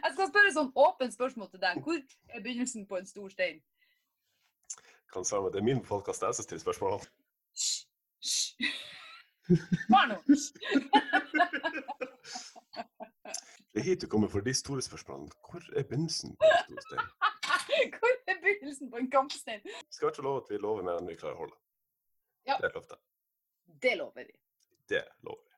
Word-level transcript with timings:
Jeg 0.00 0.14
skal 0.14 0.30
spørre 0.30 0.52
sånn 0.54 0.70
åpent 0.78 1.14
spørsmål 1.14 1.50
til 1.52 1.60
deg. 1.62 1.82
Hvor 1.84 1.98
er 2.32 2.40
begynnelsen 2.44 2.86
på 2.88 2.96
en 3.00 3.08
stor 3.08 3.28
stein? 3.32 3.60
Kan 5.12 5.24
svare 5.28 5.42
med, 5.42 5.52
Det 5.52 5.60
er 5.60 5.68
min 5.68 5.82
podkast, 5.84 6.22
jeg 6.22 6.34
som 6.34 6.46
stiller 6.46 6.64
spørsmålene. 6.64 7.10
Hysj! 7.52 8.70
Vær 9.92 10.06
nå! 10.08 10.16
Det 13.72 13.80
er 13.80 13.84
hit 13.84 14.02
du 14.02 14.06
kommer 14.06 14.28
for 14.28 14.44
de 14.44 14.54
store 14.54 14.82
spørsmålene. 14.84 15.30
Hvor 15.50 15.62
er 15.76 15.82
begynnelsen 15.82 16.36
på 16.36 16.48
en 16.48 16.64
stor 16.64 16.80
stein? 16.88 17.06
Hvor 17.98 18.14
er 18.32 18.40
begynnelsen 18.40 18.90
på 18.90 18.96
en 18.96 19.10
kampstein? 19.10 19.60
Vi 19.64 19.70
skal 19.90 20.06
i 20.06 20.10
hvert 20.10 20.18
lov 20.18 20.24
love 20.24 20.42
at 20.44 20.50
vi 20.50 20.60
lover 20.64 20.82
mer 20.88 21.00
enn 21.00 21.08
vi 21.08 21.16
klarer 21.20 21.36
å 21.36 21.44
holde. 21.44 21.56
Ja. 22.48 22.58
Det 23.82 23.96
lover 23.96 24.28
vi. 24.28 24.36
Det 24.88 25.04
lover 25.26 25.44
vi. 25.46 25.51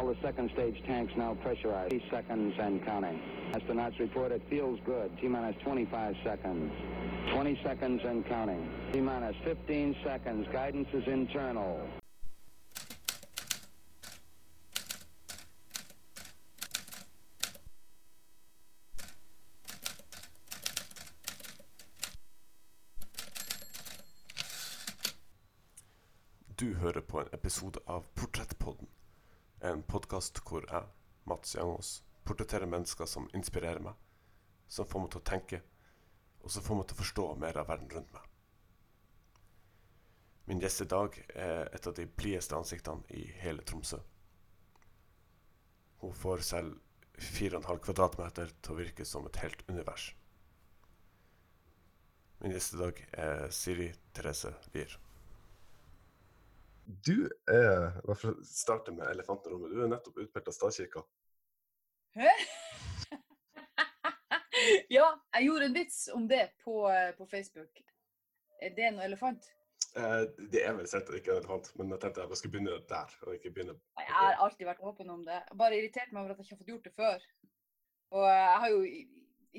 All 0.00 0.06
the 0.06 0.16
second 0.22 0.50
stage 0.54 0.82
tanks 0.86 1.12
now 1.14 1.34
pressurized. 1.42 1.92
30 1.92 2.04
seconds 2.10 2.54
and 2.58 2.82
counting. 2.86 3.20
Astronauts 3.52 3.98
report 3.98 4.32
it 4.32 4.40
feels 4.48 4.80
good. 4.86 5.10
T 5.20 5.28
minus 5.28 5.54
25 5.62 6.14
seconds. 6.24 6.72
20 7.34 7.60
seconds 7.62 8.00
and 8.06 8.26
counting. 8.26 8.66
T 8.94 9.00
minus 9.02 9.36
15 9.44 9.96
seconds. 10.02 10.48
Guidance 10.50 10.88
is 10.94 11.06
internal. 11.06 11.86
Du 26.60 26.74
hører 26.74 27.00
på 27.00 27.20
en 27.20 27.26
episode 27.32 27.78
av 27.86 28.04
Portrettpodden. 28.14 28.88
En 29.60 29.82
podkast 29.84 30.38
hvor 30.48 30.64
jeg, 30.64 30.86
Mats 31.28 31.50
Jangås, 31.52 31.88
portretterer 32.24 32.68
mennesker 32.70 33.04
som 33.04 33.26
inspirerer 33.36 33.82
meg, 33.84 33.96
som 34.72 34.86
får 34.88 35.02
meg 35.02 35.10
til 35.12 35.20
å 35.20 35.26
tenke, 35.28 35.58
og 36.40 36.54
som 36.54 36.64
får 36.64 36.78
meg 36.78 36.86
til 36.88 36.96
å 36.96 37.00
forstå 37.02 37.24
mer 37.42 37.58
av 37.60 37.68
verden 37.68 37.90
rundt 37.92 38.14
meg. 38.14 38.30
Min 40.48 40.64
gjest 40.64 40.80
i 40.80 40.86
dag 40.88 41.18
er 41.34 41.68
et 41.76 41.90
av 41.90 41.98
de 41.98 42.06
blideste 42.08 42.56
ansiktene 42.56 43.04
i 43.12 43.26
hele 43.42 43.60
Tromsø. 43.68 44.00
Hun 46.00 46.16
får 46.16 46.46
selv 46.48 46.80
4,5 47.20 47.84
kvadratmeter 47.84 48.56
til 48.62 48.72
å 48.72 48.80
virke 48.80 49.04
som 49.04 49.28
et 49.28 49.42
helt 49.44 49.60
univers. 49.68 50.08
Min 52.40 52.56
gjest 52.56 52.78
i 52.78 52.80
dag 52.80 53.04
er 53.12 53.46
Siri 53.52 53.92
Therese 54.16 54.56
Lier. 54.72 54.96
Du 56.90 57.28
er, 57.50 58.00
hva 58.02 58.16
for 58.18 58.34
å 58.34 58.46
starte 58.46 58.92
med 58.94 59.06
elefanten 59.12 59.50
i 59.50 59.54
rommet, 59.54 59.70
du 59.74 59.84
er 59.84 59.92
nettopp 59.92 60.18
utpekt 60.24 60.50
av 60.50 60.56
statskirka. 60.56 61.04
Hæ? 62.18 62.32
ja, 64.96 65.06
jeg 65.36 65.46
gjorde 65.46 65.68
en 65.68 65.76
vits 65.76 66.02
om 66.16 66.26
det 66.30 66.48
på, 66.64 66.82
eh, 66.90 67.12
på 67.14 67.28
Facebook. 67.30 67.82
Er 68.60 68.74
det 68.74 68.90
noe 68.96 69.06
elefant? 69.06 69.46
Eh, 69.96 70.24
det 70.52 70.64
er 70.66 70.74
vel 70.78 70.88
sett 70.90 71.08
ikke 71.14 71.36
en 71.36 71.40
elefant, 71.40 71.70
men 71.78 71.94
jeg 71.94 72.02
tenkte 72.02 72.26
jeg 72.26 72.40
skulle 72.40 72.56
begynne 72.56 72.80
der. 72.90 73.14
og 73.26 73.36
ikke 73.36 73.54
begynne... 73.54 73.78
Jeg 74.00 74.16
har 74.16 74.42
alltid 74.44 74.66
vært 74.72 74.84
åpen 74.90 75.14
om 75.14 75.22
det. 75.26 75.40
Bare 75.58 75.78
irritert 75.78 76.12
meg 76.12 76.24
over 76.24 76.34
at 76.34 76.42
jeg 76.42 76.48
ikke 76.48 76.56
har 76.56 76.62
fått 76.64 76.74
gjort 76.74 76.90
det 76.90 76.94
før. 76.98 77.30
Og 78.18 78.26
eh, 78.26 78.42
jeg 78.42 78.60
har 78.64 78.74
jo 78.74 78.82
i, 78.86 79.00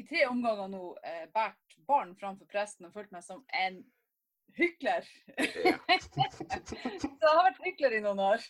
i 0.04 0.06
tre 0.08 0.28
omganger 0.28 0.72
nå 0.72 0.84
eh, 1.08 1.26
båret 1.34 1.80
barn 1.88 2.14
framfor 2.20 2.48
presten 2.52 2.88
og 2.88 2.96
følt 2.96 3.12
meg 3.16 3.26
som 3.26 3.44
en 3.64 3.82
hykler. 4.58 5.08
Ja. 5.38 5.76
Så 5.98 7.10
jeg 7.10 7.28
har 7.28 7.46
vært 7.46 7.62
hykler 7.66 7.96
i 7.98 8.02
noen 8.04 8.22
år. 8.24 8.48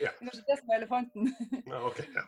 ja. 0.00 0.12
Kanskje 0.22 0.46
det 0.48 0.58
som 0.60 0.72
er 0.72 0.80
elefanten. 0.80 1.30
ja, 1.72 1.82
ok. 1.84 2.00
Ja. 2.14 2.26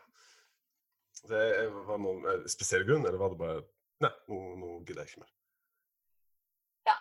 Det 1.26 1.42
var 1.88 1.98
noen 2.02 2.26
eh, 2.30 2.46
spesiell 2.50 2.84
grunn, 2.86 3.06
eller 3.06 3.18
var 3.20 3.34
det 3.34 3.40
bare 3.40 3.64
Nei, 4.04 4.10
nå, 4.28 4.38
nå 4.60 4.70
gidder 4.84 5.06
jeg 5.06 5.14
ikke 5.14 5.22
mer. 5.22 5.30
Ja, 6.84 6.96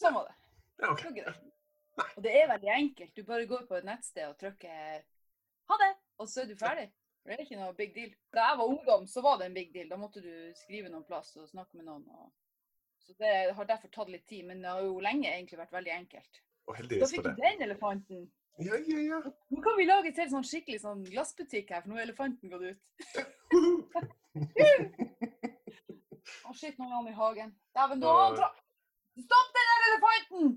sånn 0.00 0.14
var 0.16 0.30
det. 0.30 0.36
Ja, 0.80 0.86
okay. 0.94 1.10
Nå 1.10 1.16
gidder 1.18 1.28
jeg 1.28 1.42
ikke. 1.42 2.06
Og 2.16 2.24
det 2.24 2.32
er 2.38 2.48
veldig 2.48 2.70
enkelt. 2.72 3.12
Du 3.12 3.26
bare 3.28 3.48
går 3.50 3.66
på 3.68 3.76
et 3.76 3.84
nettsted 3.84 4.30
og 4.30 4.38
trykker 4.40 5.02
'ha 5.68 5.78
det', 5.82 5.98
og 6.18 6.30
så 6.32 6.40
er 6.40 6.48
du 6.48 6.56
ferdig. 6.56 6.86
Det 7.22 7.36
er 7.36 7.42
ikke 7.44 7.58
noe 7.60 7.74
big 7.78 7.92
deal. 7.94 8.14
Da 8.34 8.48
jeg 8.48 8.58
var 8.58 8.70
ungdom, 8.72 9.04
så 9.06 9.22
var 9.22 9.36
det 9.38 9.46
en 9.46 9.54
big 9.54 9.74
deal. 9.74 9.90
Da 9.92 9.98
måtte 10.00 10.22
du 10.24 10.32
skrive 10.58 10.88
noen 10.90 11.04
plass 11.06 11.36
og 11.36 11.48
snakke 11.48 11.76
med 11.78 11.86
noen. 11.86 12.08
Og... 12.08 12.32
Så 13.02 13.12
det 13.18 13.32
har 13.56 13.66
derfor 13.66 13.90
tatt 13.92 14.10
litt 14.12 14.26
tid, 14.30 14.44
men 14.46 14.62
det 14.62 14.70
har 14.70 14.82
jo 14.86 15.00
lenge 15.02 15.28
egentlig 15.30 15.58
vært 15.58 15.74
veldig 15.74 15.92
enkelt. 15.96 16.40
Og 16.70 16.76
Da 16.78 17.06
fikk 17.10 17.22
for 17.24 17.28
du 17.28 17.42
den 17.42 17.62
elefanten. 17.66 18.30
Ja, 18.62 18.76
ja, 18.86 18.98
ja. 19.08 19.18
Nå 19.50 19.62
kan 19.64 19.74
vi 19.78 19.86
lage 19.88 20.08
et 20.12 20.18
helt 20.20 20.30
sånn 20.34 20.44
skikkelig 20.46 20.80
sånn 20.84 21.02
glassbutikk 21.08 21.72
her, 21.72 21.82
for 21.82 21.90
nå 21.90 21.96
er 21.98 22.04
elefanten 22.06 22.52
gått 22.52 22.62
ut. 22.68 22.80
Å 26.46 26.52
shit, 26.54 26.76
nå 26.78 26.84
er 26.86 26.94
han 26.94 27.08
i 27.10 27.14
hagen. 27.16 27.50
Dæven, 27.76 27.98
nå 28.02 28.08
har 28.12 28.22
han 28.28 28.36
tra... 28.38 28.48
Stopp 29.22 29.48
den 29.56 29.66
der 29.70 29.86
elefanten! 29.88 30.52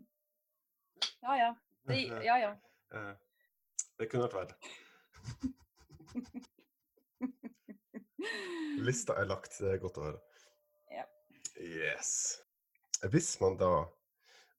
Ja 1.25 1.33
ja. 1.39 1.49
Det, 1.89 1.95
ja 2.29 2.35
ja. 2.45 2.53
Eh, 2.95 3.15
Det 3.97 4.05
kunne 4.11 4.27
vært 4.27 4.37
verre. 4.37 4.55
Lista 8.85 9.15
er 9.19 9.25
lagt, 9.27 9.57
det 9.59 9.71
er 9.73 9.81
godt 9.81 9.97
å 9.99 10.05
høre. 10.05 10.19
Yes. 11.61 12.41
Hvis 13.11 13.39
man 13.39 13.57
da 13.57 13.85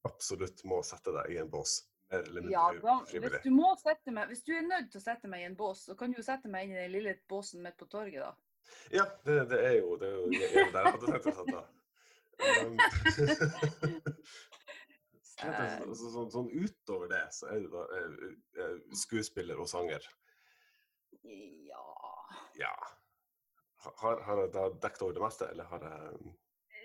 absolutt 0.07 0.63
må 0.65 0.83
sette 0.87 1.13
deg 1.13 1.35
i 1.35 1.39
en 1.43 1.51
bås, 1.51 1.83
Ja, 2.07 2.69
da, 2.79 3.01
hvis 3.11 3.41
du 3.43 3.51
må 3.51 3.73
sette 3.81 4.13
meg, 4.15 4.29
hvis 4.31 4.45
du 4.47 4.53
er 4.55 4.63
nødt 4.63 4.93
til 4.93 5.01
å 5.01 5.03
sette 5.03 5.27
meg 5.29 5.43
i 5.43 5.49
en 5.49 5.57
bås, 5.59 5.81
så 5.89 5.97
kan 5.99 6.13
du 6.13 6.21
jo 6.21 6.27
sette 6.27 6.49
meg 6.49 6.69
inn 6.69 6.77
i 6.77 6.83
den 6.85 6.93
lille 6.95 7.17
båsen 7.29 7.65
midt 7.65 7.77
på 7.81 7.89
torget, 7.91 8.23
da. 8.23 8.31
Ja, 8.95 9.07
det, 9.27 9.41
det 9.51 9.59
er 9.63 9.75
jo 9.81 9.97
det 9.99 10.13
er 10.13 10.21
jo 10.21 10.29
der 10.31 10.87
jeg 10.87 10.93
hadde 10.95 11.11
tenkt 11.11 11.27
å 11.27 11.35
sette 11.41 11.57
deg. 11.57 11.67
Um, 12.37 12.77
så, 15.37 15.51
så, 15.51 15.95
så, 15.97 16.11
sånn, 16.13 16.31
sånn 16.33 16.51
utover 16.53 17.11
det, 17.11 17.25
så 17.35 17.51
er 17.53 17.65
du 17.65 17.69
da 17.73 17.83
skuespiller 18.97 19.61
og 19.63 19.71
sanger. 19.73 20.07
Ja 21.25 21.85
Ja. 22.61 22.75
Har, 23.87 24.21
har 24.27 24.41
jeg 24.43 24.51
da 24.55 24.67
dekket 24.83 25.03
over 25.07 25.15
det 25.17 25.23
meste, 25.23 25.49
eller 25.53 25.69
har 25.71 25.85
jeg 25.87 26.35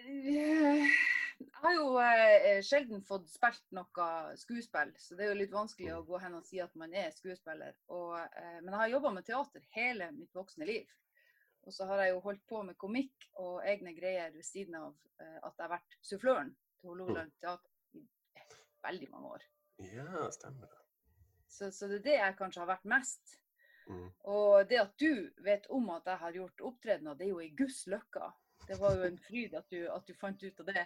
Jeg 0.01 1.62
har 1.63 1.75
jo 1.75 1.85
eh, 2.01 2.62
sjelden 2.66 3.03
fått 3.06 3.29
spilt 3.29 3.63
noe 3.75 4.07
skuespill, 4.39 4.94
så 4.97 5.17
det 5.17 5.25
er 5.25 5.31
jo 5.31 5.39
litt 5.39 5.53
vanskelig 5.53 5.91
å 5.95 6.03
gå 6.07 6.19
hen 6.22 6.38
og 6.38 6.45
si 6.47 6.62
at 6.62 6.73
man 6.79 6.94
er 6.97 7.13
skuespiller. 7.16 7.75
Og, 7.94 8.16
eh, 8.17 8.57
men 8.62 8.72
jeg 8.72 8.81
har 8.81 8.94
jobba 8.95 9.13
med 9.17 9.28
teater 9.28 9.66
hele 9.75 10.12
mitt 10.16 10.34
voksne 10.38 10.67
liv. 10.69 10.89
Og 11.66 11.73
så 11.75 11.85
har 11.89 12.01
jeg 12.01 12.16
jo 12.16 12.23
holdt 12.25 12.45
på 12.50 12.63
med 12.66 12.78
komikk 12.81 13.28
og 13.41 13.62
egne 13.69 13.94
greier 13.97 14.31
ved 14.34 14.45
siden 14.45 14.79
av 14.79 14.95
eh, 15.22 15.38
at 15.38 15.53
jeg 15.53 15.66
har 15.66 15.73
vært 15.75 15.97
suffløren 16.01 16.53
til 16.79 16.94
Hålogaland 16.94 17.33
teater 17.41 18.00
i 18.00 18.06
veldig 18.85 19.12
mange 19.13 19.35
år. 19.38 19.45
Ja, 19.91 20.25
stemmer 20.33 20.69
det. 20.72 20.81
Så, 21.51 21.69
så 21.75 21.89
det 21.91 22.01
er 22.01 22.07
det 22.07 22.18
jeg 22.18 22.38
kanskje 22.39 22.63
har 22.63 22.72
vært 22.72 22.89
mest. 22.89 23.38
Mm. 23.89 24.07
Og 24.33 24.69
det 24.69 24.79
at 24.81 24.94
du 25.01 25.29
vet 25.45 25.68
om 25.73 25.89
at 25.94 26.07
jeg 26.09 26.22
har 26.23 26.38
gjort 26.38 26.66
opptredener, 26.72 27.18
det 27.18 27.28
er 27.28 27.33
jo 27.33 27.44
i 27.44 27.53
Guds 27.57 27.83
løkka. 27.91 28.31
Det 28.68 28.78
var 28.80 28.96
jo 28.96 29.08
en 29.08 29.20
fryd 29.26 29.56
at 29.58 29.74
du, 29.74 29.80
at 29.92 30.08
du 30.08 30.14
fant 30.18 30.44
ut 30.44 30.64
av 30.64 30.72
det. 30.72 30.86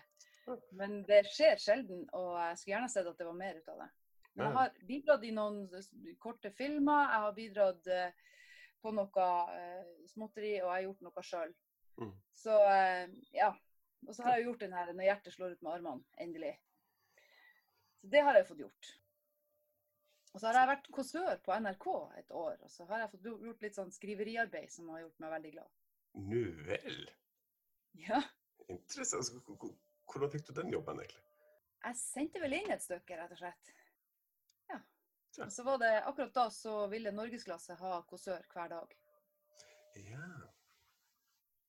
Men 0.77 0.99
det 1.07 1.23
skjer 1.33 1.59
sjelden, 1.61 2.05
og 2.13 2.35
jeg 2.37 2.57
skulle 2.59 2.75
gjerne 2.75 2.91
sett 2.93 3.07
at 3.09 3.19
det 3.19 3.27
var 3.27 3.37
mer 3.37 3.57
ut 3.57 3.71
av 3.73 3.83
det. 3.83 3.89
Men 4.35 4.45
jeg 4.45 4.55
har 4.57 4.73
bidratt 4.89 5.23
i 5.23 5.31
noen 5.35 5.61
korte 6.19 6.51
filmer, 6.57 7.05
jeg 7.07 7.23
har 7.25 7.37
bidratt 7.37 7.87
eh, 7.91 8.33
på 8.83 8.91
noe 8.93 9.29
eh, 9.55 9.85
småtteri, 10.11 10.57
og 10.59 10.67
jeg 10.67 10.73
har 10.73 10.83
gjort 10.89 11.05
noe 11.07 11.23
sjøl. 11.23 11.55
Mm. 12.01 12.11
Så 12.35 12.59
eh, 12.67 13.15
ja. 13.37 13.53
Og 14.05 14.13
så 14.13 14.25
har 14.25 14.35
jeg 14.37 14.45
gjort 14.45 14.61
den 14.61 14.75
her 14.75 14.91
'Når 14.91 15.07
hjertet 15.07 15.33
slår 15.33 15.55
ut 15.55 15.61
med 15.65 15.71
armene', 15.71 16.03
endelig. 16.21 16.53
Så 18.01 18.11
det 18.11 18.21
har 18.21 18.35
jeg 18.37 18.47
fått 18.47 18.59
gjort. 18.61 18.91
Og 20.33 20.41
så 20.41 20.47
har 20.47 20.59
jeg 20.59 20.69
vært 20.73 20.91
kåsør 20.91 21.37
på 21.45 21.55
NRK 21.63 21.87
et 22.19 22.31
år, 22.31 22.57
og 22.61 22.69
så 22.69 22.85
har 22.85 22.99
jeg 22.99 23.11
fått 23.13 23.29
gjort 23.47 23.61
litt 23.63 23.77
sånn 23.79 23.93
skriveriarbeid 23.95 24.71
som 24.71 24.89
har 24.91 25.05
gjort 25.05 25.23
meg 25.23 25.31
veldig 25.31 25.51
glad. 25.55 25.71
Nu 26.27 26.41
vel. 26.67 27.07
Ja. 28.01 28.21
Interessant. 28.69 29.25
Så 29.25 29.39
hvor- 29.39 29.57
hvor- 29.57 29.75
Hvordan 30.05 30.31
fikk 30.31 30.45
du 30.47 30.53
den 30.53 30.69
jobben, 30.71 30.99
egentlig? 31.01 31.21
Jeg 31.85 31.95
sendte 31.97 32.39
vel 32.41 32.53
inn 32.53 32.71
et 32.71 32.81
stykke, 32.83 33.17
rett 33.17 33.31
og 33.31 33.37
slett. 33.37 33.71
Ja. 34.69 34.77
Ja. 35.37 35.43
Og 35.45 35.51
så 35.51 35.63
var 35.63 35.77
det 35.81 35.91
akkurat 36.05 36.33
da 36.33 36.49
så 36.49 36.87
ville 36.89 37.11
norgesklasse 37.11 37.75
ha 37.79 38.01
kåsør 38.09 38.45
hver 38.53 38.69
dag. 38.69 38.93
Ja. 39.95 40.29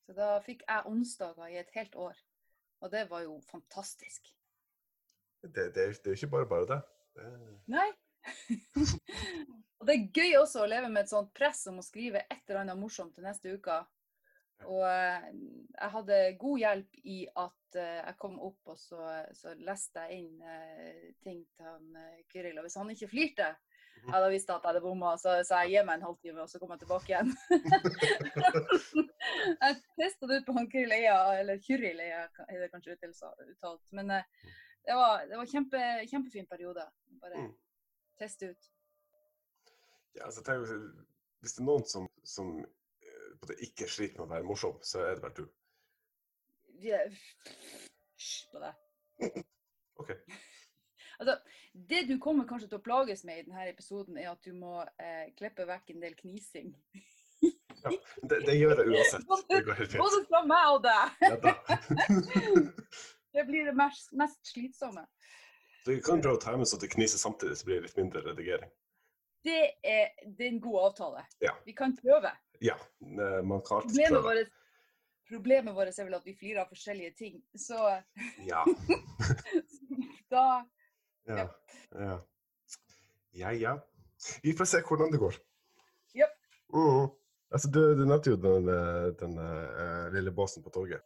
Så 0.06 0.14
da 0.14 0.28
fikk 0.40 0.62
jeg 0.68 0.86
onsdager 0.86 1.48
i 1.50 1.56
et 1.58 1.70
helt 1.74 1.94
år. 1.96 2.16
Og 2.80 2.90
det 2.92 3.06
var 3.10 3.22
jo 3.24 3.40
fantastisk. 3.40 4.28
Det, 5.42 5.52
det, 5.54 5.72
det 5.74 5.82
er 5.82 6.14
jo 6.14 6.18
ikke 6.20 6.30
bare 6.30 6.46
bare 6.46 6.66
det. 6.66 6.80
det. 7.16 7.60
Nei. 7.66 7.88
og 9.80 9.86
det 9.86 9.94
er 9.96 10.08
gøy 10.14 10.36
også 10.40 10.62
å 10.64 10.68
leve 10.70 10.88
med 10.92 11.04
et 11.04 11.10
sånt 11.12 11.32
press 11.36 11.66
om 11.70 11.78
å 11.80 11.84
skrive 11.86 12.22
et 12.30 12.42
eller 12.48 12.60
annet 12.64 12.78
morsomt 12.78 13.14
til 13.14 13.24
neste 13.26 13.52
uke. 13.56 13.80
Og 14.64 14.82
eh, 14.88 15.26
jeg 15.76 15.90
hadde 15.92 16.36
god 16.40 16.58
hjelp 16.58 16.94
i 17.04 17.26
at 17.28 17.76
eh, 17.76 17.98
jeg 18.06 18.16
kom 18.18 18.38
opp 18.40 18.66
og 18.72 18.78
så, 18.80 19.00
så 19.36 19.52
leste 19.60 20.00
jeg 20.06 20.16
inn 20.22 20.40
eh, 20.40 21.12
ting 21.22 21.42
til 21.56 21.64
han 21.68 21.84
Kyril. 22.32 22.56
Og 22.58 22.64
hvis 22.66 22.78
han 22.80 22.90
ikke 22.94 23.08
flirte, 23.12 23.48
Jeg 23.96 24.12
hadde 24.12 24.28
visst 24.30 24.50
at 24.52 24.60
jeg 24.60 24.68
hadde 24.68 24.80
bomma, 24.84 25.14
så 25.18 25.30
sa 25.48 25.62
jeg 25.64 25.70
gi 25.72 25.82
meg 25.88 25.96
en 25.96 26.02
halvtime, 26.04 26.42
og 26.42 26.48
så 26.50 26.58
kom 26.60 26.70
jeg 26.74 26.80
tilbake 26.82 27.08
igjen. 27.10 27.30
jeg 29.62 29.72
testa 29.96 30.26
det 30.28 30.36
ut 30.40 30.46
på 30.46 30.52
han 30.58 30.68
Kyril 30.70 30.92
Eia, 30.94 31.16
eller 31.40 31.56
Kyril 31.64 32.00
Eia 32.04 32.20
er 32.44 32.58
det 32.60 32.68
kanskje 32.74 32.92
uttalt, 33.00 33.82
men 33.96 34.06
eh, 34.18 34.24
det 34.86 34.94
var, 34.94 35.24
det 35.26 35.36
var 35.40 35.46
kjempe, 35.50 35.80
kjempefin 36.12 36.46
periode. 36.46 36.84
Bare 37.22 37.36
Mm. 37.40 37.52
teste 38.20 38.42
ut. 38.52 38.62
Ja, 40.14 40.24
altså, 40.28 40.42
hvis 41.40 41.52
det 41.56 41.60
er 41.60 41.66
noen 41.66 41.84
som, 41.84 42.06
som 42.24 42.64
på 43.40 43.50
det 43.50 43.58
ikke 43.66 43.88
sliter 43.90 44.20
med 44.20 44.26
å 44.26 44.34
være 44.34 44.48
morsom, 44.48 44.78
så 44.84 45.04
er 45.04 45.16
det 45.16 45.24
vel 45.26 45.36
du. 45.36 45.44
Hysj 48.16 48.36
på 48.52 48.62
deg. 48.62 48.74
OK. 50.02 50.12
Altså, 51.16 51.38
det 51.88 52.02
du 52.10 52.18
kommer 52.20 52.48
kanskje 52.48 52.68
til 52.68 52.80
å 52.80 52.84
plages 52.84 53.24
med 53.24 53.40
i 53.40 53.44
denne 53.46 53.68
episoden, 53.70 54.18
er 54.20 54.32
at 54.32 54.44
du 54.44 54.52
må 54.56 54.82
eh, 55.00 55.28
klippe 55.38 55.64
vekk 55.68 55.94
en 55.94 56.04
del 56.04 56.16
knising. 56.18 56.74
Det, 57.86 58.38
det 58.46 58.56
gjør 58.56 58.80
jeg 58.80 58.92
uansett. 58.92 59.26
Det 59.50 59.60
går 59.66 59.78
helt 59.80 59.92
fint. 59.92 60.02
Både 60.02 60.22
fra 60.28 60.40
meg 60.48 60.64
og 60.74 60.80
deg! 60.86 61.04
Det 63.36 63.42
blir 63.44 63.66
det 63.68 63.74
mest, 63.76 64.14
mest 64.16 64.38
slitsomme. 64.48 65.02
Du 65.84 65.92
kan 66.00 66.22
prøve 66.24 66.38
å 66.38 66.40
ta 66.40 66.54
med 66.56 66.64
så 66.70 66.78
det 66.80 66.88
kniser 66.94 67.20
samtidig, 67.20 67.58
så 67.60 67.66
blir 67.68 67.82
det 67.82 67.90
litt 67.90 67.98
mindre 67.98 68.22
redigering. 68.24 68.70
Det 69.46 69.62
er, 69.86 70.08
det 70.26 70.46
er 70.46 70.52
en 70.52 70.60
god 70.60 70.78
avtale. 70.88 71.24
Ja. 71.44 71.52
Vi 71.66 71.74
kan 71.76 71.94
prøve. 71.96 72.32
Ja, 72.64 72.76
eh, 73.00 73.42
man 73.46 73.62
kan 73.62 73.82
alltid 73.82 74.08
prøve. 74.08 74.22
vårt, 74.22 74.54
problemet 75.28 75.74
vårt 75.74 75.98
er 75.98 76.08
vel 76.08 76.16
at 76.18 76.26
vi 76.26 76.34
flirer 76.38 76.64
av 76.64 76.72
forskjellige 76.72 77.12
ting. 77.18 77.42
Så 77.54 77.78
Ja. 78.46 78.64
da 80.34 80.46
Ja. 81.26 81.48
Ja. 81.90 82.18
ja, 83.32 83.52
ja. 83.52 83.78
Vi 84.42 84.52
får 84.56 84.64
se 84.64 84.82
hvordan 84.82 85.12
det 85.12 85.18
går. 85.18 85.34
Japp. 86.14 86.36
Mm. 86.74 87.08
Altså, 87.50 87.70
du, 87.70 87.80
du 87.98 88.04
nevnte 88.06 88.30
jo 88.30 88.36
den, 88.36 88.68
eh, 88.68 89.10
den 89.20 89.38
uh, 89.38 90.12
lille 90.14 90.32
båsen 90.32 90.62
på 90.62 90.70
torget. 90.70 91.02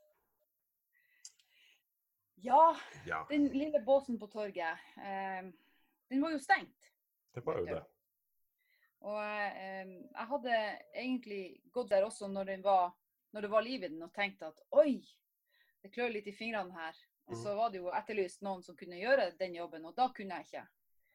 Ja, 2.40 2.76
Ja, 3.06 3.26
den 3.28 3.48
lille 3.52 3.82
båsen 3.84 4.18
på 4.18 4.26
torget, 4.26 4.78
Uh, 4.96 5.50
den 6.10 6.22
var 6.22 6.32
jo 6.32 6.38
stengt. 6.38 6.92
det 7.34 7.46
var 7.46 7.58
jo 7.58 7.66
det. 7.66 7.82
Og 9.08 9.20
eh, 9.20 9.94
jeg 10.10 10.26
hadde 10.32 10.56
egentlig 10.92 11.44
gått 11.72 11.92
der 11.92 12.04
også 12.04 12.28
når, 12.28 12.52
den 12.52 12.64
var, 12.64 12.90
når 13.32 13.46
det 13.46 13.52
var 13.52 13.64
liv 13.64 13.84
i 13.84 13.88
den, 13.88 14.02
og 14.04 14.12
tenkt 14.16 14.42
at 14.44 14.60
oi, 14.76 14.98
det 15.80 15.92
klør 15.94 16.12
litt 16.12 16.28
i 16.28 16.36
fingrene 16.36 16.76
her. 16.76 16.98
Og 17.30 17.38
så 17.38 17.54
var 17.54 17.70
det 17.70 17.78
jo 17.78 17.92
etterlyst 17.94 18.42
noen 18.42 18.62
som 18.66 18.76
kunne 18.76 18.98
gjøre 18.98 19.30
den 19.38 19.54
jobben, 19.54 19.84
og 19.86 19.94
da 19.96 20.08
kunne 20.14 20.40
jeg 20.40 20.48
ikke. 20.48 20.64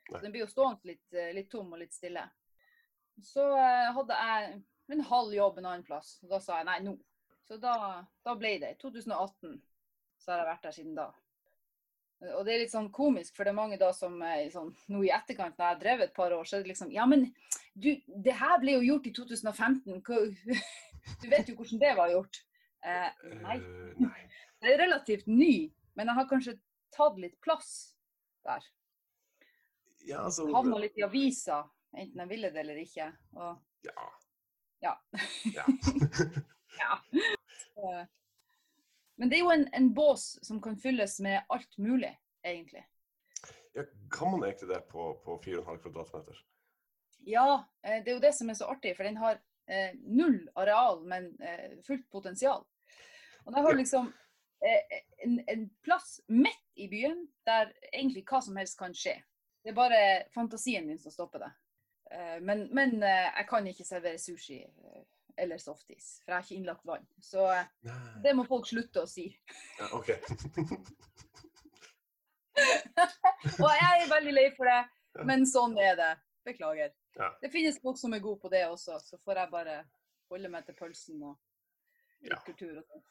Så 0.08 0.22
den 0.22 0.32
blir 0.32 0.46
jo 0.46 0.52
stående 0.52 0.94
litt, 0.94 1.06
eh, 1.14 1.34
litt 1.36 1.50
tom 1.52 1.74
og 1.74 1.82
litt 1.82 1.94
stille. 1.94 2.24
Så 3.24 3.44
eh, 3.58 3.92
hadde 3.98 4.22
jeg 4.22 4.56
en 4.96 5.06
halv 5.10 5.34
jobb 5.34 5.60
en 5.60 5.70
annen 5.72 5.86
plass, 5.86 6.16
og 6.24 6.32
da 6.32 6.40
sa 6.42 6.62
jeg 6.62 6.70
nei, 6.70 6.80
nå. 6.88 6.96
Så 7.46 7.60
da, 7.62 7.76
da 8.26 8.34
ble 8.40 8.56
det. 8.62 8.74
I 8.74 8.80
2018 8.82 9.60
så 10.18 10.32
har 10.32 10.42
jeg 10.42 10.50
vært 10.50 10.66
der 10.66 10.76
siden 10.78 10.98
da. 10.98 11.10
Og 12.24 12.46
det 12.48 12.54
er 12.54 12.62
litt 12.64 12.72
sånn 12.72 12.88
komisk, 12.96 13.36
for 13.36 13.46
det 13.46 13.52
er 13.52 13.58
mange 13.58 13.78
da 13.80 13.92
som 13.94 14.16
eh, 14.24 14.48
sånn, 14.54 14.72
nå 14.94 15.04
i 15.04 15.12
etterkant, 15.14 15.58
når 15.58 15.66
jeg 15.66 15.74
har 15.74 15.82
drevet 15.82 16.10
et 16.10 16.16
par 16.16 16.34
år, 16.34 16.48
så 16.48 16.58
er 16.58 16.64
det 16.64 16.72
liksom 16.72 16.94
Ja, 16.96 17.06
men 17.10 17.28
du, 17.74 17.92
det 18.08 18.38
her 18.40 18.58
ble 18.62 18.78
jo 18.78 18.86
gjort 18.94 19.10
i 19.10 19.16
2015. 19.20 20.02
Du 21.22 21.28
vet 21.30 21.46
jo 21.46 21.54
hvordan 21.60 21.82
det 21.84 21.92
var 22.00 22.10
gjort. 22.10 22.40
Eh, 22.82 23.26
nei. 23.44 23.58
Eh, 23.60 23.92
nei. 24.02 24.22
Det 24.64 24.72
er 24.72 24.80
relativt 24.82 25.28
ny, 25.30 25.68
men 25.94 26.10
jeg 26.10 26.18
har 26.18 26.28
kanskje 26.30 26.56
tatt 26.96 27.20
litt 27.22 27.36
plass 27.44 27.70
der. 28.48 28.64
Ja, 30.08 30.24
altså 30.24 30.48
Havna 30.54 30.80
litt 30.82 30.98
i 30.98 31.04
avisa, 31.06 31.60
enten 31.94 32.24
jeg 32.24 32.32
ville 32.32 32.50
det 32.56 32.64
eller 32.64 32.80
ikke. 32.82 33.12
Og 33.38 33.86
Ja. 33.86 34.08
Ja. 34.82 34.96
ja. 35.54 35.66
Men 39.16 39.32
det 39.32 39.38
er 39.38 39.46
jo 39.46 39.54
en, 39.54 39.68
en 39.74 39.94
bås 39.96 40.26
som 40.44 40.60
kan 40.62 40.76
fylles 40.80 41.20
med 41.24 41.44
alt 41.50 41.78
mulig, 41.78 42.12
egentlig. 42.44 42.84
ja 43.74 43.84
kan 44.12 44.32
man 44.32 44.44
egentlig 44.44 44.70
det 44.70 44.82
på, 44.92 45.14
på 45.26 45.42
4,5 45.46 45.78
kvadratmeter? 45.82 46.42
Ja, 47.26 47.66
eh, 47.84 48.04
det 48.04 48.12
er 48.12 48.18
jo 48.18 48.26
det 48.28 48.34
som 48.36 48.50
er 48.50 48.60
så 48.60 48.70
artig, 48.72 48.96
for 48.98 49.08
den 49.08 49.18
har 49.18 49.40
eh, 49.68 49.96
null 50.04 50.50
areal, 50.56 51.04
men 51.08 51.32
eh, 51.42 51.80
fullt 51.88 52.10
potensial. 52.12 52.66
Og 53.46 53.54
den 53.54 53.64
har 53.64 53.76
liksom 53.76 54.12
eh, 54.66 55.00
en, 55.24 55.40
en 55.48 55.70
plass 55.84 56.20
midt 56.28 56.64
i 56.76 56.88
byen 56.92 57.28
der 57.48 57.72
egentlig 57.92 58.26
hva 58.30 58.42
som 58.44 58.58
helst 58.60 58.78
kan 58.80 58.94
skje. 58.96 59.16
Det 59.64 59.72
er 59.72 59.78
bare 59.78 60.02
fantasien 60.34 60.88
din 60.88 61.00
som 61.00 61.14
stopper 61.14 61.46
det. 61.46 61.52
Eh, 62.12 62.42
men 62.42 62.68
men 62.74 63.04
eh, 63.04 63.30
jeg 63.32 63.48
kan 63.50 63.68
ikke 63.68 63.88
servere 63.88 64.22
sushi 64.22 64.60
eller 65.38 65.58
softis, 65.62 66.22
for 66.24 66.32
jeg 66.32 66.38
har 66.38 66.44
ikke 66.46 66.56
innlagt 66.60 66.86
vann. 66.88 67.06
Så 67.22 67.44
Nei. 67.86 67.96
det 68.24 68.34
må 68.38 68.46
folk 68.48 68.68
slutte 68.70 69.04
å 69.04 69.10
si. 69.10 69.28
Ja, 69.80 69.90
OK. 69.98 70.10
Og 73.60 73.72
jeg 73.72 74.04
er 74.04 74.10
veldig 74.12 74.34
lei 74.36 74.46
for 74.56 74.70
det, 74.70 74.80
men 75.28 75.46
sånn 75.50 75.76
er 75.82 75.98
det. 76.00 76.14
Beklager. 76.46 76.92
Ja. 77.18 77.32
Det 77.42 77.50
finnes 77.50 77.80
folk 77.82 77.98
som 77.98 78.14
er 78.14 78.22
gode 78.22 78.38
på 78.44 78.52
det 78.54 78.62
også, 78.70 79.00
så 79.02 79.18
får 79.26 79.40
jeg 79.42 79.50
bare 79.56 79.80
holde 80.30 80.52
meg 80.54 80.66
til 80.68 80.76
pølsen 80.78 81.24
og 81.26 81.36
Ja. 82.26 82.38
kultur 82.46 82.78
og 82.78 82.86
sånn. 82.86 83.04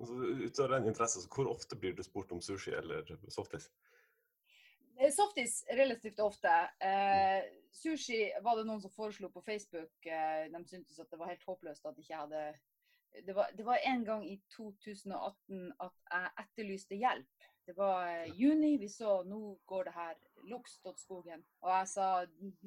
Altså, 0.00 0.14
ut 0.16 0.58
av 0.64 0.68
den 0.72 0.86
interesse, 0.88 1.20
så 1.20 1.28
hvor 1.28 1.50
ofte 1.52 1.76
blir 1.76 1.92
du 1.96 2.02
spurt 2.02 2.32
om 2.32 2.40
sushi 2.40 2.72
eller 2.72 3.04
softis? 3.28 3.68
Eh, 5.00 5.12
Softis 5.12 5.64
relativt 5.70 6.20
ofte. 6.20 6.48
Eh, 6.78 7.44
sushi 7.72 8.32
var 8.44 8.58
det 8.58 8.66
noen 8.68 8.82
som 8.82 8.92
foreslo 8.92 9.30
på 9.32 9.40
Facebook. 9.42 9.94
Eh, 10.04 10.50
de 10.52 10.60
syntes 10.68 10.98
at 11.00 11.08
det 11.08 11.18
var 11.20 11.32
helt 11.32 11.46
håpløst 11.48 11.86
at 11.88 11.96
ikke 11.96 12.12
jeg 12.12 12.20
hadde 12.20 12.50
det 13.26 13.34
var, 13.34 13.48
det 13.56 13.64
var 13.66 13.78
en 13.86 14.04
gang 14.04 14.26
i 14.28 14.36
2018 14.54 15.72
at 15.80 15.96
jeg 16.12 16.28
etterlyste 16.44 16.98
hjelp. 17.00 17.48
Det 17.66 17.74
var 17.76 18.06
eh, 18.08 18.34
juni, 18.36 18.76
vi 18.78 18.88
så 18.88 19.22
nå 19.26 19.40
går 19.66 19.88
det 19.88 19.94
her 19.96 20.14
Luksdotskogen. 20.50 21.42
Og 21.64 21.72
jeg 21.72 21.88
sa 21.94 22.08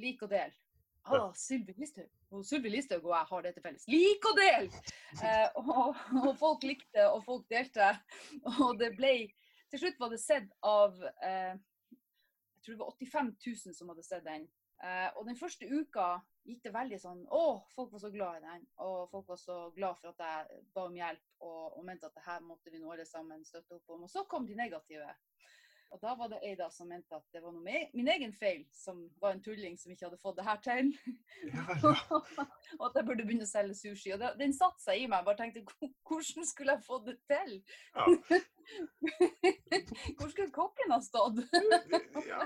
lik 0.02 0.26
og 0.26 0.34
del. 0.34 0.56
Ah, 1.04 1.30
Sylvi 1.36 1.76
Listhaug. 1.78 2.10
Og 2.32 2.46
Sylvi 2.48 2.72
Listhaug 2.74 3.06
og 3.06 3.14
jeg 3.14 3.30
har 3.30 3.46
det 3.46 3.54
til 3.54 3.66
felles. 3.66 3.88
Lik 3.92 4.26
og 4.30 4.40
del! 4.40 4.70
Eh, 5.22 5.62
og, 5.62 6.02
og 6.24 6.34
folk 6.40 6.66
likte, 6.66 7.06
og 7.12 7.22
folk 7.28 7.46
delte. 7.52 7.94
Og 8.58 8.80
det 8.80 8.96
ble 8.98 9.14
Til 9.70 9.82
slutt 9.82 10.02
var 10.02 10.12
det 10.14 10.20
sett 10.22 10.50
av 10.66 10.98
eh, 11.26 11.54
jeg 12.64 12.78
tror 12.78 12.78
det 12.78 12.86
var 12.86 12.94
85 12.96 13.32
000 13.68 13.76
som 13.76 13.90
hadde 13.92 14.04
sett 14.08 14.24
den. 14.24 14.46
Eh, 14.84 15.10
og 15.18 15.26
den 15.28 15.36
første 15.36 15.68
uka 15.68 16.06
gikk 16.48 16.64
det 16.66 16.72
veldig 16.76 16.98
sånn 17.00 17.22
Å, 17.32 17.44
folk 17.72 17.92
var 17.92 18.02
så 18.04 18.12
glad 18.12 18.40
i 18.40 18.46
den. 18.46 18.64
Og 18.86 19.12
folk 19.12 19.28
var 19.28 19.40
så 19.40 19.58
glad 19.76 20.00
for 20.00 20.14
at 20.14 20.24
jeg 20.24 20.64
ba 20.76 20.86
om 20.88 20.96
hjelp 20.96 21.44
og, 21.44 21.78
og 21.78 21.84
mente 21.88 22.08
at 22.08 22.16
det 22.16 22.24
her 22.26 22.44
måtte 22.48 22.72
vi 22.72 22.80
nå 22.80 22.92
alle 22.92 23.06
sammen 23.08 23.44
støtte 23.48 23.82
opp 23.82 23.96
om. 23.96 24.08
Og 24.08 24.12
så 24.12 24.24
kom 24.32 24.48
de 24.48 24.56
negative. 24.56 25.12
Og 25.94 26.02
da 26.02 26.16
var 26.18 26.32
det 26.32 26.40
ei 26.42 26.56
da 26.58 26.72
som 26.74 26.88
mente 26.90 27.14
at 27.14 27.22
det 27.36 27.44
var 27.44 27.52
noe 27.54 27.62
med 27.62 27.92
min 27.94 28.08
egen 28.10 28.32
feil, 28.34 28.64
som 28.74 29.04
var 29.22 29.36
en 29.36 29.44
tulling 29.46 29.76
som 29.78 29.92
ikke 29.94 30.08
hadde 30.08 30.18
fått 30.22 30.38
det 30.40 30.46
her 30.48 30.62
til. 30.66 30.90
Ja, 31.52 31.76
ja. 31.84 31.92
og 32.80 32.86
at 32.88 32.96
jeg 32.98 33.06
burde 33.06 33.26
begynne 33.28 33.46
å 33.46 33.52
selge 33.52 33.76
sushi. 33.78 34.14
Og 34.16 34.20
det, 34.24 34.32
den 34.40 34.56
satte 34.58 34.82
seg 34.82 35.04
i 35.04 35.06
meg. 35.06 35.22
Jeg 35.22 35.28
bare 35.28 35.42
tenkte 35.44 35.62
hvordan 36.10 36.46
skulle 36.50 36.74
jeg 36.78 36.88
fått 36.88 37.06
det 37.12 37.18
til? 37.30 37.52
ja. 37.94 38.06
Hvor 40.18 40.30
skulle 40.32 40.56
kokken 40.56 40.94
ha 40.94 41.00
stått? 41.04 41.42
ja. 42.32 42.44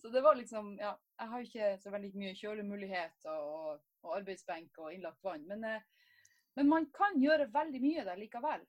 Så 0.00 0.08
det 0.08 0.22
var 0.24 0.38
liksom 0.38 0.78
Ja, 0.80 0.94
jeg 1.20 1.28
har 1.32 1.44
ikke 1.44 1.68
så 1.82 1.92
veldig 1.92 2.10
mye 2.16 2.34
kjølemulighet 2.38 3.26
og, 3.32 3.80
og 4.04 4.16
arbeidsbenk 4.16 4.78
og 4.82 4.92
innlagt 4.94 5.24
vann. 5.24 5.44
Men, 5.50 5.64
eh, 5.68 5.82
men 6.58 6.70
man 6.70 6.88
kan 6.94 7.18
gjøre 7.20 7.50
veldig 7.54 7.80
mye 7.84 8.06
der 8.08 8.20
likevel. 8.20 8.62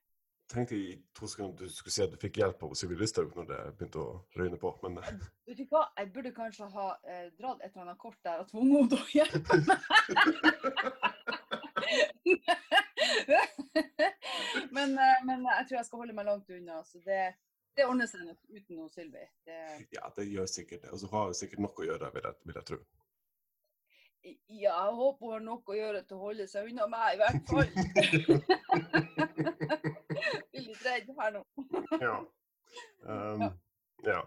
Tenkte 0.50 0.76
i 0.76 0.98
to 1.14 1.28
sekunder 1.28 1.58
du 1.58 1.70
skulle 1.70 1.94
si 1.94 2.04
at 2.04 2.12
du 2.14 2.18
fikk 2.22 2.38
hjelp 2.42 2.64
av 2.66 2.74
Sylvi 2.78 2.96
Listhaug 3.00 3.36
når 3.38 3.46
det 3.52 3.60
begynte 3.78 4.00
å 4.02 4.10
røyne 4.38 4.58
på, 4.62 4.70
men 4.84 4.98
eh, 5.02 5.10
Vet 5.50 5.60
du 5.60 5.66
hva, 5.70 5.84
jeg 6.00 6.08
burde 6.16 6.32
kanskje 6.36 6.66
ha 6.74 6.88
eh, 7.06 7.28
dratt 7.38 7.62
et 7.62 7.72
eller 7.72 7.84
annet 7.86 8.02
kort 8.02 8.20
der 8.26 8.38
og 8.42 8.48
tvunget 8.50 8.76
henne 8.78 8.90
til 8.94 9.00
å 9.00 9.08
hjelpe 9.18 9.54
meg. 9.70 9.80
men, 14.76 14.90
eh, 14.98 15.20
men 15.28 15.40
jeg 15.46 15.64
tror 15.70 15.78
jeg 15.80 15.88
skal 15.90 16.02
holde 16.04 16.18
meg 16.18 16.26
langt 16.30 16.50
unna. 16.54 16.76
Så 16.88 16.98
det, 17.06 17.22
det 17.78 17.88
ordner 17.90 18.08
seg 18.10 18.26
nok 18.26 18.40
uten 18.50 18.74
noe 18.80 18.90
Sylvi. 18.94 19.26
Det, 19.46 19.60
ja, 19.98 20.04
det 20.18 20.26
gjør 20.30 20.48
sikkert 20.50 20.82
det. 20.86 20.92
Og 20.96 21.00
så 21.04 21.08
har 21.14 21.24
hun 21.30 21.38
sikkert 21.38 21.62
nok 21.66 21.76
å 21.84 21.88
gjøre, 21.92 22.14
vil 22.16 22.26
jeg, 22.30 22.36
vil 22.50 22.58
jeg 22.62 22.68
tro. 22.72 22.80
Ja, 24.24 24.74
jeg 24.74 24.94
håper 25.00 25.26
hun 25.26 25.34
har 25.34 25.44
nok 25.46 25.70
å 25.72 25.78
gjøre 25.78 26.02
til 26.08 26.18
å 26.18 26.24
holde 26.28 26.48
seg 26.52 26.70
unna 26.72 26.88
meg, 26.92 27.08
i 27.14 27.20
hvert 27.22 27.46
fall. 27.50 27.70
Blir 30.52 30.66
litt 30.66 30.84
redd 30.86 31.08
her 31.20 31.32
nå. 31.38 31.44
Ja. 32.02 32.16
Um, 33.04 33.46
ja. 34.06 34.20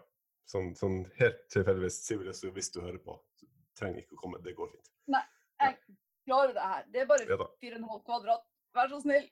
Sånn, 0.49 0.73
sånn 0.77 1.03
helt 1.21 1.45
tilfeldigvis, 1.53 2.01
Sylvi 2.07 2.29
Listhaug, 2.29 2.55
hvis 2.57 2.73
du 2.75 2.81
hører 2.83 3.01
på, 3.05 3.17
så 3.41 3.49
trenger 3.79 4.03
ikke 4.03 4.19
å 4.19 4.23
komme. 4.25 4.41
Det 4.45 4.57
går 4.59 4.73
fint. 4.73 4.89
jeg 5.13 5.77
Klarer 6.23 6.53
det 6.55 6.65
her. 6.71 6.83
Det 6.95 7.01
er 7.03 7.07
bare 7.11 7.25
4,5 7.27 8.03
kvadrat. 8.07 8.45
Vær 8.77 8.91
så 8.93 9.01
snill. 9.03 9.25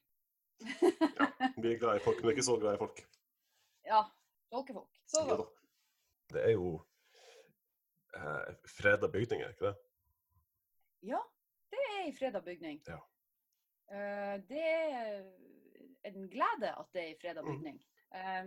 Vi 1.62 1.70
er 1.70 1.78
glad 1.78 2.00
i 2.00 2.02
folk, 2.04 2.18
men 2.22 2.32
ikke 2.34 2.44
så 2.44 2.56
glad 2.60 2.74
i 2.74 2.80
folk. 2.80 3.02
Ja. 3.86 4.00
Tolkefolk. 4.50 4.90
Så 5.06 5.22
Ja 5.22 5.28
da. 5.30 5.36
da. 5.42 5.46
Det 6.34 6.42
er 6.46 6.52
jo 6.56 6.72
eh, 8.16 8.50
freda 8.70 9.08
bygninger, 9.10 9.54
ikke 9.54 9.70
det? 9.70 9.76
Ja, 11.02 11.20
det 11.70 11.78
er 11.78 12.02
ei 12.04 12.12
freda 12.16 12.40
bygning. 12.44 12.80
Ja. 12.86 12.98
Eh, 13.90 14.36
det 14.48 14.64
er 14.64 15.24
en 16.04 16.28
glede 16.30 16.72
at 16.76 16.90
det 16.92 17.02
er 17.02 17.08
ei 17.12 17.18
freda 17.20 17.42
Mm. 17.42 17.48
bygning. 17.52 17.80
Eh, 18.14 18.44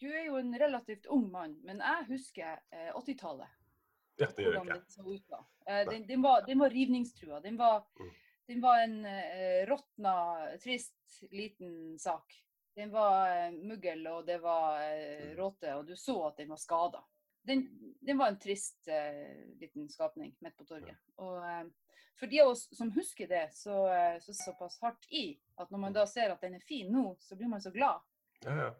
du 0.00 0.08
er 0.12 0.24
jo 0.26 0.36
en 0.36 0.54
relativt 0.58 1.06
ung 1.06 1.30
mann, 1.30 1.58
men 1.64 1.78
jeg 1.78 2.06
husker 2.08 2.58
eh, 2.72 2.90
80-tallet. 2.94 3.48
Ja, 4.18 4.26
det 4.26 4.44
gjør 4.44 4.52
jeg 4.64 4.82
ikke 5.18 5.28
den. 5.30 5.46
Eh, 5.66 6.06
den, 6.08 6.22
var, 6.22 6.40
den 6.46 6.58
var 6.58 6.70
rivningstrua. 6.70 7.40
Den 7.40 7.56
var, 7.58 7.84
Mm. 8.00 8.10
den 8.48 8.60
var 8.62 8.82
en 8.84 9.04
eh, 9.06 9.66
råtna, 9.66 10.58
trist, 10.62 11.22
liten 11.32 11.98
sak. 11.98 12.34
Den 12.76 12.90
var 12.92 13.28
eh, 13.30 13.52
muggel, 13.52 14.06
og 14.06 14.26
det 14.26 14.40
var 14.42 14.80
eh, 14.82 15.30
Mm. 15.30 15.36
råte, 15.38 15.74
og 15.76 15.86
du 15.86 15.94
så 15.96 16.26
at 16.28 16.36
den 16.36 16.48
var 16.48 16.56
skada. 16.56 17.04
Den, 17.44 17.64
den 18.00 18.18
var 18.18 18.32
en 18.32 18.38
trist 18.40 18.88
uh, 18.88 19.58
liten 19.60 19.88
skapning 19.92 20.32
midt 20.40 20.56
på 20.56 20.64
torget. 20.68 20.96
Og 21.20 21.38
uh, 21.44 21.64
for 22.16 22.30
de 22.30 22.40
av 22.40 22.54
oss 22.54 22.64
som 22.72 22.92
husker 22.94 23.28
det, 23.28 23.44
så, 23.52 23.76
uh, 23.90 24.16
så 24.24 24.34
såpass 24.36 24.78
hardt 24.80 25.06
i 25.12 25.26
at 25.60 25.70
når 25.70 25.82
man 25.82 25.96
da 25.96 26.06
ser 26.08 26.32
at 26.32 26.40
den 26.44 26.56
er 26.56 26.64
fin 26.64 26.92
nå, 26.92 27.14
så 27.20 27.36
blir 27.36 27.50
man 27.52 27.62
så 27.62 27.72
glad. 27.74 28.00
Ja, 28.46 28.56
ja. 28.56 28.72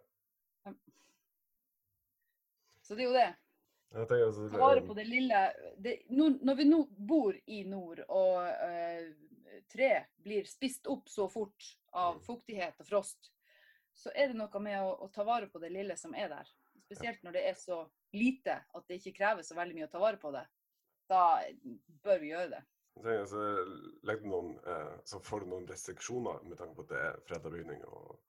Så 2.85 2.95
det 2.97 3.05
er 3.05 3.09
jo 3.09 3.17
det. 3.17 3.31
Altså, 3.95 4.49
ta 4.51 4.59
vare 4.59 4.83
på 4.83 4.95
det 4.99 5.05
lille 5.07 5.41
det, 5.79 5.93
nå, 6.11 6.27
Når 6.43 6.57
vi 6.59 6.65
nå 6.67 6.81
bor 6.99 7.37
i 7.47 7.63
nord, 7.69 8.03
og 8.09 8.41
uh, 8.43 9.61
tre 9.71 9.93
blir 10.25 10.49
spist 10.49 10.89
opp 10.91 11.09
så 11.09 11.29
fort 11.31 11.69
av 11.95 12.17
Mm. 12.17 12.23
fuktighet 12.27 12.81
og 12.81 12.87
frost, 12.87 13.31
så 13.95 14.11
er 14.15 14.33
det 14.33 14.39
noe 14.39 14.61
med 14.61 14.81
å, 14.83 14.91
å 15.07 15.09
ta 15.15 15.25
vare 15.25 15.47
på 15.47 15.61
det 15.63 15.71
lille 15.71 15.97
som 15.97 16.15
er 16.15 16.29
der. 16.33 16.49
Spesielt 16.85 17.23
når 17.23 17.37
det 17.37 17.45
er 17.49 17.55
så 17.55 17.85
lite 18.15 18.55
at 18.75 18.87
det 18.89 19.01
ikke 19.01 19.17
krever 19.19 19.43
så 19.47 19.57
veldig 19.59 19.75
mye 19.79 19.89
å 19.89 19.93
ta 19.93 20.01
vare 20.03 20.21
på 20.23 20.31
det. 20.35 20.45
Da 21.11 21.25
bør 22.05 22.21
vi 22.23 22.31
gjøre 22.33 22.51
det. 22.55 22.63
Jeg 23.05 23.19
altså, 23.25 23.41
noen, 24.23 24.53
eh, 24.71 24.93
så 25.05 25.19
får 25.21 25.43
du 25.43 25.47
noen 25.51 25.67
restriksjoner 25.67 26.45
med 26.47 26.57
tanke 26.61 26.77
på 26.79 26.85
at 26.87 26.93
det 26.93 27.01
er 27.03 27.21
freda 27.29 27.51
bygning. 27.51 27.83
Og, 27.91 28.21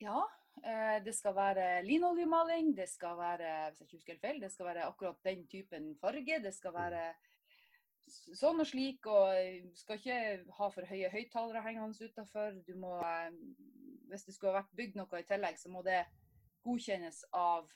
Ja, 0.00 0.22
eh, 0.64 0.98
det 1.04 1.14
skal 1.14 1.34
være 1.36 1.82
linoljemaling, 1.84 2.74
det 2.76 2.88
skal 2.88 3.16
være 3.18 3.70
hvis 3.70 3.80
jeg 3.80 3.86
ikke 3.88 3.96
husker 3.98 4.18
feil, 4.22 4.40
det 4.40 4.52
skal 4.52 4.66
være 4.70 4.86
akkurat 4.88 5.18
den 5.24 5.46
typen 5.46 5.90
farge. 6.00 6.40
Det 6.42 6.54
skal 6.54 6.72
være 6.72 7.02
s- 8.08 8.30
sånn 8.40 8.60
og 8.60 8.66
slik, 8.66 9.06
og 9.06 9.34
eh, 9.36 9.66
skal 9.74 9.98
ikke 9.98 10.52
ha 10.58 10.68
for 10.70 10.88
høye 10.88 11.10
høyttalere 11.12 11.62
hengende 11.62 12.08
utafor. 12.08 12.56
Hvis 14.08 14.24
det 14.24 14.34
skulle 14.34 14.54
ha 14.54 14.62
vært 14.62 14.76
bygd 14.76 14.96
noe 14.96 15.20
i 15.20 15.26
tillegg, 15.28 15.58
så 15.60 15.68
må 15.68 15.82
det 15.84 16.06
godkjennes 16.64 17.24
av 17.36 17.68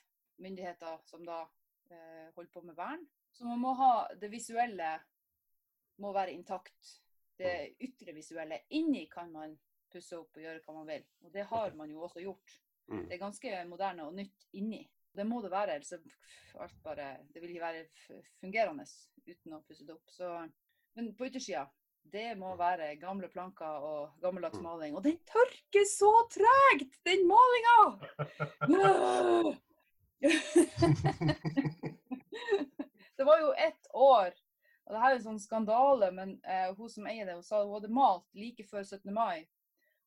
myndigheter 0.43 0.99
som 1.07 1.23
da 1.27 1.41
eh, 1.89 2.29
holder 2.35 2.51
på 2.53 2.61
med 2.67 2.75
vern. 2.77 3.05
Så 3.33 3.47
man 3.49 3.61
må 3.63 3.73
ha 3.79 3.91
det 4.19 4.29
visuelle 4.31 4.93
må 6.03 6.11
være 6.13 6.33
intakt. 6.35 6.97
Det 7.37 7.73
ytre 7.81 8.13
visuelle. 8.13 8.59
Inni 8.77 9.07
kan 9.09 9.31
man 9.33 9.55
pusse 9.93 10.17
opp 10.17 10.37
og 10.37 10.43
gjøre 10.43 10.61
hva 10.65 10.73
man 10.79 10.87
vil. 10.89 11.03
Og 11.25 11.31
det 11.33 11.45
har 11.49 11.73
man 11.77 11.89
jo 11.91 12.01
også 12.05 12.21
gjort. 12.21 12.59
mm. 12.89 13.07
Det 13.07 13.15
er 13.15 13.21
ganske 13.21 13.63
moderne 13.69 14.05
og 14.07 14.13
nytt 14.17 14.47
inni. 14.57 14.83
Det 15.13 15.25
må 15.29 15.41
det 15.43 15.51
være, 15.53 15.75
ellers 15.77 15.91
er 15.93 16.01
alt 16.63 16.77
bare 16.83 17.07
Det 17.33 17.41
vil 17.41 17.51
ikke 17.53 17.65
være 17.67 17.83
fungerende 18.41 18.85
uten 19.27 19.53
å 19.53 19.61
pusse 19.67 19.85
det 19.85 19.93
opp. 19.93 20.09
Så, 20.09 20.29
men 20.97 21.11
på 21.17 21.27
yttersida, 21.29 21.67
det 22.13 22.33
må 22.37 22.55
være 22.59 22.95
gamle 23.01 23.29
planker 23.29 23.85
og 23.89 24.17
gammeldags 24.21 24.57
Mm. 24.57 24.63
maling. 24.63 24.95
Og 24.97 25.03
den 25.05 25.17
tørker 25.29 25.85
så 25.89 26.09
tregt, 26.33 26.97
den 27.05 27.27
malinga! 27.29 27.77
det 33.17 33.25
var 33.27 33.39
jo 33.39 33.53
ett 33.53 33.87
år, 33.93 34.31
og 34.83 34.93
det 34.93 35.01
her 35.01 35.11
er 35.11 35.17
en 35.17 35.25
sånn 35.25 35.43
skandale, 35.43 36.11
men 36.15 36.37
eh, 36.43 36.69
hun 36.77 36.89
som 36.91 37.07
eier 37.07 37.27
det, 37.27 37.37
hun 37.39 37.45
sa 37.45 37.63
hun 37.63 37.75
hadde 37.77 37.91
malt 37.93 38.27
like 38.37 38.65
før 38.69 38.83
17. 38.83 39.11
mai. 39.15 39.45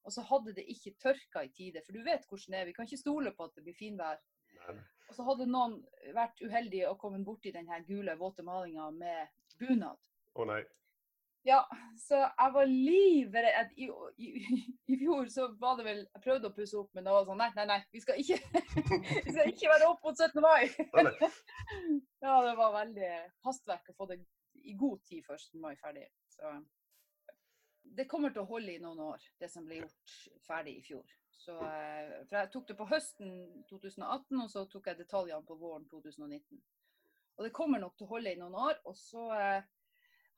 Og 0.06 0.12
så 0.14 0.22
hadde 0.28 0.54
det 0.54 0.68
ikke 0.70 0.94
tørka 1.02 1.42
i 1.42 1.50
tide, 1.50 1.82
for 1.82 1.96
du 1.96 2.04
vet 2.06 2.26
hvordan 2.28 2.54
det 2.54 2.60
er. 2.60 2.68
Vi 2.68 2.74
kan 2.76 2.86
ikke 2.86 3.00
stole 3.00 3.32
på 3.34 3.48
at 3.48 3.56
det 3.56 3.64
blir 3.66 3.78
finvær. 3.78 4.20
Og 5.08 5.14
så 5.14 5.26
hadde 5.26 5.48
noen 5.50 5.80
vært 6.14 6.42
uheldige 6.42 6.90
og 6.90 7.00
kommet 7.02 7.26
borti 7.26 7.52
den 7.54 7.68
her 7.70 7.82
gule, 7.86 8.14
våte 8.18 8.44
malinga 8.46 8.90
med 8.94 9.32
bunad. 9.58 9.98
Å 10.36 10.46
nei. 10.46 10.62
Ja, 11.46 11.60
så 11.98 12.18
jeg 12.24 12.52
var 12.54 12.66
livredd. 12.66 13.74
I, 13.78 13.86
i, 14.18 14.30
I 14.90 14.96
fjor 14.98 15.28
så 15.30 15.46
var 15.60 15.76
det 15.78 15.84
vel 15.86 16.00
Jeg 16.02 16.22
prøvde 16.24 16.50
å 16.50 16.54
pusse 16.56 16.78
opp, 16.80 16.88
men 16.96 17.06
det 17.06 17.12
var 17.14 17.26
sånn 17.28 17.38
Nei, 17.38 17.50
nei, 17.54 17.66
nei. 17.70 17.76
Vi 17.94 18.02
skal 18.02 18.18
ikke, 18.18 18.38
vi 19.28 19.34
skal 19.34 19.52
ikke 19.52 19.70
være 19.70 19.90
opp 19.92 20.08
mot 20.08 20.18
17. 20.18 20.42
mai. 20.42 20.66
Ja, 22.26 22.40
det 22.42 22.56
var 22.58 22.72
veldig 22.74 23.10
hastverk 23.46 23.92
å 23.92 23.94
få 23.94 24.08
det 24.10 24.16
i 24.66 24.74
god 24.74 25.04
tid 25.06 25.22
før 25.26 25.38
17. 25.38 25.60
mai 25.62 25.76
ferdig. 25.78 26.08
Så 26.34 26.50
det 27.96 28.08
kommer 28.10 28.34
til 28.34 28.42
å 28.42 28.48
holde 28.50 28.74
i 28.74 28.82
noen 28.82 28.98
år, 29.04 29.22
det 29.38 29.46
som 29.52 29.64
ble 29.68 29.78
gjort 29.78 30.16
ferdig 30.48 30.80
i 30.80 30.82
fjor. 30.82 31.06
Så, 31.30 31.54
eh, 31.62 32.24
for 32.26 32.40
jeg 32.40 32.50
tok 32.50 32.66
det 32.72 32.76
på 32.80 32.88
høsten 32.90 33.30
2018, 33.70 34.40
og 34.42 34.50
så 34.50 34.64
tok 34.72 34.90
jeg 34.90 34.98
detaljene 34.98 35.46
på 35.46 35.58
våren 35.60 35.86
2019. 35.92 36.58
Og 37.36 37.46
det 37.46 37.54
kommer 37.54 37.78
nok 37.78 37.94
til 37.94 38.08
å 38.08 38.14
holde 38.16 38.32
i 38.32 38.40
noen 38.40 38.56
år. 38.58 38.80
Og 38.90 38.98
så 38.98 39.28
eh, 39.36 39.68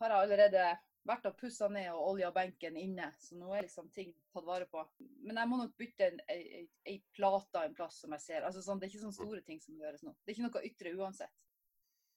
har 0.03 0.15
jeg 0.15 0.27
allerede 0.27 0.67
vært 1.07 1.28
og 1.31 1.37
pussa 1.38 1.69
ned 1.73 1.90
og 1.93 2.12
olja 2.12 2.31
benken 2.35 2.76
inne, 2.76 3.11
så 3.23 3.37
nå 3.38 3.52
er 3.55 3.67
liksom 3.67 3.90
ting 3.95 4.11
tatt 4.35 4.47
vare 4.47 4.67
på. 4.71 4.83
Men 5.26 5.40
jeg 5.40 5.50
må 5.50 5.61
nok 5.61 5.76
bytte 5.81 6.09
en, 6.09 6.19
ei, 6.33 6.64
ei, 6.88 6.97
plate 7.17 7.64
en 7.64 7.76
plass 7.76 8.00
som 8.02 8.17
jeg 8.17 8.25
ser. 8.25 8.49
Altså 8.49 8.64
sånn, 8.64 8.81
det 8.81 8.88
er 8.88 8.95
ikke 8.95 9.05
sånne 9.07 9.21
store 9.21 9.45
ting 9.47 9.62
som 9.62 9.78
gjøres 9.78 10.05
nå. 10.05 10.14
Det 10.23 10.33
er 10.33 10.37
ikke 10.37 10.49
noe 10.49 10.71
ytre 10.71 10.97
uansett. 10.99 11.47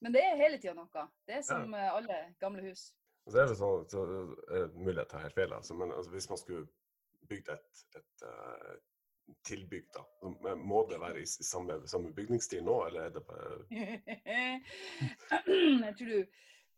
Men 0.01 0.15
det 0.15 0.23
er 0.25 0.39
hele 0.39 0.57
tida 0.57 0.73
noe. 0.77 1.07
Det 1.29 1.37
er 1.37 1.43
som 1.45 1.75
ja. 1.77 1.91
alle 1.93 2.21
gamle 2.41 2.63
hus. 2.65 2.89
Og 3.27 3.33
så 3.33 3.43
er 3.43 3.51
det 3.51 3.57
sånn, 3.59 3.83
så 3.91 4.05
mulig 4.73 5.01
jeg 5.03 5.11
tar 5.11 5.27
helt 5.27 5.37
feil, 5.37 5.51
altså, 5.53 5.75
men 5.77 5.91
altså, 5.93 6.13
hvis 6.15 6.29
man 6.31 6.39
skulle 6.41 6.63
bygd 7.29 7.51
et, 7.53 7.83
et 7.99 8.23
eh, 8.25 8.71
tilbygg, 9.47 9.85
da, 9.93 10.01
må 10.57 10.79
det 10.89 10.97
være 11.03 11.21
i, 11.21 11.27
samme, 11.29 11.73
samme 11.89 12.09
bygningsstil 12.17 12.63
nå, 12.65 12.77
eller 12.87 13.01
er 13.07 13.11
det 13.15 13.23
bare 13.27 13.47
jeg 15.85 15.93
tror 15.99 16.09
du 16.09 16.19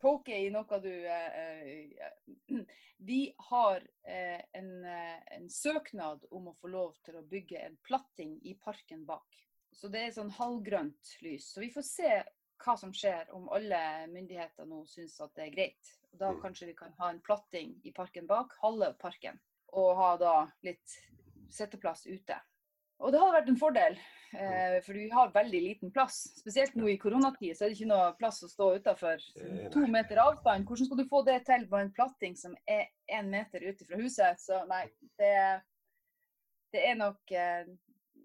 poker 0.00 0.36
i 0.36 0.50
noe 0.52 0.78
du 0.82 0.90
eh, 0.90 1.38
eh, 1.40 2.58
Vi 3.04 3.34
har 3.50 3.82
eh, 4.08 4.40
en, 4.52 4.70
en 4.84 5.48
søknad 5.50 6.24
om 6.30 6.48
å 6.48 6.54
få 6.60 6.70
lov 6.72 6.94
til 7.04 7.18
å 7.18 7.26
bygge 7.28 7.58
en 7.66 7.76
platting 7.84 8.38
i 8.42 8.54
parken 8.54 9.04
bak. 9.04 9.40
Så 9.74 9.90
det 9.90 10.04
er 10.06 10.14
sånn 10.14 10.30
halvgrønt 10.36 11.16
lys. 11.24 11.50
Så 11.52 11.60
vi 11.60 11.72
får 11.74 11.84
se 11.88 12.12
hva 12.64 12.76
som 12.78 12.94
skjer 12.94 13.32
om 13.34 13.48
alle 13.52 14.06
myndigheter 14.12 14.68
nå 14.70 14.84
syns 14.88 15.18
at 15.20 15.34
det 15.36 15.48
er 15.48 15.54
greit. 15.56 15.92
Da 16.12 16.30
Mm. 16.30 16.40
kanskje 16.40 16.66
vi 16.66 16.74
kan 16.78 16.94
ha 16.98 17.10
en 17.10 17.20
platting 17.20 17.74
i 17.84 17.92
parken 17.92 18.26
bak, 18.26 18.54
halve 18.62 18.94
parken, 18.94 19.40
og 19.74 19.96
ha 19.96 20.16
da 20.16 20.34
litt 20.62 20.94
setteplass 21.50 22.06
ute. 22.06 22.38
Og 23.04 23.12
det 23.12 23.20
hadde 23.20 23.36
vært 23.36 23.50
en 23.52 23.60
fordel, 23.60 23.96
eh, 24.32 24.78
for 24.86 24.96
vi 24.96 25.10
har 25.12 25.32
veldig 25.34 25.60
liten 25.60 25.92
plass. 25.92 26.22
Spesielt 26.40 26.76
nå 26.78 26.88
i 26.88 26.96
koronatid 27.00 27.52
så 27.52 27.66
er 27.66 27.72
det 27.72 27.76
ikke 27.76 27.90
noe 27.90 28.14
plass 28.16 28.40
å 28.46 28.48
stå 28.48 28.70
utafor. 28.80 29.20
Eh, 29.42 29.66
To 29.74 29.84
meter 29.92 30.22
avstand. 30.22 30.64
Hvordan 30.64 30.88
skal 30.88 31.02
du 31.02 31.06
få 31.10 31.20
det 31.28 31.42
til 31.44 31.68
på 31.68 31.80
en 31.82 31.92
platting 31.92 32.36
som 32.40 32.56
er 32.64 32.88
én 33.12 33.28
meter 33.32 33.66
ute 33.68 33.84
fra 33.84 34.00
huset? 34.00 34.40
Så 34.40 34.62
nei, 34.70 34.86
det, 35.20 35.34
det 36.72 36.86
er 36.88 36.96
nok 37.00 37.36
eh, 37.36 37.68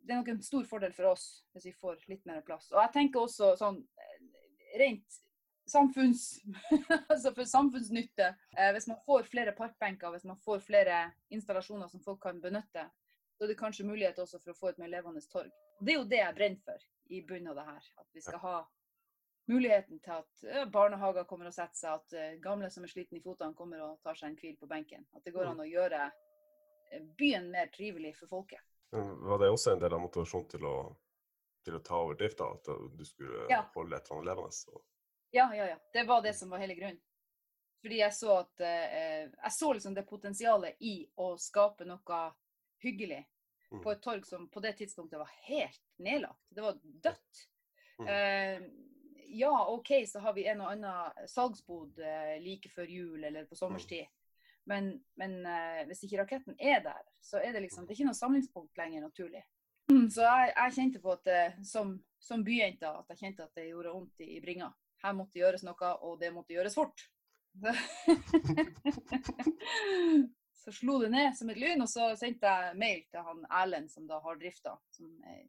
det 0.10 0.16
er 0.16 0.22
nok 0.24 0.30
en 0.32 0.42
stor 0.42 0.64
fordel 0.66 0.94
for 0.96 1.12
oss 1.12 1.26
hvis 1.54 1.68
vi 1.70 1.76
får 1.78 2.00
litt 2.10 2.24
mer 2.26 2.40
plass. 2.46 2.72
Og 2.74 2.80
jeg 2.82 2.96
tenker 2.96 3.22
også 3.22 3.52
sånn 3.60 3.84
rent 4.80 5.20
samfunns... 5.70 6.40
altså 7.12 7.34
for 7.36 7.46
samfunnsnytte. 7.46 8.32
Eh, 8.58 8.72
hvis 8.74 8.88
man 8.90 8.98
får 9.06 9.28
flere 9.30 9.54
parkbenker, 9.58 10.16
hvis 10.16 10.26
man 10.26 10.40
får 10.46 10.64
flere 10.66 11.04
installasjoner 11.36 11.92
som 11.92 12.02
folk 12.02 12.22
kan 12.24 12.42
benytte, 12.42 12.88
så 13.40 13.46
er 13.46 13.54
det 13.54 13.60
kanskje 13.60 13.86
mulighet 13.88 14.18
også 14.20 14.40
for 14.44 14.52
å 14.52 14.58
få 14.60 14.68
et 14.74 14.80
mer 14.82 14.90
levende 14.92 15.22
torg. 15.32 15.52
Det 15.80 15.94
er 15.94 15.96
jo 16.02 16.08
det 16.12 16.18
jeg 16.20 16.36
brenner 16.36 16.60
for 16.66 16.82
i 17.16 17.22
bunnen 17.24 17.48
av 17.54 17.56
det 17.56 17.64
her. 17.70 17.86
At 18.02 18.08
vi 18.12 18.22
skal 18.26 18.40
ha 18.44 18.56
muligheten 19.48 20.00
til 20.04 20.12
at 20.18 20.44
eh, 20.44 20.66
barnehager 20.70 21.24
kommer 21.30 21.48
og 21.48 21.54
setter 21.56 21.80
seg, 21.80 21.94
at 22.02 22.16
eh, 22.20 22.34
gamle 22.44 22.68
som 22.70 22.84
er 22.84 22.92
slitne 22.92 23.22
i 23.22 23.24
fotene 23.24 23.56
kommer 23.56 23.80
og 23.86 24.02
tar 24.04 24.20
seg 24.20 24.34
en 24.34 24.36
hvil 24.42 24.58
på 24.60 24.68
benken. 24.68 25.06
At 25.16 25.24
det 25.24 25.32
går 25.38 25.48
an 25.54 25.64
å 25.64 25.68
gjøre 25.70 26.02
eh, 26.12 27.06
byen 27.18 27.48
mer 27.54 27.72
trivelig 27.72 28.12
for 28.20 28.28
folket. 28.34 28.60
Var 28.92 29.40
det 29.40 29.50
også 29.54 29.72
en 29.78 29.80
del 29.86 29.96
av 29.96 30.04
motivasjonen 30.04 30.50
til 30.52 30.68
å, 30.68 30.76
til 31.64 31.78
å 31.80 31.82
ta 31.86 32.02
over 32.04 32.20
drifta, 32.20 32.50
at 32.60 32.68
du 33.00 33.06
skulle 33.08 33.48
Ja. 33.54 33.64
holde 33.78 33.96
et 33.96 34.04
eller 34.10 34.18
annet 34.20 34.30
levende? 34.34 34.52
Så. 34.60 34.84
Ja, 35.32 35.48
ja, 35.56 35.70
ja. 35.72 35.80
Det 35.94 36.04
var 36.12 36.22
det 36.28 36.34
som 36.36 36.52
var 36.52 36.60
hele 36.60 36.76
grunnen. 36.76 37.00
Fordi 37.80 38.02
jeg 38.02 38.12
så 38.12 38.34
at 38.42 38.60
eh, 38.60 39.30
Jeg 39.32 39.52
så 39.56 39.70
liksom 39.74 39.94
det 39.96 40.04
potensialet 40.10 40.76
i 40.84 40.98
å 41.16 41.32
skape 41.40 41.86
noe 41.88 42.22
hyggelig 42.84 43.24
Mm. 43.72 43.84
på 43.84 43.92
et 43.92 44.02
torg 44.02 44.26
som 44.26 44.50
på 44.50 44.60
det 44.60 44.74
tidspunktet 44.80 45.20
var 45.20 45.30
helt 45.46 45.82
nedlagt. 45.98 46.46
Det 46.50 46.62
var 46.62 46.78
dødt. 46.82 47.50
Mm. 48.00 48.08
Uh, 48.08 48.62
ja, 49.30 49.68
OK, 49.70 49.92
så 50.08 50.20
har 50.20 50.34
vi 50.34 50.48
en 50.48 50.62
og 50.62 50.72
annen 50.72 51.28
salgsbod 51.30 52.00
uh, 52.02 52.38
like 52.42 52.70
før 52.74 52.90
jul 52.90 53.24
eller 53.24 53.46
på 53.46 53.56
sommerstid. 53.56 54.06
Men, 54.66 55.04
men 55.18 55.46
uh, 55.46 55.86
hvis 55.90 56.04
ikke 56.06 56.18
raketten 56.24 56.56
er 56.58 56.80
der, 56.86 57.02
så 57.22 57.38
er 57.44 57.52
det 57.54 57.62
liksom 57.68 57.86
Det 57.86 57.92
er 57.94 57.98
ikke 58.00 58.10
noe 58.10 58.18
samlingspunkt 58.18 58.78
lenger, 58.78 59.02
naturlig. 59.06 59.44
Så 60.14 60.22
jeg, 60.22 60.54
jeg 60.56 60.74
kjente 60.76 61.00
på 61.02 61.12
at 61.14 61.28
som, 61.66 62.04
som 62.22 62.44
byjente 62.46 62.90
at 62.90 63.06
jeg 63.10 63.18
kjente 63.24 63.44
at 63.46 63.56
det 63.58 63.70
gjorde 63.70 63.94
vondt 63.94 64.20
i, 64.22 64.24
i 64.38 64.42
bringa. 64.42 64.70
her 65.04 65.14
måtte 65.18 65.40
gjøres 65.40 65.64
noe, 65.64 65.94
og 66.06 66.20
det 66.22 66.34
måtte 66.34 66.54
gjøres 66.54 66.76
fort. 66.78 67.10
Så 70.60 70.74
slo 70.76 70.98
det 71.00 71.10
ned 71.14 71.38
som 71.38 71.50
et 71.50 71.60
lyn, 71.60 71.82
og 71.82 71.88
så 71.88 72.10
sendte 72.20 72.50
jeg 72.52 72.76
mail 72.80 73.06
til 73.08 73.24
han 73.24 73.46
Erlend, 73.62 73.92
som 73.92 74.08
da 74.10 74.20
har 74.24 74.40
drifta. 74.40 74.76
Som 74.92 75.14
jeg, 75.24 75.46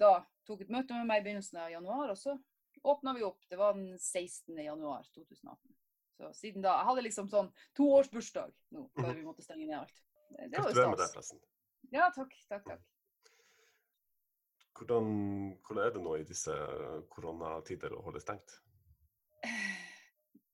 da 0.00 0.14
tok 0.48 0.64
et 0.64 0.72
møte 0.72 0.96
med 0.96 1.10
meg 1.10 1.20
i 1.20 1.26
begynnelsen 1.26 1.60
av 1.60 1.72
januar, 1.74 2.14
og 2.14 2.18
så 2.18 2.38
åpna 2.82 3.14
vi 3.18 3.26
opp. 3.26 3.42
Det 3.50 3.58
var 3.60 3.76
den 3.76 3.98
16. 3.98 4.56
januar 4.64 5.04
2018. 5.14 5.76
Så 6.20 6.32
siden 6.36 6.64
da 6.64 6.74
Jeg 6.78 6.88
hadde 6.90 7.04
liksom 7.06 7.28
sånn 7.32 7.50
toårsbursdag 7.76 8.52
nå, 8.76 8.86
før 8.96 9.12
vi 9.14 9.24
måtte 9.24 9.44
stenge 9.44 9.66
ned 9.66 9.78
alt. 9.82 10.00
Det, 10.30 10.48
det 10.52 10.64
var 10.64 10.72
jo 10.72 10.88
med 10.92 11.00
deg, 11.00 11.12
stas. 11.12 11.14
forresten. 11.14 11.44
Ja, 11.92 12.08
takk, 12.14 12.34
takk, 12.48 12.66
takk. 12.68 12.82
Hvordan, 14.80 15.06
hvordan 15.66 15.84
er 15.84 15.94
det 15.94 16.02
nå 16.04 16.16
i 16.16 16.26
disse 16.28 16.54
koronatider 17.12 17.92
å 17.96 18.02
holde 18.06 18.22
stengt? 18.24 18.60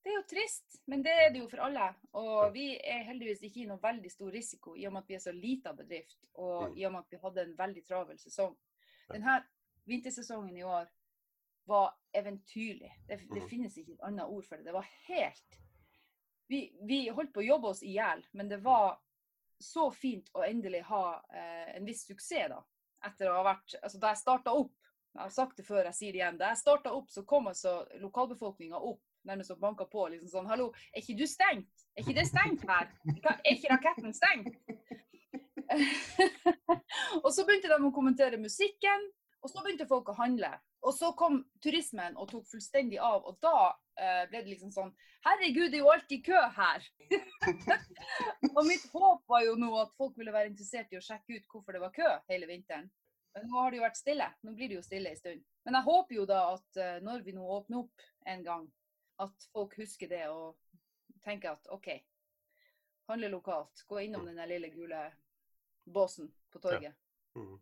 Det 0.06 0.12
er 0.12 0.20
jo 0.20 0.26
trist, 0.30 0.76
men 0.86 1.00
det 1.02 1.10
er 1.18 1.32
det 1.34 1.40
jo 1.40 1.48
for 1.50 1.64
alle. 1.66 1.88
Og 2.14 2.52
vi 2.54 2.68
er 2.78 3.00
heldigvis 3.08 3.40
ikke 3.48 3.64
i 3.64 3.66
noe 3.66 3.80
veldig 3.82 4.10
stor 4.12 4.28
risiko, 4.30 4.76
i 4.78 4.84
og 4.86 4.92
med 4.94 5.02
at 5.02 5.08
vi 5.10 5.16
er 5.16 5.22
så 5.24 5.32
lita 5.34 5.72
bedrift, 5.74 6.20
og 6.34 6.68
Mm. 6.70 6.76
i 6.78 6.84
og 6.86 6.92
med 6.92 7.00
at 7.00 7.10
vi 7.10 7.18
hadde 7.24 7.42
en 7.42 7.56
veldig 7.58 7.82
travel 7.88 8.18
sesong. 8.18 8.54
Denne 9.10 9.34
vintersesongen 9.86 10.56
i 10.56 10.62
år 10.62 10.86
var 11.66 11.96
eventyrlig. 12.14 12.92
Det, 13.08 13.18
det 13.18 13.42
Mhm. 13.42 13.48
finnes 13.48 13.76
ikke 13.78 13.92
et 13.92 14.00
annet 14.06 14.26
ord 14.30 14.44
for 14.44 14.56
det. 14.56 14.64
Det 14.64 14.72
var 14.72 14.86
helt 15.08 15.58
Vi, 16.48 16.72
vi 16.86 17.08
holdt 17.08 17.32
på 17.32 17.40
å 17.40 17.46
jobbe 17.46 17.66
oss 17.68 17.82
i 17.82 17.92
hjel, 17.96 18.22
men 18.32 18.48
det 18.48 18.60
var 18.62 19.00
så 19.60 19.90
fint 19.92 20.30
å 20.34 20.44
endelig 20.46 20.82
ha 20.84 21.20
eh, 21.34 21.76
en 21.76 21.84
viss 21.84 22.06
suksess, 22.06 22.48
da. 22.48 22.62
Etter 23.02 23.26
å 23.28 23.42
ha 23.42 23.42
vært 23.54 23.74
Altså, 23.82 23.98
da 23.98 24.08
jeg 24.12 24.16
starta 24.22 24.52
opp 24.54 24.72
jeg 25.14 25.22
har 25.22 25.30
sagt 25.30 25.56
det 25.56 25.64
før, 25.66 25.84
jeg 25.84 25.94
sier 25.94 26.12
det 26.12 26.18
igjen. 26.20 26.38
Da 26.38 26.48
jeg 26.50 26.58
starta 26.58 26.92
opp, 26.92 27.08
så 27.10 27.24
kom 27.26 27.46
altså 27.48 27.88
lokalbefolkninga 27.98 28.76
opp 28.78 29.00
nærmest 29.26 29.52
og 29.54 29.60
banka 29.60 29.86
på. 29.90 30.08
liksom 30.12 30.28
sånn, 30.32 30.48
'Hallo, 30.48 30.72
er 30.94 31.02
ikke 31.02 31.18
du 31.18 31.26
stengt? 31.26 31.86
Er 31.96 32.02
ikke 32.02 32.18
det 32.20 32.26
stengt 32.28 32.62
her? 32.68 32.90
Er 33.44 33.52
ikke 33.54 33.72
raketten 33.74 34.14
stengt?' 34.14 34.56
og 37.24 37.30
så 37.34 37.44
begynte 37.44 37.68
de 37.68 37.78
å 37.82 37.94
kommentere 37.94 38.38
musikken, 38.38 39.08
og 39.42 39.50
så 39.50 39.62
begynte 39.62 39.88
folk 39.90 40.08
å 40.10 40.18
handle. 40.18 40.52
Og 40.86 40.94
så 40.94 41.10
kom 41.18 41.40
turismen 41.62 42.16
og 42.16 42.28
tok 42.30 42.46
fullstendig 42.50 43.00
av, 43.02 43.24
og 43.26 43.38
da 43.42 43.72
eh, 43.98 44.22
ble 44.30 44.42
det 44.42 44.52
liksom 44.54 44.72
sånn 44.74 44.92
'Herregud, 45.26 45.72
det 45.72 45.80
er 45.80 45.82
jo 45.82 45.90
alltid 45.90 46.22
kø 46.26 46.42
her'. 46.58 46.86
og 48.56 48.62
mitt 48.68 48.86
håp 48.92 49.24
var 49.26 49.42
jo 49.42 49.56
nå 49.58 49.72
at 49.80 49.90
folk 49.98 50.14
ville 50.18 50.34
være 50.34 50.52
interessert 50.52 50.92
i 50.94 51.00
å 51.00 51.02
sjekke 51.02 51.40
ut 51.40 51.50
hvorfor 51.50 51.74
det 51.74 51.82
var 51.82 51.94
kø 51.96 52.12
hele 52.30 52.46
vinteren. 52.46 52.86
Men 53.36 53.50
nå 53.50 53.58
har 53.58 53.70
det 53.70 53.80
jo 53.80 53.84
vært 53.84 53.98
stille. 53.98 54.26
Nå 54.46 54.54
blir 54.56 54.70
det 54.70 54.78
jo 54.78 54.84
stille 54.86 55.10
en 55.12 55.18
stund. 55.18 55.42
Men 55.66 55.76
jeg 55.76 55.86
håper 55.88 56.16
jo 56.16 56.28
da 56.30 56.40
at 56.54 56.78
eh, 56.80 57.00
når 57.04 57.24
vi 57.26 57.34
nå 57.36 57.48
åpner 57.58 57.82
opp 57.82 58.06
en 58.32 58.44
gang, 58.46 58.62
at 59.22 59.48
folk 59.52 59.76
husker 59.80 60.10
det 60.10 60.24
og 60.28 60.56
tenker 61.24 61.54
at 61.56 61.68
OK, 61.74 61.88
handle 63.08 63.30
lokalt. 63.32 63.84
Gå 63.88 64.00
innom 64.04 64.26
den 64.26 64.40
lille 64.48 64.68
gule 64.74 65.00
båsen 65.84 66.32
på 66.52 66.60
torget. 66.62 66.94
Mhm. 67.36 67.56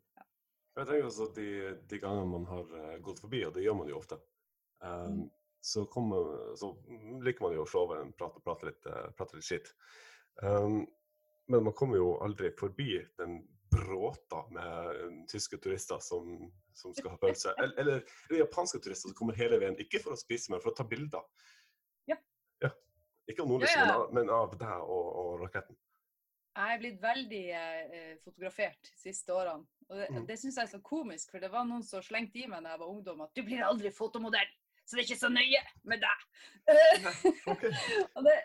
Jeg 0.75 0.87
tenker 0.89 1.07
også 1.07 1.29
at 1.31 1.37
de, 1.39 1.49
de 1.87 1.99
gangene 2.03 2.27
man 2.33 2.47
har 2.51 2.71
eh, 2.81 2.99
gått 2.99 3.21
forbi, 3.23 3.45
og 3.47 3.53
det 3.55 3.63
gjør 3.63 3.77
man 3.79 3.91
jo 3.93 3.99
ofte, 4.01 4.19
um, 4.83 5.21
Mm. 5.21 5.29
så, 5.61 5.85
kommer, 5.87 6.57
så 6.59 6.73
liker 7.23 7.45
man 7.47 7.55
jo 7.55 7.63
å 7.63 7.69
sove 7.71 8.01
og 8.03 8.17
prate 8.19 8.67
litt, 8.67 8.87
eh, 8.91 9.11
prate 9.15 9.39
litt 9.39 9.47
skitt. 9.47 9.71
Um, 10.43 10.81
men 11.47 11.63
man 11.69 11.77
kommer 11.79 12.01
jo 12.01 12.17
aldri 12.25 12.51
forbi 12.59 12.99
den 13.21 13.39
bråta 13.75 14.43
med 14.55 14.91
eh, 14.97 15.17
tyske 15.31 15.59
turister 15.63 15.99
som, 16.05 16.31
som 16.79 16.95
skal 16.95 17.11
ha 17.15 17.19
pølse. 17.21 17.53
Eller, 17.59 17.75
eller, 17.83 18.05
eller 18.31 18.41
japanske 18.45 18.79
turister 18.85 19.11
som 19.11 19.17
kommer 19.19 19.37
hele 19.39 19.59
veien, 19.63 19.77
ikke 19.83 20.01
for 20.05 20.15
å 20.15 20.21
spise, 20.21 20.53
men 20.55 20.63
for 20.65 20.73
å 20.73 20.79
ta 20.79 20.87
bilder. 20.89 21.27
Ja. 22.11 22.17
ja. 22.65 22.71
Ikke 23.31 23.43
av 23.45 23.51
Nordlyset, 23.53 23.77
Ja, 23.83 23.99
ja. 23.99 24.09
men 24.15 24.31
av- 24.31 24.57
deg 24.61 24.85
og, 24.85 25.07
og 25.25 25.45
raketten. 25.47 25.77
Jeg 26.55 26.71
er 26.77 26.83
blitt 26.85 27.01
veldig 27.03 27.45
eh, 27.59 28.11
fotografert 28.23 28.91
de 28.93 28.99
siste 29.09 29.35
årene. 29.35 29.67
Og 29.91 29.97
det, 29.99 30.07
Mm. 30.15 30.27
det 30.29 30.37
syns 30.41 30.57
jeg 30.57 30.65
er 30.69 30.71
så 30.71 30.79
komisk, 30.87 31.33
for 31.35 31.43
det 31.43 31.51
var 31.53 31.65
noen 31.69 31.83
som 31.85 32.01
slengte 32.03 32.39
i 32.41 32.47
meg 32.49 32.63
da 32.65 32.71
jeg 32.77 32.81
var 32.81 32.93
ungdom 32.95 33.21
at 33.27 33.35
du 33.37 33.43
blir 33.45 33.65
aldri 33.67 33.91
fotomodell, 33.93 34.49
så 34.87 34.97
det 34.97 35.03
er 35.03 35.09
ikke 35.09 35.19
så 35.21 35.29
nøye 35.33 35.61
med 35.91 36.01
deg. 36.05 36.23
Ok. 37.53 37.65
Og 38.17 38.25
det 38.25 38.37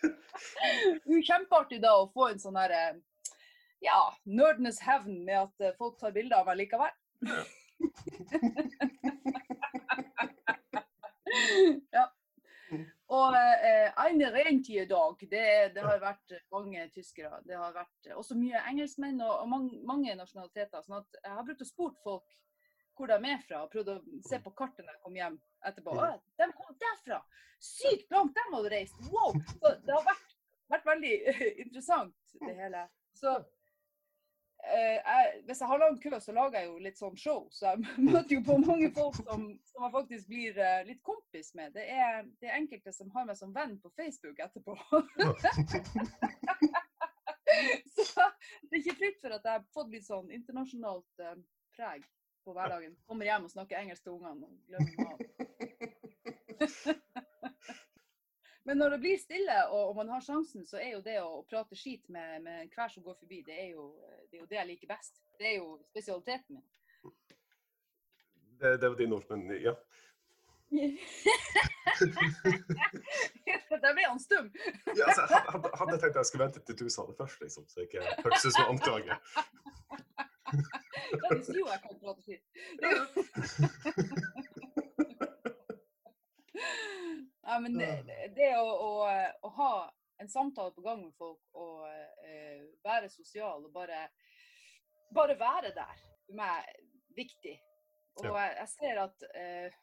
det 1.04 1.14
er 1.16 1.24
kjempeartig 1.28 1.80
da 1.82 1.94
å 2.02 2.08
få 2.12 2.30
en 2.32 2.40
sånn 2.42 2.58
her 2.60 2.72
eh, 2.74 2.98
ja, 3.84 4.14
nerdenes 4.24 4.80
hevn 4.84 5.24
med 5.24 5.38
at 5.46 5.60
eh, 5.64 5.76
folk 5.78 5.98
tar 6.00 6.12
bilder 6.16 6.36
av 6.40 6.46
meg 6.50 6.56
likevel. 6.60 6.94
ja. 11.96 12.04
Og 13.10 13.34
eh, 13.34 13.88
eine 14.04 14.26
rentierdag, 14.34 15.14
det, 15.30 15.72
det 15.74 15.82
har 15.82 15.98
vært 16.02 16.32
mange 16.54 16.88
tyskere. 16.94 17.40
Det 17.46 17.56
har 17.58 17.72
vært 17.74 18.06
også 18.14 18.34
mye 18.38 18.58
engelskmenn 18.70 19.20
og, 19.24 19.34
og 19.42 19.48
mange, 19.50 19.80
mange 19.86 20.14
nasjonaliteter. 20.18 20.80
sånn 20.84 21.00
at 21.00 21.10
jeg 21.24 21.32
har 21.38 21.46
brukt 21.48 21.64
å 21.64 21.72
spurt 21.72 21.98
folk 22.04 22.28
hvor 23.00 23.08
de 23.08 23.16
er 23.32 23.40
fra, 23.46 23.62
og 23.64 23.70
prøvd 23.72 23.88
å 23.94 24.02
se 24.28 24.36
på 24.44 24.50
kartet 24.52 24.84
når 24.84 24.92
jeg 24.92 25.02
kom 25.06 25.14
hjem 25.16 25.36
etterpå. 25.70 25.90
Å, 25.96 25.98
de 26.36 26.44
kom 26.52 26.74
derfra! 26.82 27.18
Sykt 27.64 28.12
langt 28.12 28.36
de 28.36 28.42
hadde 28.52 28.72
reist! 28.74 28.98
Wow! 29.08 29.32
Så 29.56 29.66
det 29.86 29.94
har 29.94 30.04
vært, 30.04 30.30
vært 30.74 30.88
veldig 30.90 31.14
interessant, 31.64 32.18
det 32.44 32.54
hele. 32.60 32.82
Så 33.16 33.30
jeg, 34.64 35.42
hvis 35.46 35.60
jeg 35.60 35.68
har 35.68 35.78
lang 35.80 36.02
kø, 36.02 36.20
så 36.20 36.32
lager 36.32 36.58
jeg 36.60 36.68
jo 36.68 36.78
litt 36.84 36.98
sånn 37.00 37.16
show. 37.18 37.48
Så 37.54 37.66
jeg 37.70 37.78
møter 38.10 38.34
jo 38.36 38.42
på 38.46 38.56
mange 38.62 38.90
folk 38.96 39.16
som, 39.20 39.46
som 39.70 39.86
jeg 39.86 39.94
faktisk 39.96 40.30
blir 40.30 40.60
eh, 40.60 40.82
litt 40.88 41.02
kompis 41.06 41.54
med. 41.58 41.72
Det 41.76 41.86
er, 41.88 42.22
det 42.40 42.50
er 42.50 42.58
enkelte 42.60 42.92
som 42.94 43.10
har 43.16 43.28
meg 43.28 43.36
som 43.40 43.54
venn 43.56 43.78
på 43.82 43.92
Facebook 43.96 44.38
etterpå. 44.44 44.76
så 47.96 48.28
det 48.68 48.72
er 48.76 48.82
ikke 48.82 49.00
fritt 49.00 49.20
for 49.22 49.30
at 49.36 49.44
jeg 49.44 49.54
har 49.58 49.68
fått 49.74 49.92
litt 49.94 50.06
sånn 50.06 50.30
internasjonalt 50.34 51.24
eh, 51.24 51.36
preg 51.76 52.06
på 52.44 52.56
hverdagen. 52.56 52.96
Kommer 53.08 53.28
hjem 53.28 53.46
og 53.46 53.54
snakker 53.54 53.80
engelsk 53.80 54.02
til 54.06 54.16
ungene 54.18 54.46
og 54.46 54.54
glemmer 54.70 54.94
mat. 55.06 55.20
Men 58.70 58.78
når 58.78 58.90
det 58.90 58.98
blir 59.02 59.16
stille 59.18 59.54
og, 59.66 59.88
og 59.88 59.96
man 59.96 60.08
har 60.14 60.20
sjansen, 60.22 60.62
så 60.62 60.78
er 60.78 60.92
jo 60.92 61.00
det 61.02 61.16
å, 61.18 61.42
prate 61.50 61.74
skit 61.74 62.04
med, 62.06 62.36
med 62.44 62.68
hver 62.70 62.92
som 62.92 63.02
går 63.02 63.16
forbi, 63.18 63.40
det 63.42 63.56
er, 63.58 63.72
jo, 63.74 63.88
det 64.30 64.36
er 64.38 64.42
jo 64.44 64.46
det 64.52 64.58
jeg 64.60 64.68
liker 64.68 64.86
best. 64.92 65.18
Det 65.40 65.48
er 65.48 65.56
jo 65.56 65.72
spesialiteten 65.88 66.54
min. 66.54 66.62
Det, 68.62 68.76
det 68.78 68.86
var 68.92 68.94
din 69.00 69.16
ord, 69.16 69.26
men 69.32 69.40
ja. 69.58 69.74
Der 73.80 73.90
ble 73.96 74.06
han 74.06 74.22
stum. 74.22 74.46
ja 75.00 75.04
altså, 75.08 75.26
jeg 75.34 75.42
hadde, 75.48 75.68
hadde 75.82 75.98
tenkt 76.04 76.22
jeg 76.22 76.30
skulle 76.30 76.46
vente 76.46 76.62
til 76.62 76.78
du 76.78 76.86
sa 76.94 77.00
det 77.10 77.18
først, 77.18 77.42
liksom, 77.42 77.66
så 77.66 77.74
jeg 77.82 77.90
ikke 77.90 78.06
hørtes 78.22 78.46
ut 78.46 78.54
som 78.54 78.70
anklage. 78.70 79.14
Ja, 81.10 81.26
sier 81.42 81.58
jo 81.64 81.66
jeg 81.74 81.80
kan 81.88 81.98
prate 82.06 82.22
skit. 82.22 82.44
Det 82.78 82.86
er 82.86 82.94
jo- 83.02 84.30
Ja, 87.50 87.58
men 87.58 87.74
det, 87.78 87.88
det- 88.36 88.52
å, 88.60 88.68
å, 88.86 88.90
å 89.42 89.48
ha 89.56 89.72
en 90.22 90.28
samtale 90.30 90.70
på 90.76 90.84
gang 90.84 91.00
med 91.02 91.14
folk 91.18 91.40
og 91.58 91.82
uh, 91.88 92.64
være 92.84 93.08
sosial 93.10 93.64
og 93.66 93.72
bare, 93.74 94.04
bare 95.16 95.34
være 95.40 95.72
der, 95.74 96.02
for 96.26 96.36
meg 96.38 96.68
er 96.68 96.82
viktig. 97.16 97.56
Og 98.20 98.26
jeg, 98.28 98.52
jeg 98.58 98.68
ser 98.74 99.00
at 99.06 99.24
uh, 99.30 99.78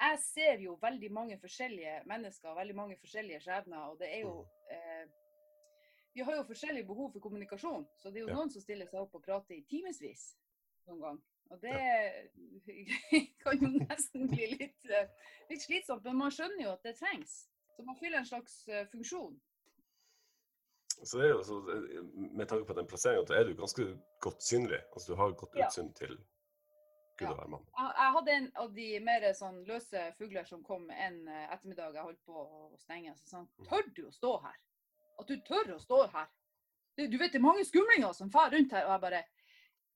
Jeg 0.00 0.18
ser 0.24 0.60
jo 0.64 0.78
veldig 0.82 1.10
mange 1.12 1.36
forskjellige 1.40 1.98
mennesker, 2.08 2.54
veldig 2.56 2.76
mange 2.76 2.96
forskjellige 3.00 3.40
skjebner, 3.44 3.82
og 3.90 3.98
det 4.00 4.08
er 4.14 4.22
jo 4.26 4.36
uh, 4.44 5.04
Vi 6.14 6.24
har 6.26 6.36
jo 6.38 6.46
forskjellige 6.48 6.86
behov 6.88 7.10
for 7.14 7.20
kommunikasjon, 7.26 7.84
så 7.98 8.10
det 8.10 8.20
er 8.20 8.26
jo 8.28 8.30
Ja. 8.32 8.38
noen 8.38 8.50
som 8.50 8.62
stiller 8.64 8.86
seg 8.90 9.00
opp 9.02 9.14
og 9.18 9.24
prater 9.26 9.56
i 9.58 9.64
timevis 9.70 10.28
noen 10.86 11.00
gang. 11.04 11.20
Og 11.50 11.60
det 11.60 11.76
kan 13.42 13.58
jo 13.58 13.70
nesten 13.82 14.28
bli 14.30 14.50
litt, 14.54 14.90
eh, 14.90 15.08
litt 15.50 15.62
slitsomt, 15.64 16.04
men 16.06 16.18
man 16.20 16.34
skjønner 16.34 16.62
jo 16.64 16.74
at 16.76 16.84
det 16.86 16.96
trengs. 17.00 17.40
Så 17.74 17.84
man 17.86 17.98
fyller 17.98 18.20
en 18.20 18.28
slags 18.28 18.68
eh, 18.68 18.86
funksjon. 18.92 19.38
Så 21.02 21.18
det 21.18 21.30
er 21.30 21.30
jo 21.32 21.42
så, 21.42 21.56
Med 22.12 22.48
tanke 22.48 22.66
på 22.68 22.76
den 22.76 22.86
plasseringa, 22.86 23.24
så 23.26 23.34
er 23.34 23.44
du 23.48 23.54
ganske 23.56 23.86
godt 24.20 24.42
synlig. 24.44 24.82
Altså, 24.92 25.12
du 25.12 25.16
har 25.16 25.32
godt 25.32 25.56
utsyn 25.56 25.92
til 25.96 26.16
Gud 27.16 27.26
Ja. 27.26 27.30
og 27.30 27.36
hvermann. 27.38 27.64
Jeg, 27.78 28.12
hadde 28.16 28.34
en 28.36 28.50
av 28.56 28.74
de 28.74 28.88
mer 29.04 29.24
sånn 29.36 29.62
løse 29.68 30.04
fugler 30.18 30.44
som 30.48 30.62
kom 30.64 30.86
en 30.90 31.22
eh, 31.28 31.46
ettermiddag 31.54 31.96
jeg 31.96 32.06
holdt 32.06 32.22
på 32.28 32.36
å 32.44 32.76
stenge. 32.80 33.16
Så 33.16 33.28
sa 33.28 33.40
han 33.42 33.48
tør 33.68 33.90
du 33.96 34.06
å 34.08 34.12
stå 34.14 34.34
her? 34.44 34.60
At 35.20 35.28
du 35.28 35.36
tør 35.44 35.74
å 35.74 35.80
stå 35.82 35.98
her? 36.14 36.30
Du, 36.96 37.16
vet 37.16 37.32
det 37.32 37.40
er 37.40 37.44
mange 37.44 37.64
skumlinger 37.64 38.12
som 38.16 38.32
fer 38.32 38.52
rundt 38.52 38.72
her. 38.76 38.86
Og 38.88 38.94
jeg 38.94 39.04
bare 39.06 39.24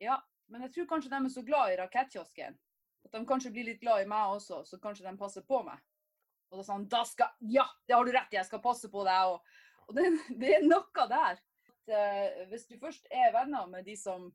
Ja, 0.03 0.19
men 0.53 0.67
jeg 0.67 0.75
tror 0.75 0.89
kanskje 0.93 1.11
de 1.13 1.19
er 1.19 1.33
så 1.33 1.43
glad 1.47 1.73
i 1.73 1.79
rakettkiosken 1.81 2.57
at 3.05 3.13
de 3.13 3.27
kanskje 3.29 3.53
blir 3.53 3.69
litt 3.69 3.81
glad 3.81 4.05
i 4.05 4.09
meg 4.09 4.37
også, 4.39 4.63
så 4.65 4.79
kanskje 4.83 5.07
de 5.07 5.17
passer 5.21 5.45
på 5.47 5.61
meg. 5.67 5.81
Og 6.51 6.61
da 6.61 6.65
sa 6.65 6.77
han 6.77 6.87
da 6.91 7.03
skal 7.09 7.51
Ja, 7.53 7.67
det 7.87 7.97
har 7.97 8.07
du 8.07 8.13
rett 8.15 8.33
i, 8.33 8.39
jeg 8.39 8.49
skal 8.49 8.63
passe 8.65 8.91
på 8.91 9.05
deg. 9.07 9.35
Og, 9.35 9.59
og 9.89 9.99
det, 9.99 10.07
det 10.41 10.55
er 10.59 10.65
noe 10.67 11.07
der. 11.11 11.37
At, 11.37 11.93
uh, 11.93 12.43
hvis 12.53 12.67
du 12.71 12.79
først 12.81 13.09
er 13.11 13.35
venner 13.35 13.69
med 13.71 13.85
de 13.89 13.97
som 13.99 14.31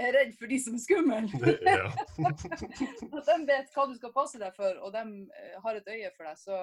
er 0.00 0.12
redd 0.16 0.32
for 0.38 0.50
de 0.50 0.58
som 0.60 0.76
er 0.76 0.82
skumle. 0.82 1.22
ja. 1.72 1.88
At 3.20 3.28
de 3.28 3.38
vet 3.48 3.72
hva 3.74 3.86
du 3.88 3.96
skal 3.96 4.14
passe 4.14 4.40
deg 4.40 4.56
for, 4.56 4.80
og 4.82 4.92
de 4.96 5.04
uh, 5.28 5.58
har 5.64 5.80
et 5.80 5.92
øye 5.94 6.12
for 6.16 6.28
deg. 6.28 6.40
Så 6.40 6.62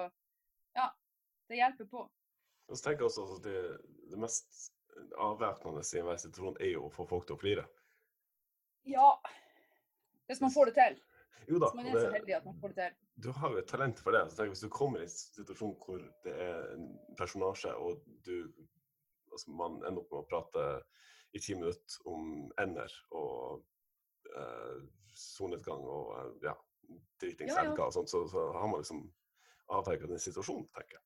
ja, 0.78 0.90
det 1.50 1.62
hjelper 1.62 1.90
på. 1.90 2.06
Og 2.70 2.78
så 2.78 2.84
tenker 2.84 3.06
jeg 3.06 3.10
også 3.10 3.26
at 3.38 3.46
det, 3.48 3.60
det 4.12 4.20
mest 4.22 4.70
avvæpnende 5.18 5.82
i 5.82 5.98
enhver 5.98 6.18
situasjon 6.20 6.60
er 6.60 6.74
jo 6.76 6.86
å 6.86 6.94
få 6.94 7.06
folk 7.08 7.26
til 7.26 7.38
å 7.38 7.40
flire. 7.40 7.64
Ja. 8.88 9.10
Hvis 10.26 10.40
man 10.40 10.52
får 10.54 10.70
det 10.70 10.74
til. 10.78 10.98
Jo 11.50 11.58
da, 11.58 11.70
man 11.74 11.86
er 11.90 11.96
så 11.98 12.10
heldig 12.14 12.34
at 12.36 12.44
man 12.46 12.58
får 12.60 12.68
det 12.68 12.76
til. 12.84 12.98
du 13.24 13.30
har 13.36 13.50
jo 13.50 13.58
et 13.58 13.68
talent 13.68 13.98
for 14.00 14.14
det. 14.14 14.22
Så 14.30 14.36
tenker 14.36 14.54
Hvis 14.54 14.60
du 14.60 14.68
kommer 14.68 15.00
i 15.00 15.08
en 15.08 15.14
situasjon 15.14 15.76
hvor 15.84 16.04
det 16.24 16.34
er 16.46 16.74
en 16.74 16.86
personasje, 17.18 17.74
og 17.74 18.04
du, 18.26 18.52
altså 19.32 19.50
man 19.50 19.80
ender 19.82 20.02
opp 20.02 20.12
med 20.12 20.22
å 20.22 20.28
prate 20.30 20.66
i 21.32 21.38
ti 21.38 21.54
minutter 21.54 22.08
om 22.10 22.50
ender 22.58 22.94
og 23.10 23.62
eh, 24.36 24.80
solnedgang 25.14 25.84
og 25.84 26.14
eh, 26.18 26.32
ja, 26.48 26.54
dritings 27.20 27.54
Ja, 27.54 27.64
ja. 27.64 27.76
og 27.86 27.92
sånt, 27.94 28.10
så, 28.10 28.24
så 28.30 28.50
har 28.56 28.70
man 28.70 28.82
liksom 28.82 29.04
avverga 29.70 30.10
den 30.10 30.22
situasjonen, 30.22 30.66
tenker 30.74 30.98
jeg. 30.98 31.04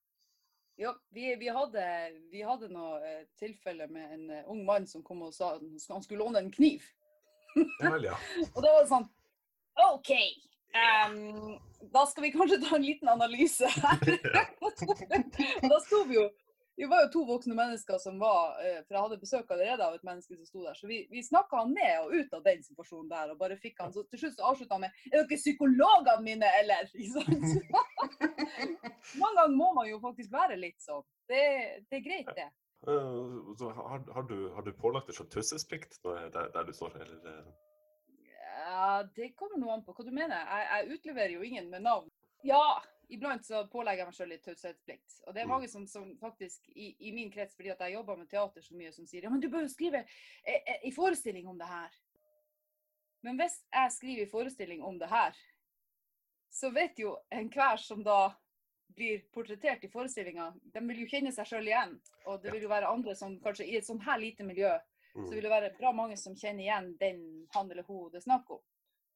Ja, 0.76 0.90
vi, 1.14 1.28
vi 1.38 1.48
hadde, 1.54 1.84
vi 2.32 2.42
hadde 2.42 2.68
noe 2.72 2.98
eh, 3.06 3.26
tilfelle 3.38 3.86
med 3.92 4.14
en 4.16 4.30
eh, 4.30 4.46
ung 4.50 4.64
mann 4.66 4.88
som 4.90 5.04
kom 5.06 5.22
og 5.22 5.34
sa 5.34 5.54
at 5.56 5.62
han 5.92 6.02
skulle 6.02 6.24
låne 6.24 6.42
en 6.42 6.50
kniv. 6.54 6.82
Vel, 7.54 8.04
ja. 8.10 8.16
Og 8.54 8.62
da 8.62 8.70
var 8.70 8.82
det 8.82 8.90
sånn 8.90 9.06
OK. 9.84 10.10
Um, 10.74 11.58
da 11.94 12.06
skal 12.06 12.26
vi 12.26 12.32
kanskje 12.34 12.60
ta 12.62 12.76
en 12.76 12.86
liten 12.86 13.10
analyse 13.10 13.68
her. 13.70 14.00
og 15.62 15.68
da 15.70 15.78
sto 15.84 16.02
vi 16.08 16.18
jo 16.18 16.30
Vi 16.74 16.88
var 16.90 17.04
jo 17.04 17.10
to 17.14 17.20
voksne 17.28 17.54
mennesker 17.54 18.00
som 18.02 18.16
var 18.18 18.56
eh, 18.58 18.80
For 18.82 18.96
jeg 18.96 19.02
hadde 19.04 19.18
besøk 19.20 19.52
allerede 19.54 19.84
av 19.86 19.94
et 19.94 20.02
menneske 20.02 20.34
som 20.34 20.48
sto 20.48 20.64
der. 20.64 20.74
Så 20.74 20.88
vi, 20.90 21.04
vi 21.06 21.22
snakka 21.22 21.60
han 21.62 21.70
ned 21.76 22.00
og 22.02 22.16
ut 22.18 22.34
av 22.34 22.42
den 22.48 22.64
situasjonen 22.66 23.12
der. 23.12 23.30
Og 23.30 23.38
bare 23.38 23.60
fikk 23.62 23.78
han, 23.84 23.92
så 23.94 24.02
til 24.10 24.24
slutt 24.24 24.34
så 24.40 24.48
avslutta 24.50 24.74
han 24.74 24.82
med 24.88 25.06
Er 25.12 25.20
dere 25.20 25.38
psykologene 25.38 26.16
mine, 26.26 26.50
eller? 26.62 26.90
Mange 29.22 29.38
ganger 29.38 29.54
må 29.54 29.70
man 29.78 29.86
jo 29.92 30.02
faktisk 30.02 30.34
være 30.34 30.58
litt 30.58 30.82
sånn. 30.82 31.06
Det, 31.30 31.44
det 31.86 32.00
er 32.00 32.06
greit, 32.08 32.34
det. 32.34 32.50
Eh, 32.88 33.54
så 33.58 33.70
har, 33.70 34.02
har, 34.14 34.22
du, 34.28 34.48
har 34.54 34.62
du 34.66 34.72
pålagt 34.76 35.08
deg 35.08 35.30
taushetsplikt 35.32 36.00
der, 36.04 36.50
der 36.52 36.64
du 36.68 36.72
står? 36.76 36.96
Eller, 37.02 37.28
eh? 37.30 37.52
Ja, 38.64 39.02
det 39.16 39.32
kommer 39.38 39.58
noe 39.60 39.74
an 39.76 39.84
på 39.86 39.94
hva 39.96 40.04
du 40.06 40.12
mener. 40.14 40.36
Jeg, 40.44 40.66
jeg 40.70 40.98
utleverer 40.98 41.32
jo 41.36 41.46
ingen 41.46 41.70
med 41.72 41.84
navn. 41.84 42.10
Ja, 42.44 42.80
iblant 43.12 43.44
så 43.46 43.62
pålegger 43.72 44.04
jeg 44.04 44.10
meg 44.10 44.16
selv 44.18 44.32
litt 44.34 44.44
taushetsplikt. 44.44 45.18
Og 45.26 45.34
det 45.34 45.42
er 45.42 45.48
Mm. 45.48 45.54
mange 45.56 45.68
som, 45.68 45.86
som 45.88 46.10
faktisk 46.20 46.68
i, 46.74 46.94
i 47.08 47.12
min 47.16 47.32
krets, 47.32 47.56
fordi 47.56 47.72
at 47.72 47.80
jeg 47.80 47.94
jobber 47.96 48.16
med 48.20 48.28
teater 48.28 48.64
så 48.64 48.76
mye, 48.76 48.92
som 48.92 49.06
sier 49.08 49.24
ja, 49.24 49.30
men 49.32 49.40
du 49.40 49.48
bør 49.52 49.64
jo 49.64 49.72
skrive 49.72 50.04
eh, 50.04 50.60
eh, 50.60 50.80
i 50.88 50.92
forestilling 50.92 51.48
om 51.48 51.58
det 51.60 51.68
her. 51.68 51.96
Men 53.24 53.40
hvis 53.40 53.58
jeg 53.72 53.92
skriver 53.92 54.22
i 54.26 54.30
forestilling 54.30 54.82
om 54.84 54.98
det 55.00 55.08
her, 55.08 55.36
så 56.52 56.68
vet 56.70 56.98
jo 57.00 57.16
enhver 57.32 57.80
som 57.80 58.04
da 58.04 58.34
blir 58.94 59.22
portrettert 59.34 59.84
i 59.84 59.90
forestillinga, 59.90 60.52
de 60.74 60.82
vil 60.88 61.00
jo 61.02 61.10
kjenne 61.10 61.32
seg 61.34 61.48
sjøl 61.50 61.66
igjen. 61.70 61.96
Og 62.30 62.42
det 62.42 62.52
vil 62.54 62.66
jo 62.66 62.70
være 62.70 62.90
andre 62.90 63.14
som 63.18 63.38
kanskje 63.42 63.66
i 63.66 63.76
et 63.78 63.86
sånn 63.86 64.02
her 64.06 64.20
lite 64.22 64.46
miljø 64.46 64.72
Mm. 65.14 65.26
så 65.26 65.34
vil 65.34 65.42
det 65.42 65.50
være 65.50 65.74
bra 65.78 65.92
mange 65.94 66.16
som 66.18 66.34
kjenner 66.34 66.64
igjen 66.64 66.88
den 66.98 67.18
han 67.54 67.70
eller 67.70 67.86
hun 67.86 68.10
det 68.10 68.18
er 68.18 68.24
snakk 68.26 68.50
om. 68.50 68.62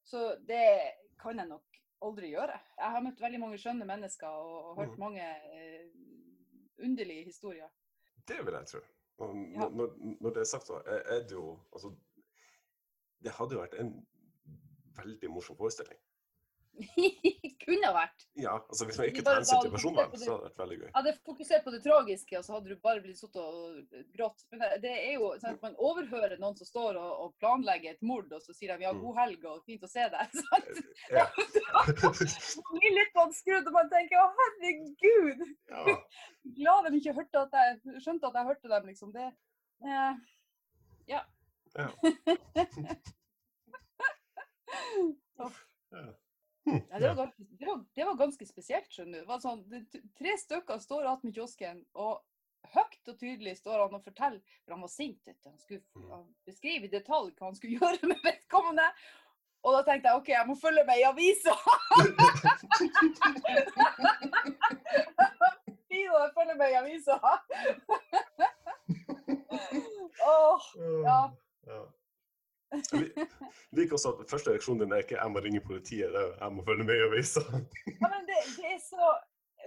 Så 0.06 0.36
det 0.46 0.92
kan 1.18 1.38
jeg 1.38 1.48
nok 1.48 1.80
aldri 2.06 2.30
gjøre. 2.30 2.58
Jeg 2.78 2.92
har 2.94 3.02
møtt 3.02 3.20
veldig 3.20 3.40
mange 3.42 3.58
skjønne 3.58 3.86
mennesker 3.88 4.28
og, 4.28 4.58
og 4.70 4.76
hørt 4.78 4.94
mm. 4.94 5.00
mange 5.02 5.24
eh, 5.58 5.88
underlige 6.78 7.24
historier. 7.24 7.68
Det 8.28 8.38
vil 8.46 8.54
jeg 8.54 8.70
tro. 8.70 8.84
Og 9.18 9.34
Ja. 9.34 9.68
når, 9.68 9.96
når, 10.20 10.30
det 10.30 10.40
er 10.40 10.44
sagt, 10.44 10.66
så 10.70 10.78
er 10.86 11.24
det 11.26 11.32
jo 11.34 11.58
altså, 11.72 11.90
Det 13.18 13.32
hadde 13.34 13.54
jo 13.54 13.60
vært 13.60 13.74
en 13.82 14.06
veldig 14.96 15.30
morsom 15.30 15.56
forestilling. 15.56 15.98
Kunne 17.64 17.90
vært. 17.94 18.24
Ja, 18.38 18.54
altså 18.58 18.86
Hvis 18.88 18.98
man 19.00 19.08
ikke 19.10 19.22
tar 19.26 19.38
hensyn 19.40 19.60
til 19.64 19.72
så 19.78 19.90
hadde 19.92 20.18
det 20.18 20.28
vært 20.44 20.60
veldig 20.62 20.78
gøy. 20.80 20.90
Hadde 20.94 21.12
fokusert 21.26 21.64
på 21.66 21.72
det 21.74 21.80
tragiske, 21.84 22.38
og 22.38 22.44
så 22.46 22.54
hadde 22.54 22.70
du 22.72 22.82
bare 22.84 23.02
blitt 23.04 23.18
sittet 23.20 23.40
og 23.42 23.98
grått. 24.16 24.44
Men 24.52 24.62
det, 24.82 24.92
er 25.10 25.16
jo 25.18 25.32
sånn 25.42 25.56
at 25.58 25.64
man 25.66 25.76
overhører 25.88 26.38
noen 26.40 26.56
som 26.58 26.68
står 26.68 26.98
og, 27.00 27.10
og 27.24 27.34
planlegger 27.42 27.96
et 27.96 28.06
mord, 28.06 28.30
og 28.32 28.44
så 28.44 28.54
sier 28.56 28.74
de 28.76 28.86
ja, 28.86 28.92
Mm. 28.98 29.02
god 29.04 29.18
helg 29.20 29.44
og 29.50 29.64
fint 29.68 29.82
å 29.84 29.90
se 29.90 30.04
deg. 30.10 30.32
sant? 30.48 30.78
Ja. 31.12 31.26
Man 31.36 32.78
blir 32.80 32.94
litt 32.96 33.12
sånn 33.18 33.34
skrudd, 33.36 33.68
og 33.68 33.74
man 33.76 33.90
tenker 33.92 34.22
å 34.22 34.28
herregud. 34.38 35.44
ja. 35.74 35.98
glad 36.58 36.88
de 36.88 37.00
ikke 37.02 37.16
hørte 37.18 37.44
at 37.44 37.58
jeg 37.58 38.00
skjønte 38.06 38.30
at 38.30 38.38
jeg 38.40 38.48
hørte 38.48 38.72
dem, 38.72 38.88
liksom. 38.92 39.12
Det 39.12 39.28
eh, 39.84 40.14
Ja. 41.12 41.22
ja, 41.76 41.88
det, 46.72 47.04
var 47.08 47.14
ganske, 47.22 47.44
det, 47.58 47.66
var, 47.66 47.84
det 47.98 48.04
var 48.08 48.16
ganske 48.20 48.46
spesielt, 48.48 48.90
skjønner 48.92 49.24
du. 49.24 49.32
Sånn, 49.42 49.62
det, 49.70 49.82
tre 50.18 50.34
stykker 50.40 50.78
står 50.82 51.06
attmed 51.12 51.34
kiosken, 51.36 51.84
og 51.94 52.20
høyt 52.74 53.08
og 53.08 53.16
tydelig 53.20 53.54
står 53.60 53.78
han 53.84 53.94
og 53.96 54.02
forteller 54.04 54.40
For 54.64 54.74
han 54.74 54.82
var 54.84 54.90
sint. 54.92 55.22
Han 55.46 55.58
skulle 55.62 55.82
Mm. 55.96 56.10
han 56.10 56.24
beskrive 56.46 56.84
i 56.84 56.92
detalj 56.92 57.30
hva 57.38 57.46
han 57.48 57.56
skulle 57.56 57.76
gjøre 57.80 58.06
med 58.10 58.20
vedkommende. 58.24 58.88
Og 59.66 59.74
da 59.74 59.80
tenkte 59.88 60.08
jeg 60.12 60.16
OK, 60.20 60.28
jeg 60.30 60.46
må 60.46 60.54
følge 60.60 60.84
med 60.86 60.98
i 61.00 61.06
avisa. 61.08 61.54
Fint 65.88 66.12
jeg 66.12 66.32
følge 66.36 66.54
med 66.60 66.70
i 66.70 66.78
avisa. 66.82 67.16
Åh, 70.28 70.62
Ja. 71.04 71.20
Jeg 72.72 73.78
liker 73.78 73.96
også 73.96 74.10
at 74.12 74.30
første 74.30 74.52
reaksjonen 74.52 74.82
din 74.82 74.92
er 74.92 75.04
ikke 75.04 75.16
'jeg 75.16 75.32
må 75.32 75.40
ringe 75.44 75.60
politiet', 75.60 76.12
det 76.12 76.20
er 76.20 76.32
'jeg 76.40 76.52
må 76.52 76.64
følge 76.64 76.84
med 76.84 76.96
i 76.96 77.06
avisa'. 77.08 77.44
Ja, 78.02 78.08
men 78.14 78.22
det, 78.30 78.38
det 78.56 78.66
er 78.74 78.82
så 78.92 79.04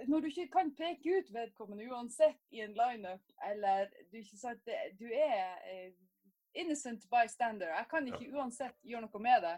Når 0.08 0.20
du 0.20 0.26
ikke 0.26 0.48
kan 0.58 0.74
peke 0.74 1.18
ut 1.18 1.28
vedkommende 1.34 1.86
uansett 1.92 2.40
i 2.50 2.60
en 2.60 2.74
lineup, 2.74 3.24
eller 3.50 3.86
du 4.10 4.16
ikke 4.16 4.38
sant, 4.38 4.60
du 5.00 5.06
er 5.06 5.58
eh, 5.70 5.92
innocent 6.54 7.04
bystander. 7.10 7.66
Jeg 7.66 7.86
kan 7.90 8.06
ikke 8.08 8.32
uansett 8.34 8.78
gjøre 8.82 9.06
noe 9.06 9.22
med 9.22 9.44
det. 9.46 9.56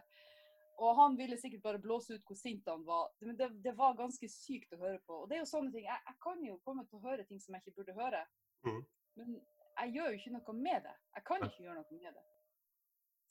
Og 0.82 0.96
han 0.98 1.16
ville 1.18 1.38
sikkert 1.38 1.62
bare 1.62 1.78
blåse 1.78 2.14
ut 2.14 2.26
hvor 2.26 2.36
sint 2.36 2.68
han 2.68 2.82
var. 2.86 3.10
Men 3.20 3.38
det, 3.38 3.50
det 3.64 3.76
var 3.78 3.96
ganske 3.98 4.28
sykt 4.28 4.74
å 4.74 4.80
høre 4.82 5.00
på. 5.06 5.22
Og 5.22 5.30
det 5.30 5.38
er 5.38 5.44
jo 5.44 5.50
sånne 5.52 5.72
ting. 5.72 5.86
Jeg, 5.86 6.00
jeg 6.08 6.18
kan 6.26 6.44
jo 6.44 6.58
komme 6.66 6.84
til 6.88 6.98
å 6.98 7.04
høre 7.08 7.26
ting 7.28 7.40
som 7.42 7.54
jeg 7.54 7.64
ikke 7.64 7.78
burde 7.80 7.98
høre. 7.98 8.24
Mm. 8.66 8.80
Men 9.20 9.36
jeg 9.78 9.94
gjør 9.96 10.10
jo 10.10 10.20
ikke 10.20 10.34
noe 10.34 10.56
med 10.58 10.88
det. 10.88 10.96
Jeg 11.18 11.26
kan 11.30 11.46
ikke 11.46 11.66
gjøre 11.66 11.78
noe 11.80 12.00
med 12.00 12.10
det. 12.10 12.24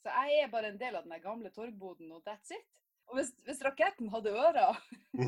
Så 0.04 0.12
jeg 0.12 0.42
er 0.44 0.50
bare 0.52 0.68
en 0.68 0.78
del 0.80 0.96
av 0.98 1.06
den 1.08 1.20
gamle 1.24 1.50
torgboden, 1.50 2.10
og 2.12 2.22
that's 2.28 2.52
it. 2.52 2.64
Og 3.08 3.16
hvis, 3.18 3.30
hvis 3.44 3.60
raketten 3.64 4.08
hadde 4.12 4.32
ører 4.32 4.76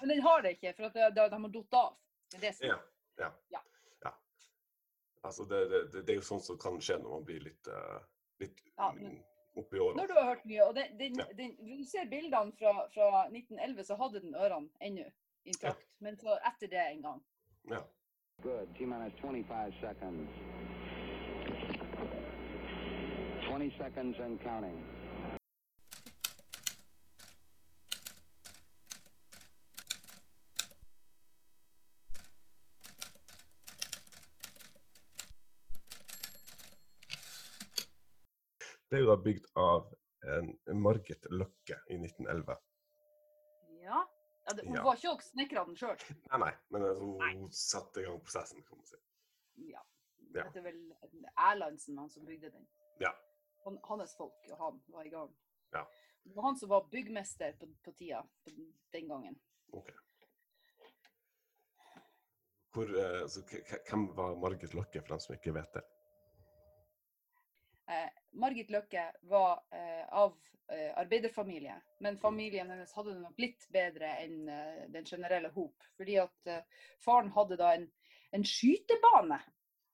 Men 0.00 0.08
den 0.08 0.22
har 0.24 0.42
det 0.44 0.54
ikke, 0.58 0.72
for 0.76 0.88
at 0.88 0.94
det- 0.96 1.10
det- 1.16 1.30
de 1.32 1.40
har 1.42 1.52
falt 1.52 1.74
av. 1.80 1.96
Det 2.30 2.36
er 2.38 2.40
det 2.46 2.54
som 2.56 2.66
ja, 2.68 2.76
ja. 3.18 3.28
Ja. 3.52 3.60
ja. 4.04 4.12
Altså, 5.24 5.44
det, 5.44 5.60
det, 5.70 5.80
det, 5.92 6.02
det 6.06 6.14
er 6.14 6.20
jo 6.20 6.24
sånt 6.28 6.44
som 6.44 6.58
kan 6.58 6.78
skje 6.80 6.96
når 7.02 7.10
man 7.16 7.24
blir 7.28 7.40
litt, 7.44 7.68
uh, 7.68 8.00
litt 8.40 8.60
Ja, 8.76 8.92
men- 8.92 9.20
oppi 9.54 9.78
åra. 9.84 9.96
Når 10.00 10.06
du 10.08 10.14
har 10.16 10.24
hørt 10.30 10.44
mye, 10.48 10.64
og 10.68 10.74
den, 10.74 10.96
den, 10.98 11.18
Ja. 11.20 11.26
den, 11.36 11.56
du 11.60 11.84
ser 11.84 12.06
bildene 12.08 12.52
fra, 12.56 12.72
fra 12.94 13.08
1911, 13.28 13.84
så 13.84 13.96
hadde 14.00 14.20
den 14.24 14.34
ørene 14.34 14.70
ennå 14.80 15.04
intakt. 15.44 15.84
Men 16.00 16.16
så 16.16 16.38
etter 16.40 16.68
det 16.72 16.80
en 16.86 17.02
gang. 17.02 17.20
Ja. 17.68 17.82
Good. 18.42 18.80
Minus 18.80 19.12
25 19.20 19.72
seconds. 19.80 20.40
20 23.52 23.70
seconds 23.76 24.16
and 24.18 24.40
counting. 24.40 24.82
Det 38.88 38.98
er 38.98 39.04
jo 39.04 39.10
da 39.10 39.16
bygd 39.24 39.46
av 39.56 39.92
en 40.36 40.80
Margit 40.84 41.26
Løkke 41.32 41.78
i 41.90 41.96
1911. 41.96 42.56
Ja. 43.82 44.02
ja 44.46 44.54
det, 44.56 44.66
hun 44.66 44.76
Ja. 44.76 44.82
var 44.84 44.96
ikke 45.00 45.14
og 45.14 45.22
snekra 45.24 45.64
den 45.64 45.76
sjøl. 45.80 45.96
Nei, 46.32 46.38
nei, 46.44 46.52
men 46.70 46.84
altså, 46.88 47.08
Nei. 47.22 47.32
hun 47.38 47.50
satte 47.56 48.00
i 48.02 48.04
gang 48.04 48.20
prosessen, 48.24 48.64
kan 48.68 48.78
man 48.80 48.86
si. 48.86 49.00
Ja. 49.72 49.80
Ja. 50.34 50.44
Det 50.52 50.60
er 50.60 50.66
vel 50.68 50.82
Erlandsen 51.36 51.98
han 51.98 52.10
som 52.10 52.24
bygde 52.28 52.50
den. 52.52 52.68
Ja. 53.00 53.12
Han, 53.64 53.78
hans 53.88 54.16
folk 54.18 54.48
og 54.50 54.58
han 54.58 54.80
var 54.94 55.06
i 55.06 55.12
gang. 55.12 55.32
Ja. 55.72 55.86
Det 56.24 56.34
var 56.36 56.42
han 56.50 56.56
som 56.58 56.68
var 56.68 56.88
byggmester 56.90 57.52
på, 57.58 57.68
på 57.82 57.92
tida 57.98 58.22
på 58.44 58.50
den- 58.92 59.08
gangen. 59.08 59.38
Okay. 59.72 59.94
Hvor, 62.72 62.88
eh, 62.98 63.22
altså, 63.22 63.42
hvem 63.90 64.06
var 64.16 64.36
Margit 64.40 64.74
Løkke, 64.74 65.00
for 65.02 65.14
dem 65.14 65.20
som 65.20 65.34
ikke 65.36 65.54
vet 65.56 65.74
det? 65.76 65.82
Eh, 67.92 68.08
Margit 68.40 68.70
Løkke 68.70 69.02
var 69.28 69.64
eh, 69.74 70.04
av 70.08 70.36
eh, 70.72 70.92
arbeiderfamilie, 70.96 71.74
men 72.00 72.18
familien 72.18 72.70
hennes 72.70 72.92
hadde 72.96 73.12
det 73.16 73.24
nok 73.24 73.42
litt 73.42 73.66
bedre 73.74 74.14
enn 74.22 74.48
eh, 74.48 74.84
den 74.94 75.04
generelle 75.08 75.50
hop. 75.56 75.84
Fordi 75.98 76.16
at 76.22 76.48
eh, 76.52 76.62
faren 77.04 77.32
hadde 77.34 77.58
da 77.60 77.74
en, 77.76 77.88
en 78.32 78.46
skytebane 78.46 79.40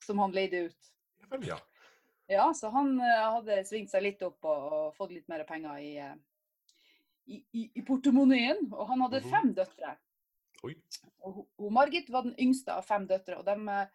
som 0.04 0.20
han 0.22 0.36
leide 0.36 0.68
ut. 0.68 0.92
Ja 1.24 1.32
vel, 1.32 1.48
ja. 1.54 1.58
Ja, 2.28 2.50
så 2.54 2.68
han 2.74 2.94
eh, 3.00 3.22
hadde 3.32 3.62
svingt 3.64 3.90
seg 3.92 4.02
litt 4.04 4.22
opp 4.26 4.44
og, 4.44 4.66
og 4.78 4.90
fått 4.98 5.14
litt 5.16 5.28
mer 5.32 5.44
penger 5.48 5.78
i, 5.80 5.94
eh, 6.04 6.14
i, 7.32 7.38
i, 7.56 7.62
i 7.80 7.84
portemoneen. 7.88 8.66
Og 8.74 8.84
han 8.90 9.00
hadde 9.06 9.22
Mhm. 9.24 9.30
fem 9.32 9.54
døtre. 9.56 9.94
Oi. 10.66 10.74
Og 11.24 11.44
hun 11.58 11.72
Margit 11.72 12.10
var 12.10 12.26
den 12.26 12.34
yngste 12.38 12.74
av 12.74 12.84
fem 12.84 13.06
døtre. 13.08 13.38
Og 13.40 13.46
de 13.48 13.56
eh, 13.72 13.86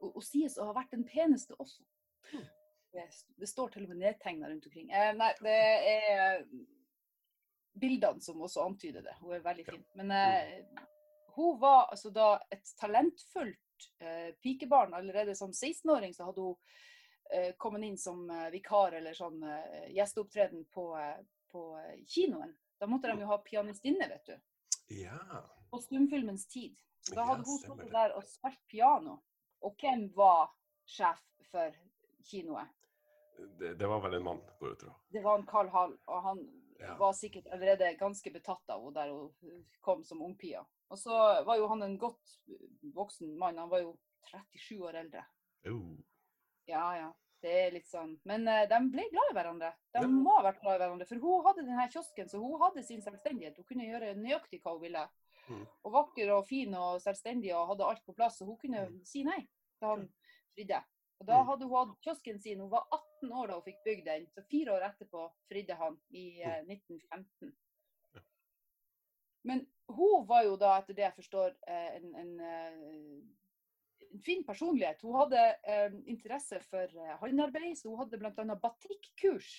og, 0.00 0.16
og 0.18 0.22
sies 0.26 0.58
å 0.58 0.66
ha 0.68 0.74
vært 0.76 0.90
den 0.96 1.04
peneste 1.08 1.54
også. 1.62 1.84
Hmm. 2.32 2.46
Det, 2.92 3.04
det 3.38 3.48
står 3.48 3.70
til 3.74 3.84
og 3.86 3.90
med 3.94 4.02
nedtegna 4.02 4.48
rundt 4.50 4.66
omkring. 4.66 4.90
Eh, 4.90 5.12
nei, 5.16 5.30
det 5.44 5.54
er 6.00 6.42
bildene 7.76 8.20
som 8.24 8.40
også 8.44 8.64
antyder 8.66 9.04
det. 9.04 9.14
Hun 9.20 9.34
er 9.36 9.44
veldig 9.44 9.64
fin. 9.68 9.82
Men 10.00 10.10
eh, 10.16 10.82
hun 11.36 11.58
var 11.60 11.90
altså 11.92 12.10
da 12.14 12.28
et 12.50 12.64
talentfullt 12.80 13.88
eh, 14.00 14.30
pikebarn. 14.42 14.94
Allerede 14.96 15.34
som 15.36 15.52
16-åring 15.52 16.14
så 16.16 16.30
hadde 16.30 16.44
hun 16.46 16.56
kommet 17.58 17.82
inn 17.86 17.98
som 17.98 18.30
eh, 18.30 18.50
vikar 18.50 18.92
eller 18.98 19.14
sånn 19.14 19.42
eh, 19.42 19.88
gjesteopptreden 19.96 20.64
på, 20.74 20.84
eh, 21.00 21.18
på 21.52 21.62
eh, 21.80 21.98
kinoen. 22.06 22.52
Da 22.78 22.86
måtte 22.86 23.08
de 23.12 23.20
jo 23.24 23.26
ha 23.30 23.38
pianistinne, 23.42 24.08
vet 24.08 24.26
du. 24.26 24.36
Ja. 25.02 25.18
På 25.70 25.78
stumfilmens 25.82 26.46
tid. 26.52 26.76
Da 27.08 27.14
da 27.14 27.20
Ja, 27.20 27.26
hadde 27.32 27.46
hun 27.48 27.58
stått 27.58 27.90
der 27.92 28.14
og 28.18 28.24
spilt 28.28 28.62
piano. 28.68 29.18
Og 29.64 29.74
hvem 29.80 30.08
var 30.14 30.50
sjef 30.86 31.22
for 31.50 31.74
kinoet? 32.30 32.68
Det, 33.58 33.74
det 33.78 33.88
var 33.88 34.00
vel 34.00 34.14
en 34.18 34.24
mann, 34.24 34.40
går 34.60 34.68
jeg 34.68 34.76
ut 34.78 34.84
fra. 34.86 34.94
Det 35.12 35.22
var 35.24 35.38
en 35.38 35.46
Carl 35.46 35.68
Hall, 35.74 35.98
og 36.06 36.22
han 36.24 36.46
Ja. 36.78 36.94
var 37.00 37.12
sikkert 37.16 37.46
allerede 37.52 37.94
ganske 37.96 38.30
betatt 38.30 38.68
av 38.68 38.82
henne 38.84 38.94
der 38.94 39.10
hun 39.12 39.64
kom 39.80 40.02
som 40.04 40.20
ungpia. 40.22 40.60
Og 40.90 40.98
så 40.98 41.10
var 41.44 41.56
jo 41.56 41.66
han 41.68 41.82
en 41.82 41.98
godt 41.98 42.34
voksen 42.94 43.32
mann, 43.38 43.58
han 43.58 43.70
var 43.70 43.80
jo 43.80 43.94
37 44.30 44.82
år 44.84 44.98
eldre. 45.00 45.24
Oh. 45.70 45.96
Ja, 46.66 46.96
ja. 46.96 47.12
Det 47.42 47.52
er 47.52 47.70
litt 47.74 47.86
sånn. 47.86 48.16
Men 48.24 48.46
uh, 48.48 48.64
de 48.66 48.78
ble 48.90 49.04
glad 49.12 49.30
i 49.30 49.34
hverandre. 49.36 49.68
De 49.94 50.00
Ja. 50.02 50.08
må 50.08 50.32
ha 50.38 50.42
vært 50.48 50.60
glad 50.62 50.76
i 50.76 50.82
hverandre. 50.82 51.06
For 51.06 51.20
hun 51.22 51.44
hadde 51.44 51.66
denne 51.66 51.84
kiosken, 51.92 52.28
så 52.28 52.40
hun 52.40 52.58
hadde 52.62 52.82
sin 52.82 53.02
selvstendighet. 53.04 53.56
Hun 53.60 53.64
kunne 53.68 53.86
gjøre 53.86 54.14
nøyaktig 54.16 54.62
hva 54.64 54.72
hun 54.72 54.82
ville. 54.82 55.04
Mm. 55.48 55.66
Og 55.84 55.92
vakker 55.92 56.32
og 56.34 56.46
fin 56.48 56.74
og 56.74 56.98
selvstendig 57.04 57.52
og 57.54 57.68
hadde 57.74 57.84
alt 57.86 58.02
på 58.06 58.14
plass. 58.16 58.38
Så 58.40 58.46
hun 58.48 58.56
kunne 58.58 58.86
Mm. 58.88 59.04
si 59.04 59.22
nei 59.22 59.42
til 59.78 59.88
han 59.88 60.08
fridde. 60.56 60.80
Og 61.20 61.26
da 61.26 61.38
Mm. 61.42 61.46
hadde 61.46 61.68
hun 61.68 61.76
hatt 61.86 62.00
kiosken 62.02 62.40
sin. 62.40 62.58
Hun 62.60 62.70
var 62.70 62.86
18 62.90 63.30
år 63.32 63.46
da 63.48 63.54
hun 63.54 63.62
fikk 63.62 63.84
bygd 63.84 64.04
den. 64.04 64.26
Så 64.34 64.42
fire 64.50 64.72
år 64.72 64.82
etterpå 64.90 65.30
fridde 65.48 65.74
han 65.76 66.00
i 66.10 66.42
uh, 66.42 66.62
1915. 66.66 67.52
Ja. 68.14 68.20
Men 69.44 69.66
hun 69.88 70.26
var 70.26 70.42
jo 70.42 70.56
da, 70.56 70.78
etter 70.80 70.94
det 70.94 71.04
jeg 71.04 71.14
forstår, 71.20 71.54
eh, 71.68 71.96
en, 71.96 72.14
en, 72.16 72.40
eh, 72.40 73.20
en 74.12 74.22
fin 74.24 74.44
personlighet. 74.46 75.02
Hun 75.02 75.16
hadde 75.20 75.42
eh, 75.68 75.96
interesse 76.12 76.60
for 76.70 76.84
eh, 76.84 77.16
håndarbeid, 77.22 77.74
så 77.78 77.90
hun 77.90 78.00
hadde 78.04 78.20
bl.a. 78.20 78.58
batikkurs. 78.62 79.50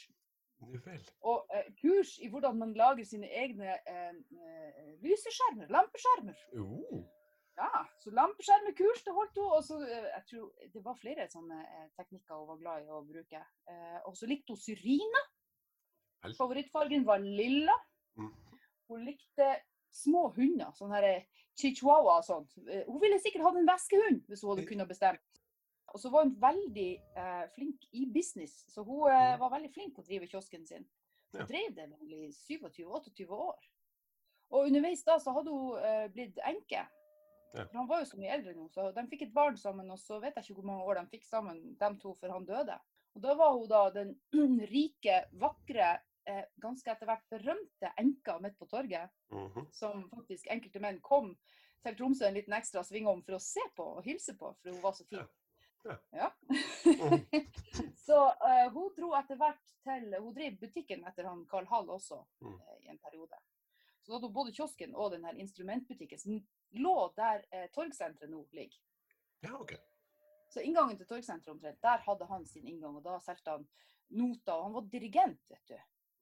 Og 1.21 1.51
eh, 1.53 1.67
kurs 1.81 2.15
i 2.23 2.29
hvordan 2.33 2.57
man 2.57 2.73
lager 2.77 3.05
sine 3.05 3.29
egne 3.29 3.75
eh, 3.77 4.15
eh, 4.15 4.89
lyseskjermer, 5.03 5.69
lampeskjermer. 5.73 6.41
Oh. 6.57 7.03
Ja, 7.57 7.83
så 8.01 8.13
lampeskjermekurs 8.13 9.03
det 9.05 9.13
holdt 9.13 9.37
hun. 9.41 9.51
Og 9.57 9.63
så, 9.65 9.79
eh, 9.85 10.09
jeg 10.15 10.25
tror 10.31 10.67
det 10.73 10.83
var 10.85 10.99
flere 10.99 11.29
sånne 11.31 11.61
teknikker 11.97 12.41
hun 12.41 12.51
var 12.51 12.61
glad 12.61 12.85
i 12.85 12.93
å 12.93 13.03
bruke. 13.05 13.43
Eh, 13.69 13.99
og 14.05 14.17
så 14.17 14.29
likte 14.29 14.53
hun 14.53 14.61
syrina. 14.61 15.23
Favorittfargen 16.37 17.05
var 17.07 17.21
lilla. 17.23 17.73
Mm. 18.17 18.33
Hun 18.89 19.03
likte 19.05 19.51
små 19.93 20.27
hunder, 20.35 20.71
sånn 20.77 20.91
her 20.95 21.03
eh, 21.07 21.23
chihuahua 21.57 22.19
og 22.19 22.25
sånt. 22.27 22.53
Eh, 22.67 22.83
Hun 22.87 22.99
ville 23.01 23.19
sikkert 23.19 23.45
hatt 23.47 23.57
en 23.59 23.69
veskehund 23.69 24.23
hvis 24.27 24.43
hun 24.43 24.53
hadde 24.55 24.67
kunnet 24.69 24.87
bestemt. 24.91 25.41
Og 25.93 26.01
så 26.03 26.09
var 26.11 26.25
hun 26.27 26.35
veldig 26.41 26.89
eh, 27.15 27.45
flink 27.55 27.85
i 27.95 28.05
business, 28.11 28.65
så 28.67 28.83
hun 28.83 29.07
eh, 29.11 29.37
var 29.39 29.53
veldig 29.55 29.71
flink 29.73 29.95
til 29.95 30.03
å 30.03 30.07
drive 30.09 30.27
kiosken 30.27 30.65
sin. 30.67 30.85
Hun 31.31 31.41
Ja. 31.41 31.45
drev 31.47 31.73
den 31.75 31.93
i 32.07 32.27
27-28 32.31 33.27
år. 33.29 33.57
Og 34.51 34.67
underveis 34.69 35.03
da 35.03 35.17
så 35.19 35.33
hadde 35.35 35.51
hun 35.51 35.79
eh, 35.83 36.07
blitt 36.13 36.37
enke. 36.47 36.85
Ja. 37.55 37.63
For 37.65 37.77
han 37.79 37.87
var 37.87 37.99
jo 38.03 38.09
så 38.11 38.19
mye 38.19 38.31
eldre 38.35 38.53
nå, 38.55 38.67
så 38.71 38.89
de 38.95 39.03
fikk 39.11 39.21
et 39.25 39.33
barn 39.33 39.57
sammen, 39.57 39.89
og 39.91 39.99
så 39.99 40.19
vet 40.23 40.35
jeg 40.35 40.45
ikke 40.49 40.59
hvor 40.59 40.67
mange 40.69 40.83
år 40.87 40.99
de 41.01 41.07
fikk 41.15 41.25
sammen, 41.25 41.59
de 41.79 41.89
to, 42.03 42.13
før 42.19 42.35
han 42.35 42.45
døde. 42.47 42.75
Og 43.15 43.23
da 43.23 43.33
var 43.39 43.55
hun 43.55 43.67
da 43.71 43.81
den 43.95 44.11
rike, 44.73 45.21
vakre, 45.41 45.93
eh, 46.27 46.43
ganske 46.61 46.91
etter 46.91 47.05
hvert 47.09 47.23
berømte 47.31 47.91
enka 47.97 48.37
midt 48.43 48.57
på 48.59 48.67
torget, 48.69 49.09
Mhm. 49.31 49.67
som 49.71 50.09
faktisk 50.09 50.47
enkelte 50.51 50.79
menn 50.83 50.99
kom 51.01 51.37
til 51.83 51.95
Tromsø 51.95 52.25
en 52.27 52.33
liten 52.33 52.53
ekstra 52.53 52.83
svingom 52.83 53.23
for 53.23 53.37
å 53.37 53.39
se 53.41 53.61
på 53.75 53.83
og 53.97 54.03
hilse 54.03 54.33
på, 54.37 54.53
for 54.61 54.69
hun 54.71 54.81
var 54.81 54.91
så 54.93 55.05
fin. 55.07 55.23
Ja. 55.85 55.97
Ja. 56.13 56.29
Mhm. 56.85 57.27
så 58.07 58.17
eh, 58.47 58.69
hun 58.73 58.91
dro 58.97 59.13
etter 59.15 59.35
hvert 59.39 59.63
til 59.87 60.15
Hun 60.19 60.33
drev 60.35 60.57
butikken 60.59 61.05
etter 61.07 61.23
han 61.29 61.45
Carl 61.47 61.65
Hall 61.65 61.87
også 61.89 62.25
Mm. 62.41 62.59
eh, 62.61 62.85
i 62.85 62.87
en 62.89 62.97
periode. 62.99 63.37
Så 64.03 64.11
da 64.11 64.13
hadde 64.17 64.27
hun 64.27 64.33
både 64.33 64.51
kiosken 64.55 64.95
og 64.95 65.11
den 65.11 65.23
her 65.25 65.33
instrumentbutikken 65.35 66.19
som 66.19 66.47
lå 66.73 67.13
der 67.15 67.43
eh, 67.51 67.67
torgsenteret 67.71 68.29
nå 68.29 68.45
ligger. 68.51 68.79
Ja, 69.43 69.53
okay. 69.59 69.77
Så 70.49 70.59
inngangen 70.61 70.97
til 70.97 71.05
torgsenteret 71.07 71.47
omtrent, 71.53 71.81
der 71.81 71.97
hadde 71.97 72.25
han 72.25 72.45
sin 72.45 72.67
inngang, 72.67 72.95
og 72.97 73.03
da 73.03 73.19
solgte 73.19 73.51
han 73.51 73.67
noter. 74.09 74.53
Og 74.53 74.63
han 74.63 74.73
var 74.73 74.81
dirigent, 74.91 75.39
vet 75.49 75.67
du. 75.67 75.77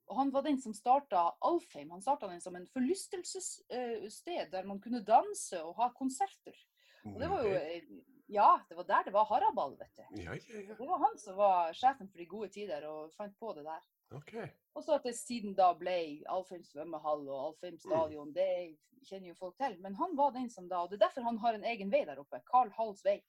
Og 0.06 0.20
han 0.20 0.32
var 0.34 0.46
den 0.46 0.60
som 0.62 0.74
starta 0.74 1.24
Alfheim. 1.42 1.90
Han 1.92 2.04
starta 2.04 2.30
den 2.30 2.42
som 2.42 2.56
en 2.56 2.68
forlystelsessted 2.70 4.52
der 4.52 4.68
man 4.70 4.82
kunne 4.82 5.02
danse 5.06 5.62
og 5.64 5.80
ha 5.80 5.90
konserter. 5.98 6.58
Og 7.06 7.18
det 7.22 7.30
var 7.30 7.46
jo 7.46 7.56
eh, 7.58 7.90
Ja, 8.28 8.60
det 8.70 8.74
var 8.78 8.88
der 8.90 9.04
det 9.06 9.14
var 9.14 9.28
haraball, 9.30 9.76
vet 9.78 9.98
du. 9.98 10.06
Ja, 10.22 10.34
ja, 10.34 10.62
ja. 10.62 10.78
Det 10.78 10.88
var 10.90 11.02
han 11.04 11.18
som 11.22 11.36
var 11.38 11.74
sjefen 11.78 12.10
for 12.10 12.18
de 12.18 12.26
gode 12.26 12.50
tider 12.54 12.88
og 12.90 13.14
fant 13.14 13.36
på 13.38 13.52
det 13.54 13.66
der. 13.68 13.84
Okay. 14.18 14.48
Og 14.74 14.84
så 14.86 14.98
at 14.98 15.06
det 15.06 15.14
siden 15.18 15.54
da 15.58 15.72
ble 15.78 16.24
Alfheim 16.34 16.64
svømmehall 16.66 17.28
og 17.28 17.52
Alfheim 17.52 17.78
stadion, 17.82 18.34
det 18.34 18.78
kjenner 19.06 19.30
jo 19.30 19.38
folk 19.38 19.58
til. 19.62 19.78
Men 19.82 19.98
han 20.02 20.18
var 20.18 20.34
den 20.34 20.50
som 20.50 20.70
da 20.70 20.82
Og 20.84 20.90
det 20.90 20.98
er 20.98 21.06
derfor 21.06 21.26
han 21.28 21.38
har 21.44 21.58
en 21.58 21.70
egen 21.70 21.94
vei 21.94 22.02
der 22.10 22.22
oppe. 22.22 22.42
Carl 22.50 22.74
Halls 22.78 23.06
vei. 23.06 23.20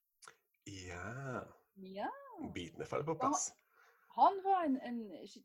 Ja. 0.64 1.44
Ja. 1.76 2.10
Bitene 2.54 2.88
faller 2.88 3.04
på 3.04 3.18
plass. 3.20 3.50
Han 4.16 4.38
var 4.44 4.64
en, 4.64 4.76
en, 4.80 5.00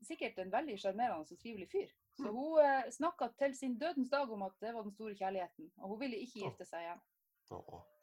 sikkert 0.08 0.38
en 0.40 0.52
veldig 0.54 0.78
sjarmerende 0.80 1.26
og 1.36 1.40
trivelig 1.42 1.68
fyr. 1.72 1.90
Så 2.16 2.28
Mm. 2.30 2.36
hun 2.38 2.60
eh, 2.64 2.90
snakka 2.92 3.28
til 3.40 3.56
sin 3.56 3.78
dødens 3.80 4.10
dag 4.10 4.30
om 4.32 4.42
at 4.46 4.54
det 4.62 4.74
var 4.74 4.84
den 4.84 4.92
store 4.96 5.16
kjærligheten. 5.16 5.72
Og 5.82 5.90
hun 5.90 6.00
ville 6.00 6.18
ikke 6.24 6.40
gifte 6.46 6.66
seg 6.70 6.86
igjen. 6.86 7.02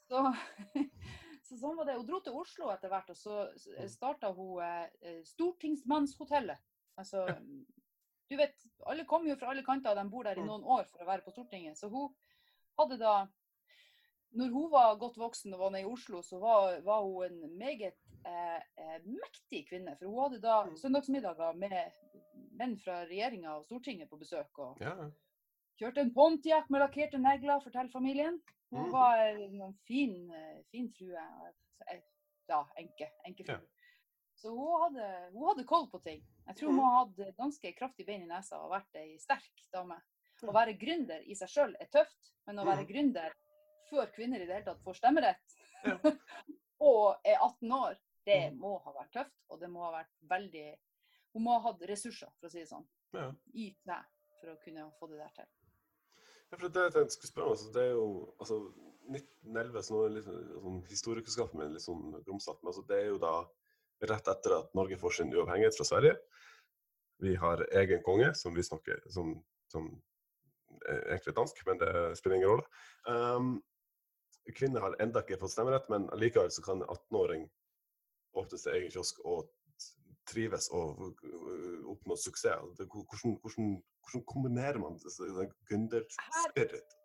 Så, 0.09 0.21
så 1.49 1.57
sånn 1.61 1.77
var 1.77 1.85
det. 1.89 1.97
Hun 2.01 2.07
dro 2.09 2.21
til 2.25 2.37
Oslo 2.37 2.69
etter 2.73 2.89
hvert, 2.93 3.11
og 3.11 3.17
så 3.17 3.39
Mm. 3.79 3.89
starta 3.89 4.31
hun 4.35 4.63
eh, 4.63 5.23
Stortingsmannshotellet. 5.25 6.59
Altså, 6.99 7.25
du 8.31 8.37
vet, 8.37 8.57
alle 8.87 9.05
kommer 9.09 9.31
jo 9.31 9.37
fra 9.41 9.51
alle 9.53 9.65
kanter, 9.65 9.91
og 9.95 9.97
de 10.03 10.11
bor 10.11 10.25
der 10.27 10.37
i 10.41 10.45
noen 10.45 10.65
år 10.65 10.85
for 10.91 11.05
å 11.05 11.07
være 11.09 11.23
på 11.25 11.31
Stortinget. 11.33 11.79
Så 11.79 11.89
hun 11.89 12.15
hadde 12.79 12.99
da 13.01 13.27
Når 14.37 14.51
hun 14.53 14.71
var 14.71 14.99
godt 15.01 15.17
voksen 15.17 15.55
og 15.55 15.61
var 15.61 15.71
nede 15.73 15.87
i 15.87 15.89
Oslo, 15.89 16.19
så 16.23 16.37
var, 16.39 16.81
var 16.85 17.01
hun 17.03 17.25
en 17.45 17.55
meget 17.59 17.95
eh, 18.25 18.63
eh, 18.77 18.99
mektig 19.05 19.69
kvinne. 19.69 19.97
For 19.99 20.07
hun 20.07 20.19
hadde 20.33 20.41
da 20.43 20.65
Mm. 20.65 20.77
søndagsmiddager 20.77 21.57
med 21.57 21.93
menn 22.59 22.77
fra 22.79 23.05
regjeringa 23.07 23.57
og 23.57 23.65
Stortinget 23.67 24.09
på 24.11 24.19
besøk. 24.19 24.59
og 24.59 24.79
Ja. 24.81 24.95
Kjørte 25.81 25.99
en 26.01 26.11
Pontiac 26.15 26.69
med 26.71 26.81
lakkerte 26.81 27.19
negler, 27.19 27.61
forteller 27.61 27.91
familien. 27.93 28.41
Hun 28.71 28.83
Mhm. 28.85 28.91
var 28.93 29.19
en 29.19 29.75
fin, 29.87 30.31
eh, 30.31 30.63
fin 30.73 30.93
frue. 30.93 31.17
eh, 31.89 32.01
Ja, 32.49 32.65
enke. 32.79 33.11
Enkefrue. 33.27 33.61
Ja. 33.61 33.67
Så 34.35 34.49
hun 34.57 34.81
hadde, 34.83 35.31
hun 35.33 35.49
hadde 35.49 35.67
koll 35.67 35.87
på 35.91 36.03
ting. 36.03 36.23
Jeg 36.47 36.57
tror 36.57 36.69
hun 36.69 36.77
Mhm. 36.77 37.15
hadde 37.17 37.33
ganske 37.37 37.75
kraftig 37.77 38.07
bein 38.07 38.23
i 38.23 38.27
nesa 38.27 38.57
og 38.57 38.71
vært 38.71 38.95
ei 38.95 39.19
sterk 39.19 39.71
dame. 39.73 40.01
Å 40.43 40.53
være 40.53 40.79
gründer 40.79 41.21
i 41.27 41.35
seg 41.35 41.49
sjøl 41.49 41.75
er 41.81 41.87
tøft, 41.87 42.33
men 42.47 42.57
å 42.57 42.65
være 42.65 42.87
gründer 42.89 43.31
før 43.91 44.07
kvinner 44.15 44.41
i 44.41 44.47
det 44.47 44.55
hele 44.55 44.65
tatt 44.65 44.81
får 44.83 44.95
stemmerett, 44.97 45.57
og 46.81 47.17
er 47.25 47.37
18 47.41 47.73
år, 47.73 47.97
det 48.29 48.39
Mhm. 48.53 48.59
må 48.61 48.75
ha 48.85 48.93
vært 48.93 49.13
tøft. 49.17 49.35
Og 49.51 49.61
det 49.61 49.71
må 49.73 49.85
ha 49.87 49.93
vært 50.01 50.15
veldig 50.31 50.69
Hun 51.35 51.43
må 51.45 51.59
ha 51.59 51.61
hatt 51.69 51.83
ressurser, 51.85 52.31
for 52.41 52.49
å 52.49 52.51
si 52.51 52.63
det 52.63 52.69
sånn, 52.71 52.87
ja. 53.13 53.27
i 53.55 53.67
seg 53.85 54.05
for 54.41 54.49
å 54.55 54.61
kunne 54.65 54.87
få 54.99 55.09
det 55.11 55.19
der 55.21 55.33
til. 55.37 55.45
Ja, 56.51 56.57
for 56.57 56.69
det 56.73 56.85
jeg 56.87 56.93
tenkte 56.95 57.13
skulle 57.13 57.31
spørre 57.31 57.51
altså, 57.53 57.73
det 57.75 57.83
er 57.83 57.91
jo 57.93 58.07
altså, 58.41 58.57
1911, 59.13 59.83
så 59.85 59.93
nå 59.93 60.01
er 60.07 60.15
litt 60.17 60.25
sånn 60.25 60.79
historikerskapet 60.89 61.55
min 61.61 61.75
litt 61.77 61.85
sånn 61.85 62.17
grumsete, 62.25 62.63
men 62.63 62.73
altså, 62.73 62.87
det 62.89 62.97
er 63.03 63.07
jo 63.11 63.19
da 63.19 63.35
rett 64.09 64.29
etter 64.33 64.57
at 64.57 64.75
Norge 64.75 64.97
får 64.99 65.19
sin 65.19 65.33
uavhengighet 65.37 65.77
fra 65.77 65.85
Sverige. 65.85 66.17
Vi 67.21 67.35
har 67.37 67.65
egen 67.83 68.03
konge, 68.07 68.33
som 68.35 68.55
vi 68.57 68.63
snakker 68.65 69.05
som, 69.13 69.35
som 69.69 69.89
er 70.89 71.03
egentlig 71.13 71.35
er 71.35 71.39
dansk, 71.43 71.63
men 71.67 71.79
det 71.79 71.93
spiller 72.19 72.37
ingen 72.39 72.49
rolle. 72.49 72.67
Um, 73.05 73.63
kvinner 74.55 74.81
har 74.81 74.97
enda 75.03 75.21
ikke 75.21 75.39
fått 75.41 75.53
stemmerett, 75.53 75.89
men 75.93 76.09
allikevel 76.15 76.51
så 76.51 76.63
kan 76.65 76.81
en 76.81 76.89
18-åring 76.89 77.49
åpne 78.35 78.59
sin 78.59 78.73
egen 78.73 78.91
kiosk 78.91 79.21
og 79.25 79.49
trives 80.29 80.69
og 80.75 81.15
øh, 81.25 81.85
oppnå 81.89 82.17
suksess. 82.17 82.61
Hvordan, 82.77 83.07
hvordan, 83.41 83.83
hvordan 84.03 84.25
kombinerer 84.27 84.79
man 84.79 84.99
gründerspirit? 85.69 86.99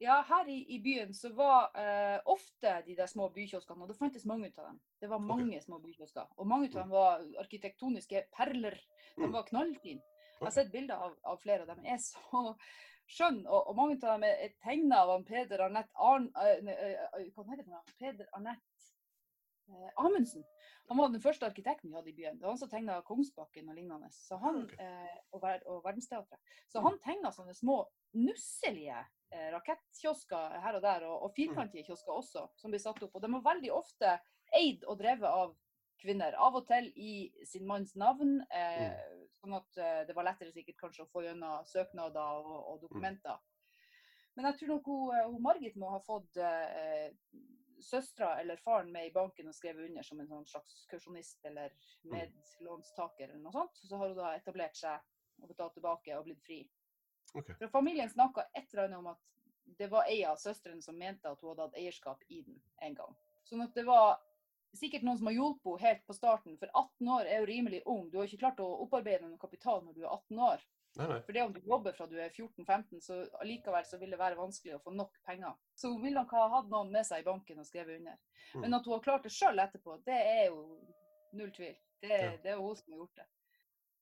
Ja, 0.00 0.22
her 0.24 0.48
i, 0.48 0.62
i 0.76 0.78
byen 0.80 1.10
så 1.14 1.28
var 1.36 1.66
uh, 1.76 2.32
ofte 2.32 2.70
de 2.86 2.94
der 2.96 3.06
små 3.06 3.28
bykioskene, 3.28 3.82
og 3.84 3.88
det 3.90 3.98
fantes 3.98 4.24
mange 4.24 4.48
av 4.56 4.70
dem. 4.70 4.78
Det 5.00 5.10
var 5.10 5.18
mange 5.20 5.60
små 5.60 5.76
bykiosker. 5.78 6.24
Og 6.36 6.46
mange 6.48 6.70
av 6.70 6.78
dem 6.78 6.94
var 6.94 7.26
arkitektoniske 7.42 8.22
perler. 8.36 8.78
De 9.16 9.26
Mm. 9.26 9.32
var 9.32 9.42
knallfine. 9.42 10.00
Jeg 10.40 10.46
har 10.46 10.54
sett 10.56 10.72
bilder 10.72 10.94
av, 10.94 11.16
av 11.24 11.36
flere 11.42 11.60
av 11.60 11.66
dem. 11.68 11.82
De 11.84 11.88
er 11.92 11.98
så 12.00 12.54
skjønne, 13.16 13.44
og, 13.50 13.68
og 13.68 13.76
mange 13.76 13.98
av 14.00 14.14
dem 14.14 14.24
er, 14.24 14.54
tegna 14.64 15.02
av 15.02 15.12
han 15.12 15.24
Peder 15.28 15.66
Arnett 15.66 15.92
Arn... 15.94 16.30
Uh, 16.32 16.70
uh, 17.20 17.28
Hva 17.36 17.44
heter 17.50 17.66
det? 17.68 17.82
Peder 17.98 18.32
Arnett 18.32 18.88
eh, 19.70 19.92
Amundsen. 20.04 20.44
Han 20.90 20.98
var 20.98 21.12
den 21.12 21.22
første 21.22 21.46
arkitekten 21.46 21.90
vi 21.90 21.96
hadde 21.96 22.10
i 22.10 22.16
byen. 22.16 22.38
Det 22.38 22.46
var 22.46 22.54
han 22.54 22.58
som 22.58 22.70
tegna 22.70 22.98
Kongsbakken 23.06 23.70
og 23.70 23.78
lignende. 23.78 24.10
Så 24.10 24.38
han, 24.42 24.64
eh, 24.82 25.16
og, 25.30 25.40
ver 25.42 25.62
og 25.70 25.84
Verdensteatret. 25.84 26.54
Så 26.68 26.82
han 26.84 26.98
tegna 27.04 27.32
sånne 27.34 27.54
små 27.54 27.80
nusselige 28.18 28.98
eh, 29.30 29.48
rakettkiosker 29.54 30.60
her 30.64 30.78
og 30.80 30.84
der, 30.84 31.06
og, 31.08 31.26
og 31.26 31.34
firkantige 31.36 31.86
kiosker 31.86 32.16
også, 32.16 32.48
som 32.58 32.74
blir 32.74 32.82
satt 32.82 33.02
opp. 33.06 33.14
Og 33.14 33.22
de 33.22 33.32
var 33.36 33.46
veldig 33.52 33.72
ofte 33.74 34.16
eid 34.56 34.82
og 34.86 34.98
drevet 35.02 35.30
av 35.30 35.54
kvinner. 36.00 36.34
Av 36.40 36.56
og 36.56 36.66
til 36.68 36.90
i 36.96 37.14
sin 37.46 37.66
manns 37.68 37.94
navn, 38.00 38.40
eh, 38.50 38.90
sånn 39.40 39.56
at 39.56 39.80
eh, 39.80 40.02
det 40.08 40.16
var 40.16 40.26
lettere 40.26 40.52
sikkert 40.54 40.80
kanskje 40.80 41.06
å 41.06 41.10
få 41.12 41.24
gjennom 41.26 41.64
søknader 41.68 42.42
og, 42.42 42.58
og 42.72 42.82
dokumenter. 42.84 43.38
Men 44.36 44.50
jeg 44.50 44.60
tror 44.60 44.74
nok 44.74 44.90
hun, 44.90 45.14
eh, 45.16 45.26
hun 45.28 45.42
Margit 45.44 45.78
må 45.80 45.90
ha 45.92 46.00
fått 46.04 46.38
eh, 46.40 47.10
søstera 47.84 48.40
eller 48.40 48.60
faren 48.60 48.92
med 48.92 49.08
i 49.08 49.12
banken 49.14 49.48
og 49.48 49.56
skrevet 49.56 49.88
under 49.88 50.06
som 50.06 50.20
en 50.20 50.28
sånn 50.28 50.46
slags 50.48 50.84
kursjonist 50.90 51.44
eller 51.48 51.72
medlånstaker 52.12 53.28
eller 53.28 53.42
noe 53.42 53.54
sånt. 53.54 53.82
Så 53.82 53.96
har 53.96 54.12
hun 54.12 54.18
da 54.18 54.34
etablert 54.36 54.76
seg 54.78 55.00
og 55.40 55.48
betalt 55.48 55.76
tilbake 55.78 56.16
og 56.18 56.26
blitt 56.28 56.44
fri. 56.44 56.60
Okay. 57.34 57.54
For 57.60 57.72
familien 57.72 58.10
snakka 58.10 58.48
et 58.52 58.72
eller 58.72 58.88
annet 58.88 58.98
om 58.98 59.12
at 59.12 59.26
det 59.78 59.90
var 59.92 60.08
ei 60.10 60.24
av 60.26 60.40
søstrene 60.40 60.82
som 60.82 60.98
mente 60.98 61.30
at 61.30 61.40
hun 61.40 61.52
hadde 61.52 61.68
hatt 61.68 61.78
eierskap 61.78 62.24
i 62.28 62.42
den 62.42 62.58
en 62.82 62.96
gang. 62.98 63.14
Sånn 63.46 63.62
at 63.64 63.74
det 63.76 63.86
var 63.86 64.18
sikkert 64.76 65.04
noen 65.06 65.18
som 65.18 65.30
har 65.30 65.36
hjulpet 65.36 65.70
henne 65.70 65.86
helt 65.86 66.04
på 66.06 66.16
starten, 66.16 66.58
for 66.58 66.70
18 66.74 67.12
år 67.16 67.28
er 67.28 67.42
jo 67.42 67.48
rimelig 67.50 67.80
ung. 67.86 68.04
Du 68.10 68.18
har 68.18 68.28
ikke 68.28 68.44
klart 68.44 68.62
å 68.62 68.68
opparbeide 68.84 69.26
noe 69.26 69.40
kapital 69.40 69.82
når 69.84 69.96
du 69.96 70.04
er 70.04 70.12
18 70.12 70.42
år. 70.46 70.66
Nei, 70.98 71.06
nei. 71.06 71.20
For 71.22 71.32
det 71.32 71.42
om 71.44 71.52
du 71.54 71.60
jobber 71.62 71.92
fra 71.94 72.06
du 72.10 72.16
er 72.18 72.30
14-15, 72.34 73.00
så 73.00 73.20
allikevel 73.40 73.84
så 73.86 73.98
vil 74.00 74.10
det 74.10 74.18
være 74.18 74.36
vanskelig 74.40 74.74
å 74.74 74.82
få 74.82 74.90
nok 74.94 75.12
penger. 75.26 75.54
Så 75.78 75.92
hun 75.92 76.02
vil 76.02 76.14
nok 76.18 76.30
ha 76.34 76.48
hatt 76.56 76.70
noen 76.72 76.90
med 76.90 77.06
seg 77.06 77.22
i 77.22 77.28
banken 77.28 77.58
og 77.62 77.66
skrevet 77.68 78.00
under. 78.00 78.16
Mm. 78.54 78.60
Men 78.64 78.74
at 78.74 78.84
hun 78.88 78.96
har 78.96 79.04
klart 79.04 79.22
det 79.28 79.32
sjøl 79.32 79.58
etterpå, 79.62 80.00
det 80.04 80.16
er 80.18 80.46
jo 80.48 80.64
null 81.38 81.52
tvil. 81.54 81.76
Det, 82.02 82.08
Ja. 82.10 82.32
det 82.42 82.50
er 82.50 82.56
jo 82.58 82.66
hun 82.66 82.76
som 82.76 82.92
har 82.92 82.98
gjort 83.04 83.14
det. 83.22 83.26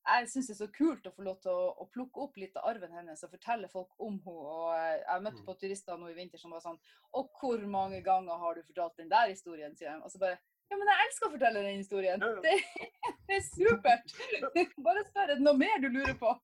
Jeg 0.09 0.29
syns 0.33 0.47
det 0.49 0.55
er 0.55 0.59
så 0.65 0.73
kult 0.73 1.07
å 1.07 1.11
få 1.13 1.23
lov 1.27 1.41
til 1.45 1.51
å, 1.53 1.65
å 1.83 1.85
plukke 1.93 2.23
opp 2.25 2.37
litt 2.41 2.55
av 2.57 2.65
arven 2.71 2.93
hennes 2.97 3.23
og 3.27 3.31
fortelle 3.35 3.69
folk 3.69 3.91
om 4.01 4.15
henne. 4.25 4.45
Og 4.55 4.71
eh, 4.79 5.03
jeg 5.05 5.23
møtte 5.27 5.43
Mm. 5.43 5.47
på 5.51 5.55
turister 5.61 5.99
nå 6.01 6.09
i 6.09 6.15
vinter 6.17 6.39
som 6.41 6.51
var 6.51 6.61
sånn 6.65 6.79
Og 7.13 7.29
hvor 7.41 7.59
mange 7.69 8.01
ganger 8.03 8.39
har 8.41 8.55
du 8.55 8.63
fortalt 8.63 8.97
den 8.97 9.11
der 9.11 9.29
historien? 9.29 9.77
sier 9.77 9.93
de. 9.93 10.01
Og 10.05 10.11
så 10.11 10.19
bare 10.19 10.39
Ja, 10.69 10.77
men 10.77 10.91
jeg 10.91 11.05
elsker 11.07 11.29
å 11.29 11.33
fortelle 11.33 11.63
den 11.65 11.79
historien. 11.81 12.25
Ja, 12.25 12.29
ja. 12.37 12.41
Det, 12.45 13.15
det 13.29 13.39
er 13.39 13.45
supert! 13.47 14.17
Bare 14.87 15.05
spør, 15.09 15.35
noe 15.41 15.57
mer 15.61 15.79
du 15.85 15.91
lurer 15.93 16.17
på? 16.21 16.35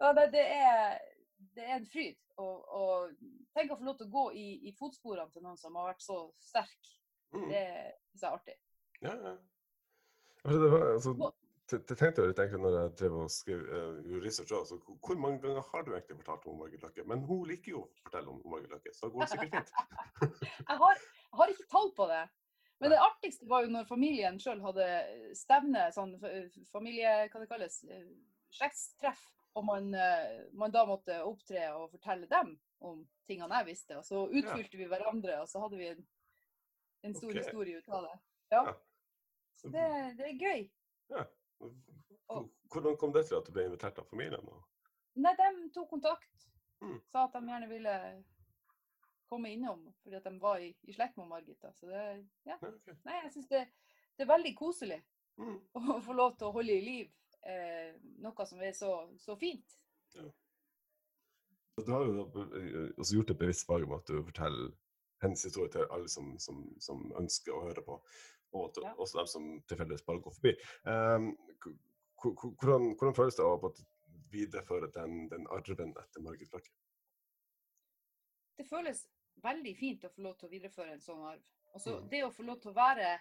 Ja, 0.00 0.14
det, 0.16 0.30
det, 0.32 0.40
er, 0.40 0.94
det 1.52 1.64
er 1.66 1.74
en 1.74 1.82
fryd. 1.92 2.14
Og, 2.40 2.60
og 2.72 3.10
tenk 3.52 3.74
å 3.74 3.76
få 3.76 3.84
lov 3.84 3.98
til 3.98 4.08
å 4.08 4.14
gå 4.14 4.22
i, 4.32 4.46
i 4.70 4.72
fotsporene 4.78 5.28
til 5.28 5.44
noen 5.44 5.58
som 5.60 5.74
har 5.76 5.90
vært 5.90 6.00
så 6.00 6.16
sterk. 6.40 6.92
Mm. 7.34 7.44
Det 7.50 7.64
syns 8.08 8.22
jeg 8.22 8.30
er 8.30 8.38
artig. 8.38 8.56
Ja, 9.04 9.12
ja. 9.12 9.34
Altså, 10.40 10.56
det, 10.62 10.70
var, 10.72 10.86
altså, 10.94 11.12
det, 11.70 11.96
tenkte 11.98 12.22
jeg 12.22 12.30
litt 12.30 12.40
egentlig 12.42 12.60
når 12.64 12.74
jeg 12.76 12.92
drev 13.00 13.16
og 13.22 13.30
skrev 13.32 13.60
uh, 13.70 14.18
research 14.24 14.52
også. 14.56 14.78
Hvor- 14.88 15.18
mange 15.20 15.40
ganger 15.42 15.62
har 15.72 15.82
du 15.86 15.90
egentlig 15.94 16.16
fortalt 16.22 16.46
om 16.50 16.58
Margit 16.58 16.82
Løkke? 16.82 17.04
Men 17.06 17.22
hun 17.28 17.46
liker 17.48 17.72
jo 17.74 17.82
å 17.84 17.88
fortelle 18.04 18.32
om 18.32 18.42
Margit 18.50 18.70
Løkke, 18.74 18.92
så 18.96 19.06
det 19.08 19.14
går 19.16 19.30
sikkert 19.32 19.56
fint. 19.56 19.72
Jeg 20.70 20.78
har, 20.82 21.02
jeg 21.30 21.38
har 21.40 21.52
ikke 21.52 21.68
tall 21.70 21.90
på 21.96 22.06
det. 22.10 22.22
Men 22.80 22.90
det 22.94 22.98
artigste 23.04 23.46
var 23.48 23.62
jo 23.66 23.70
når 23.74 23.86
familien 23.88 24.38
sjøl 24.40 24.62
hadde 24.64 24.86
stevne, 25.36 25.82
sånn 25.92 26.14
familie... 26.72 27.10
Hva 27.28 27.42
det 27.42 27.48
kalles? 27.50 27.82
eh, 27.84 28.06
Slektstreff. 28.56 29.20
Og 29.58 29.64
man, 29.66 29.90
eh, 29.94 30.46
man 30.56 30.72
da 30.72 30.84
måtte 30.88 31.18
opptre 31.26 31.66
og 31.74 31.90
fortelle 31.92 32.28
dem 32.30 32.54
om 32.86 33.02
tingene 33.28 33.60
jeg 33.60 33.68
visste. 33.72 33.98
Og 33.98 34.06
så 34.06 34.22
utfylte 34.30 34.78
vi 34.80 34.86
hverandre, 34.88 35.40
og 35.42 35.50
så 35.50 35.60
hadde 35.64 35.80
vi 35.80 35.90
en, 35.90 36.00
en 37.04 37.16
stor 37.18 37.32
okay. 37.34 37.42
historie 37.42 37.78
ut 37.82 37.92
av 37.92 38.06
det. 38.08 38.16
Ja. 38.54 38.62
Ja. 38.70 38.74
Så 39.60 39.68
det, 39.74 39.86
det 40.18 40.30
er 40.30 40.40
gøy. 40.40 40.62
Hvor- 41.10 41.28
Hvordan 42.70 42.96
kom 42.96 43.12
det 43.12 43.26
til 43.28 43.38
at 43.38 43.46
du 43.46 43.54
ble 43.54 43.66
invitert 43.66 43.98
av 43.98 44.08
familien? 44.10 44.46
Nei, 45.20 45.32
de 45.38 45.70
tok 45.74 45.88
kontakt. 45.90 46.46
Mm. 46.80 46.98
Sa 47.12 47.26
at 47.26 47.34
de 47.36 47.42
gjerne 47.44 47.68
ville 47.68 47.94
komme 49.30 49.50
innom, 49.52 49.82
fordi 50.02 50.18
at 50.18 50.26
de 50.26 50.34
var 50.42 50.62
i, 50.64 50.70
i 50.88 50.94
slekt 50.94 51.18
med 51.20 51.28
Margit. 51.30 51.58
da. 51.62 51.72
Så 51.76 51.90
det, 51.90 52.04
ja. 52.48 52.56
okay. 52.56 52.96
Nei, 53.06 53.18
jeg 53.24 53.32
syns 53.36 53.50
det, 53.50 53.64
det 54.16 54.24
er 54.26 54.32
veldig 54.32 54.54
koselig 54.58 55.02
Mm. 55.40 55.56
å 55.96 56.00
få 56.04 56.16
lov 56.16 56.36
til 56.36 56.48
å 56.48 56.54
holde 56.54 56.76
i 56.76 56.84
liv 56.84 57.08
eh, 57.48 57.96
noe 58.24 58.46
som 58.48 58.60
er 58.64 58.74
så, 58.76 58.92
så 59.20 59.36
fint. 59.40 59.76
Du 61.80 61.92
har 61.94 62.04
jo 62.04 62.26
eh, 62.26 62.90
også 63.00 63.16
gjort 63.16 63.34
et 63.34 63.40
bevisst 63.40 63.68
valg 63.70 63.88
om 63.88 63.96
at 63.96 64.10
du 64.10 64.20
forteller 64.26 64.74
hennes 65.24 65.44
historie 65.44 65.72
til 65.72 65.88
alle 65.92 66.08
som, 66.08 66.32
som, 66.40 66.62
som 66.80 67.08
ønsker 67.20 67.52
å 67.52 67.64
høre 67.66 67.84
på, 67.84 67.98
og 68.52 68.74
til, 68.74 68.82
Ja. 68.82 68.94
også 68.98 69.18
dem 69.18 69.26
som 69.26 69.62
tilfeldigvis 69.68 70.02
bare 70.06 70.20
går 70.20 70.34
forbi. 70.36 70.52
Um, 70.84 71.30
hvordan, 72.22 72.94
hvordan 72.98 73.14
føles 73.16 73.36
det 73.36 73.44
å 73.44 73.72
videreføre 74.30 74.90
den, 74.94 75.28
den 75.30 75.46
arven 75.50 75.94
etter 75.96 76.20
Margit 76.20 76.52
Løkke? 76.52 76.70
Det 78.58 78.66
føles 78.68 79.06
veldig 79.42 79.76
fint 79.78 80.04
å 80.04 80.10
få 80.12 80.22
lov 80.22 80.36
til 80.38 80.48
å 80.48 80.52
videreføre 80.52 80.92
en 80.92 81.00
sånn 81.04 81.22
arv. 81.32 81.42
Og 81.74 81.80
Mm. 81.86 82.08
det 82.10 82.24
å 82.24 82.32
få 82.34 82.42
lov 82.44 82.60
til 82.60 82.70
å 82.72 82.74
være 82.74 83.18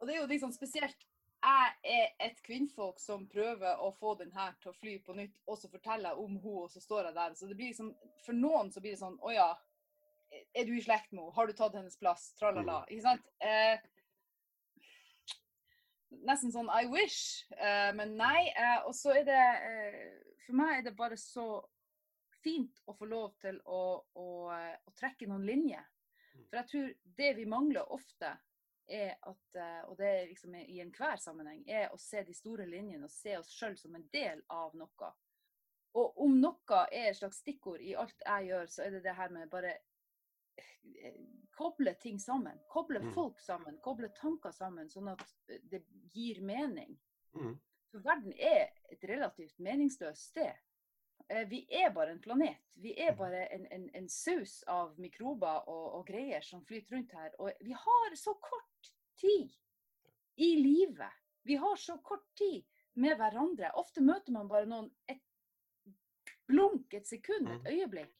Og 0.00 0.06
det 0.06 0.14
er 0.16 0.20
jo 0.22 0.26
liksom 0.28 0.52
spesielt 0.52 0.96
jeg 1.42 1.72
er 1.84 2.08
et 2.20 2.42
kvinnfolk 2.42 2.98
som 3.00 3.26
prøver 3.28 3.76
å 3.80 3.90
få 3.98 4.14
den 4.18 4.30
her 4.32 4.52
til 4.62 4.72
å 4.72 4.74
fly 4.76 4.98
på 4.98 5.14
nytt, 5.14 5.34
og 5.46 5.58
så 5.58 5.68
forteller 5.70 6.10
jeg 6.10 6.18
om 6.18 6.36
henne, 6.36 6.62
og 6.62 6.70
så 6.70 6.80
står 6.80 7.04
jeg 7.04 7.14
der. 7.14 7.34
Så 7.34 7.48
det 7.48 7.56
blir 7.56 7.66
liksom, 7.72 7.94
For 8.24 8.32
noen 8.32 8.70
så 8.72 8.80
blir 8.80 8.92
det 8.92 8.98
sånn 9.00 9.18
Å 9.20 9.32
ja, 9.34 9.54
er 10.30 10.66
du 10.66 10.76
i 10.76 10.82
slekt 10.82 11.12
med 11.12 11.22
henne? 11.22 11.34
Har 11.36 11.46
du 11.46 11.54
tatt 11.56 11.76
hennes 11.78 11.98
plass? 11.98 12.30
Tralala. 12.38 12.82
Ikke 12.88 13.06
sant? 13.06 13.30
Eh, 13.42 13.78
nesten 16.26 16.52
sånn 16.54 16.70
I 16.74 16.86
wish, 16.90 17.46
eh, 17.56 17.90
men 17.96 18.16
nei. 18.18 18.48
Eh, 18.50 18.80
og 18.86 18.94
så 18.96 19.14
er 19.20 19.26
det 19.28 19.40
eh, 19.40 20.02
For 20.46 20.58
meg 20.58 20.78
er 20.78 20.88
det 20.88 20.96
bare 20.98 21.18
så 21.20 21.46
fint 22.40 22.80
å 22.88 22.94
få 22.96 23.06
lov 23.10 23.34
til 23.42 23.58
å, 23.68 24.00
å, 24.16 24.28
eh, 24.54 24.76
å 24.86 24.94
trekke 24.98 25.28
noen 25.30 25.46
linjer. 25.46 25.84
For 26.48 26.60
jeg 26.60 26.70
tror 26.70 26.94
det 27.18 27.34
vi 27.36 27.44
mangler 27.48 27.92
ofte, 27.92 28.32
er 28.90 29.12
at, 29.22 29.42
eh, 29.54 29.82
og 29.86 29.96
det 30.00 30.08
er 30.08 30.28
liksom 30.30 30.54
i 30.58 30.80
enhver 30.82 31.20
sammenheng, 31.22 31.62
er 31.68 31.92
å 31.94 31.98
se 32.00 32.24
de 32.26 32.34
store 32.34 32.66
linjene 32.66 33.06
og 33.06 33.12
se 33.12 33.36
oss 33.38 33.52
sjøl 33.54 33.76
som 33.78 33.94
en 33.94 34.08
del 34.10 34.42
av 34.50 34.74
noe. 34.78 35.10
Og 36.00 36.18
om 36.24 36.36
noe 36.40 36.80
er 36.90 37.10
et 37.10 37.18
slags 37.18 37.40
stikkord 37.42 37.82
i 37.82 37.94
alt 37.98 38.26
jeg 38.26 38.50
gjør, 38.50 38.66
så 38.70 38.84
er 38.84 38.96
det 38.96 39.04
det 39.06 39.14
her 39.18 39.30
med 39.34 39.50
bare 39.50 39.76
koble 41.56 41.94
ting 42.00 42.18
sammen. 42.20 42.58
Koble 42.68 43.00
Mm. 43.00 43.12
folk 43.14 43.40
sammen. 43.40 43.78
Koble 43.82 44.08
tanker 44.08 44.50
sammen, 44.52 44.88
sånn 44.88 45.08
at 45.12 45.24
eh, 45.48 45.58
det 45.62 45.82
gir 46.14 46.40
mening. 46.40 46.98
Mm. 47.34 47.58
For 47.90 48.00
verden 48.00 48.32
er 48.38 48.70
et 48.90 49.02
relativt 49.04 49.58
meningsløst 49.58 50.30
sted. 50.30 50.54
Eh, 51.28 51.44
Vi 51.48 51.66
er 51.70 51.90
bare 51.90 52.10
en 52.10 52.20
planet. 52.20 52.56
Vi 52.76 52.94
er 52.98 53.12
bare 53.16 53.46
en, 53.52 53.66
en, 53.70 53.90
en 53.94 54.08
saus 54.08 54.62
av 54.66 54.98
mikrober 54.98 55.68
og, 55.68 55.94
og 55.98 56.06
greier 56.06 56.40
som 56.42 56.64
flyter 56.64 56.96
rundt 56.96 57.12
her. 57.12 57.30
Og 57.38 57.52
vi 57.60 57.72
har 57.72 58.14
så 58.16 58.34
kort 58.34 58.92
tid 59.16 59.50
i 60.36 60.54
livet. 60.56 61.12
Vi 61.44 61.54
har 61.56 61.76
så 61.76 61.98
kort 62.02 62.24
tid 62.36 62.64
med 62.94 63.16
hverandre. 63.16 63.70
Ofte 63.74 64.00
møter 64.00 64.32
man 64.32 64.48
bare 64.48 64.66
noen 64.66 64.90
et 65.08 65.20
blunk, 66.48 66.94
et 66.94 67.06
sekund, 67.06 67.48
et 67.48 67.62
Mhm. 67.62 67.66
øyeblikk. 67.66 68.16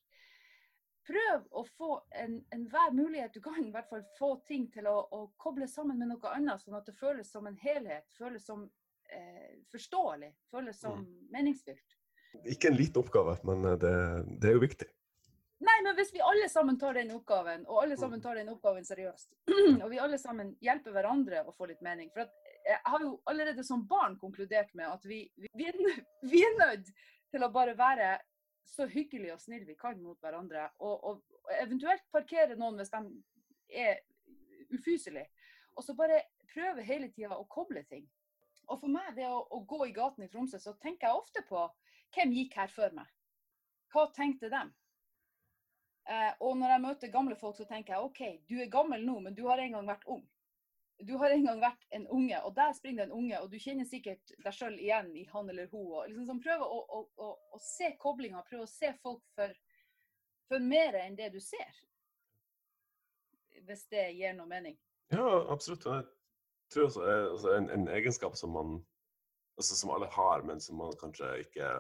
Prøv 1.10 1.46
å 1.58 1.64
få 1.74 1.90
en- 2.22 2.44
enhver 2.54 2.92
mulighet 2.94 3.34
du 3.34 3.40
kan, 3.42 3.58
i 3.64 3.72
hvert 3.74 3.88
fall 3.90 4.04
få 4.18 4.28
ting 4.46 4.68
til 4.70 4.86
å, 4.86 4.96
å 5.10 5.24
koble 5.42 5.66
sammen 5.68 5.98
med 5.98 6.12
noe 6.12 6.34
annet, 6.36 6.62
sånn 6.62 6.78
at 6.78 6.86
det 6.86 6.94
føles 7.00 7.30
som 7.32 7.48
en 7.50 7.56
helhet, 7.58 8.06
føles 8.18 8.44
som 8.46 8.68
eh, 9.10 9.56
forståelig, 9.72 10.30
føles 10.54 10.78
som 10.80 11.02
meningsfylt. 11.34 11.96
Ikke 12.46 12.70
en 12.70 12.78
liten 12.78 13.02
oppgave, 13.02 13.36
men 13.48 13.64
eh, 13.72 13.78
det, 13.82 13.94
det 14.38 14.52
er 14.52 14.58
jo 14.58 14.62
viktig. 14.62 14.86
Nei, 15.60 15.76
men 15.84 15.92
hvis 15.98 16.12
vi 16.14 16.22
alle 16.24 16.46
sammen 16.48 16.78
tar 16.80 16.94
den 16.96 17.10
oppgaven, 17.12 17.66
og 17.68 17.82
alle 17.82 17.96
sammen 18.00 18.22
tar 18.24 18.38
den 18.38 18.48
oppgaven 18.48 18.86
seriøst, 18.86 19.34
og 19.82 19.88
vi 19.90 19.98
alle 20.00 20.16
sammen 20.18 20.54
hjelper 20.64 20.94
hverandre 20.94 21.42
å 21.44 21.52
få 21.52 21.68
litt 21.68 21.82
mening 21.84 22.08
For 22.14 22.24
at 22.24 22.32
jeg 22.64 22.78
har 22.86 23.04
jo 23.04 23.10
allerede 23.28 23.64
som 23.66 23.82
barn 23.88 24.16
konkludert 24.20 24.72
med 24.78 24.88
at 24.88 25.04
vi, 25.04 25.24
vi, 25.36 25.50
vi 26.30 26.44
er 26.46 26.56
nødt 26.62 26.88
til 27.30 27.44
å 27.44 27.50
bare 27.52 27.74
være 27.76 28.14
så 28.70 28.86
hyggelig 28.90 29.32
og 29.34 29.42
snill 29.42 29.66
vi 29.66 29.76
kan 29.78 29.98
mot 30.02 30.18
hverandre, 30.22 30.68
og, 30.78 31.04
og, 31.04 31.38
eventuelt 31.58 32.04
parkere 32.14 32.56
noen 32.58 32.78
hvis 32.78 32.92
de 32.92 33.02
er 33.82 34.02
ufyselige. 34.70 35.26
Og 35.74 35.84
så 35.86 35.94
bare 35.98 36.22
prøve 36.52 36.86
hele 36.86 37.10
tida 37.14 37.38
å 37.38 37.48
koble 37.50 37.82
ting. 37.90 38.06
Og 38.70 38.78
for 38.78 38.90
meg, 38.92 39.14
det 39.16 39.26
å, 39.26 39.40
å 39.50 39.62
gå 39.66 39.84
i 39.88 39.94
gaten 39.94 40.24
i 40.24 40.30
Tromsø, 40.30 40.60
så 40.62 40.76
tenker 40.82 41.08
jeg 41.08 41.22
ofte 41.22 41.42
på 41.48 41.64
hvem 42.14 42.34
gikk 42.34 42.54
her 42.58 42.70
før 42.70 42.94
meg? 42.94 43.10
hva 43.92 44.06
tenkte 44.14 44.50
dem? 44.50 44.72
Eh, 46.10 46.32
og 46.40 46.56
når 46.58 46.74
jeg 46.74 46.84
møter 46.84 47.12
gamle 47.12 47.36
folk, 47.38 47.56
så 47.58 47.66
tenker 47.68 47.94
jeg 47.94 48.06
OK, 48.06 48.22
du 48.50 48.56
er 48.60 48.72
gammel 48.72 49.04
nå, 49.06 49.18
men 49.26 49.36
du 49.36 49.44
har 49.48 49.62
en 49.62 49.76
gang 49.76 49.90
vært 49.90 50.06
ung. 50.10 50.22
Du 51.06 51.14
har 51.16 51.32
en 51.32 51.44
gang 51.44 51.60
vært 51.62 51.84
en 51.96 52.06
unge, 52.12 52.40
og 52.44 52.54
der 52.56 52.72
springer 52.76 53.04
det 53.04 53.08
en 53.08 53.18
unge, 53.18 53.40
og 53.40 53.50
du 53.52 53.58
kjenner 53.60 53.88
sikkert 53.88 54.32
deg 54.44 54.56
sjøl 54.56 54.76
igjen 54.78 55.10
i 55.16 55.24
han 55.32 55.48
eller 55.48 55.70
hun. 55.72 55.86
og 55.86 56.08
liksom 56.08 56.26
sånn, 56.28 56.42
Prøv 56.44 56.64
å, 56.66 56.80
å, 56.80 57.00
å, 57.16 57.30
å 57.56 57.60
se 57.64 57.92
koblinga, 58.00 58.42
prøv 58.48 58.66
å 58.66 58.70
se 58.70 58.92
folk 59.02 59.22
for, 59.36 59.54
for 60.50 60.64
mer 60.64 60.98
enn 61.00 61.16
det 61.18 61.30
du 61.34 61.40
ser. 61.40 61.80
Hvis 63.66 63.86
det 63.92 64.10
gir 64.16 64.36
noe 64.36 64.48
mening. 64.50 64.76
Ja, 65.12 65.24
absolutt. 65.52 65.86
Jeg 65.88 66.06
tror 66.74 66.88
også 66.90 67.06
er 67.06 67.24
altså, 67.30 67.54
en, 67.56 67.70
en 67.74 67.88
egenskap 67.90 68.36
som 68.38 68.52
man 68.54 68.76
altså, 69.60 69.76
som 69.76 69.90
alle 69.94 70.08
har, 70.12 70.44
men 70.46 70.60
som 70.60 70.78
man 70.80 70.94
kanskje 71.00 71.32
ikke 71.44 71.70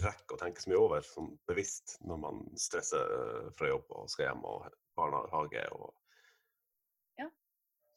rekker 0.00 0.36
å 0.36 0.40
tenke 0.40 0.62
så 0.62 0.70
mye 0.70 0.80
over 0.80 1.04
sånn 1.04 1.34
bevisst 1.48 1.98
når 2.08 2.20
man 2.22 2.44
stresser 2.60 3.50
fra 3.56 3.68
jobb 3.68 3.90
og 3.92 4.08
skal 4.12 4.30
hjem 4.30 4.44
og 4.48 4.68
barnehage. 4.96 5.66
og. 5.76 5.92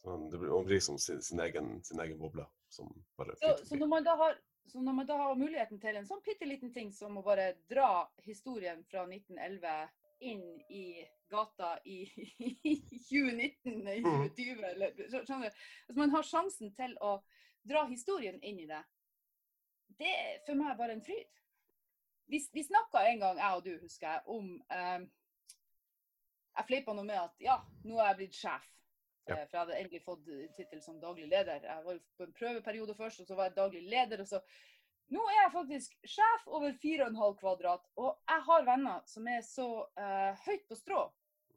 Så 0.08 0.18
det 0.32 0.38
blir, 0.40 0.50
Man 0.56 0.66
blir 0.66 0.80
som 0.80 0.98
sin, 1.00 1.22
sin, 1.22 1.40
egen, 1.44 1.84
sin 1.84 2.00
egen 2.00 2.20
boble 2.20 2.46
Så, 2.70 2.88
så, 3.66 3.76
når 3.76 3.88
man 3.88 4.04
da 4.04 4.16
har, 4.20 4.38
så 4.68 4.82
når 4.82 4.94
man 4.94 5.06
da 5.08 5.18
har 5.18 5.36
muligheten 5.40 5.80
til 5.80 5.96
en 6.00 6.08
sånn 6.08 6.22
bitte 6.26 6.48
liten 6.48 6.74
ting 6.76 6.92
som 6.96 7.18
å 7.20 7.24
bare 7.24 7.54
dra 7.72 8.08
historien 8.26 8.84
fra 8.92 9.06
1911 9.08 9.90
inn 10.28 10.44
i 10.74 10.84
gata 11.30 11.78
i 11.86 12.06
2019, 13.12 13.88
i 13.88 14.02
Mhm. 14.02 14.30
2020, 14.36 14.64
eller 14.72 14.94
skjønner 15.26 15.50
du? 15.50 15.58
Hvis 15.88 15.98
man 16.00 16.10
har 16.16 16.24
sjansen 16.24 16.72
til 16.76 16.96
å 17.02 17.18
dra 17.68 17.86
historien 17.88 18.40
inn 18.44 18.60
i 18.64 18.68
det, 18.70 18.84
det 20.00 20.14
er 20.14 20.40
for 20.46 20.56
meg 20.56 20.78
bare 20.78 20.96
en 20.98 21.04
fryd. 21.04 21.28
Vi, 22.28 22.42
vi 22.54 22.64
snakka 22.64 23.06
en 23.08 23.20
gang, 23.20 23.38
jeg 23.40 23.60
og 23.60 23.64
du, 23.64 23.78
husker 23.82 24.08
jeg, 24.08 24.22
om 24.28 24.50
eh, 24.72 25.06
Jeg 26.58 26.66
fleipa 26.68 26.94
noe 26.98 27.06
med 27.06 27.20
at 27.22 27.36
ja, 27.40 27.60
nå 27.86 28.00
er 28.02 28.08
jeg 28.10 28.18
blitt 28.18 28.34
sjef. 28.40 28.64
Ja. 29.28 29.36
Eh, 29.36 29.46
For 29.48 29.58
jeg 29.58 29.64
hadde 29.66 29.78
endelig 29.82 30.04
fått 30.06 30.32
tittel 30.56 30.82
som 30.84 31.02
daglig 31.04 31.28
leder. 31.28 31.62
Jeg 31.64 31.86
var 31.86 32.02
på 32.18 32.28
en 32.28 32.34
prøveperiode 32.40 32.96
først, 32.96 33.22
og 33.22 33.28
så 33.30 33.36
var 33.36 33.50
jeg 33.50 33.60
daglig 33.60 33.84
leder. 33.90 34.22
og 34.22 34.28
så 34.28 34.42
nå 35.08 35.24
er 35.32 35.38
jeg 35.38 35.54
faktisk 35.54 35.94
sjef 36.04 36.48
over 36.52 36.74
4,5 36.84 37.36
kvadrat, 37.40 37.86
og 37.96 38.10
jeg 38.28 38.44
har 38.50 38.66
venner 38.68 39.06
som 39.08 39.28
er 39.32 39.44
så 39.46 39.68
uh, 39.96 40.34
høyt 40.44 40.66
på 40.68 40.76
strå. 40.76 41.06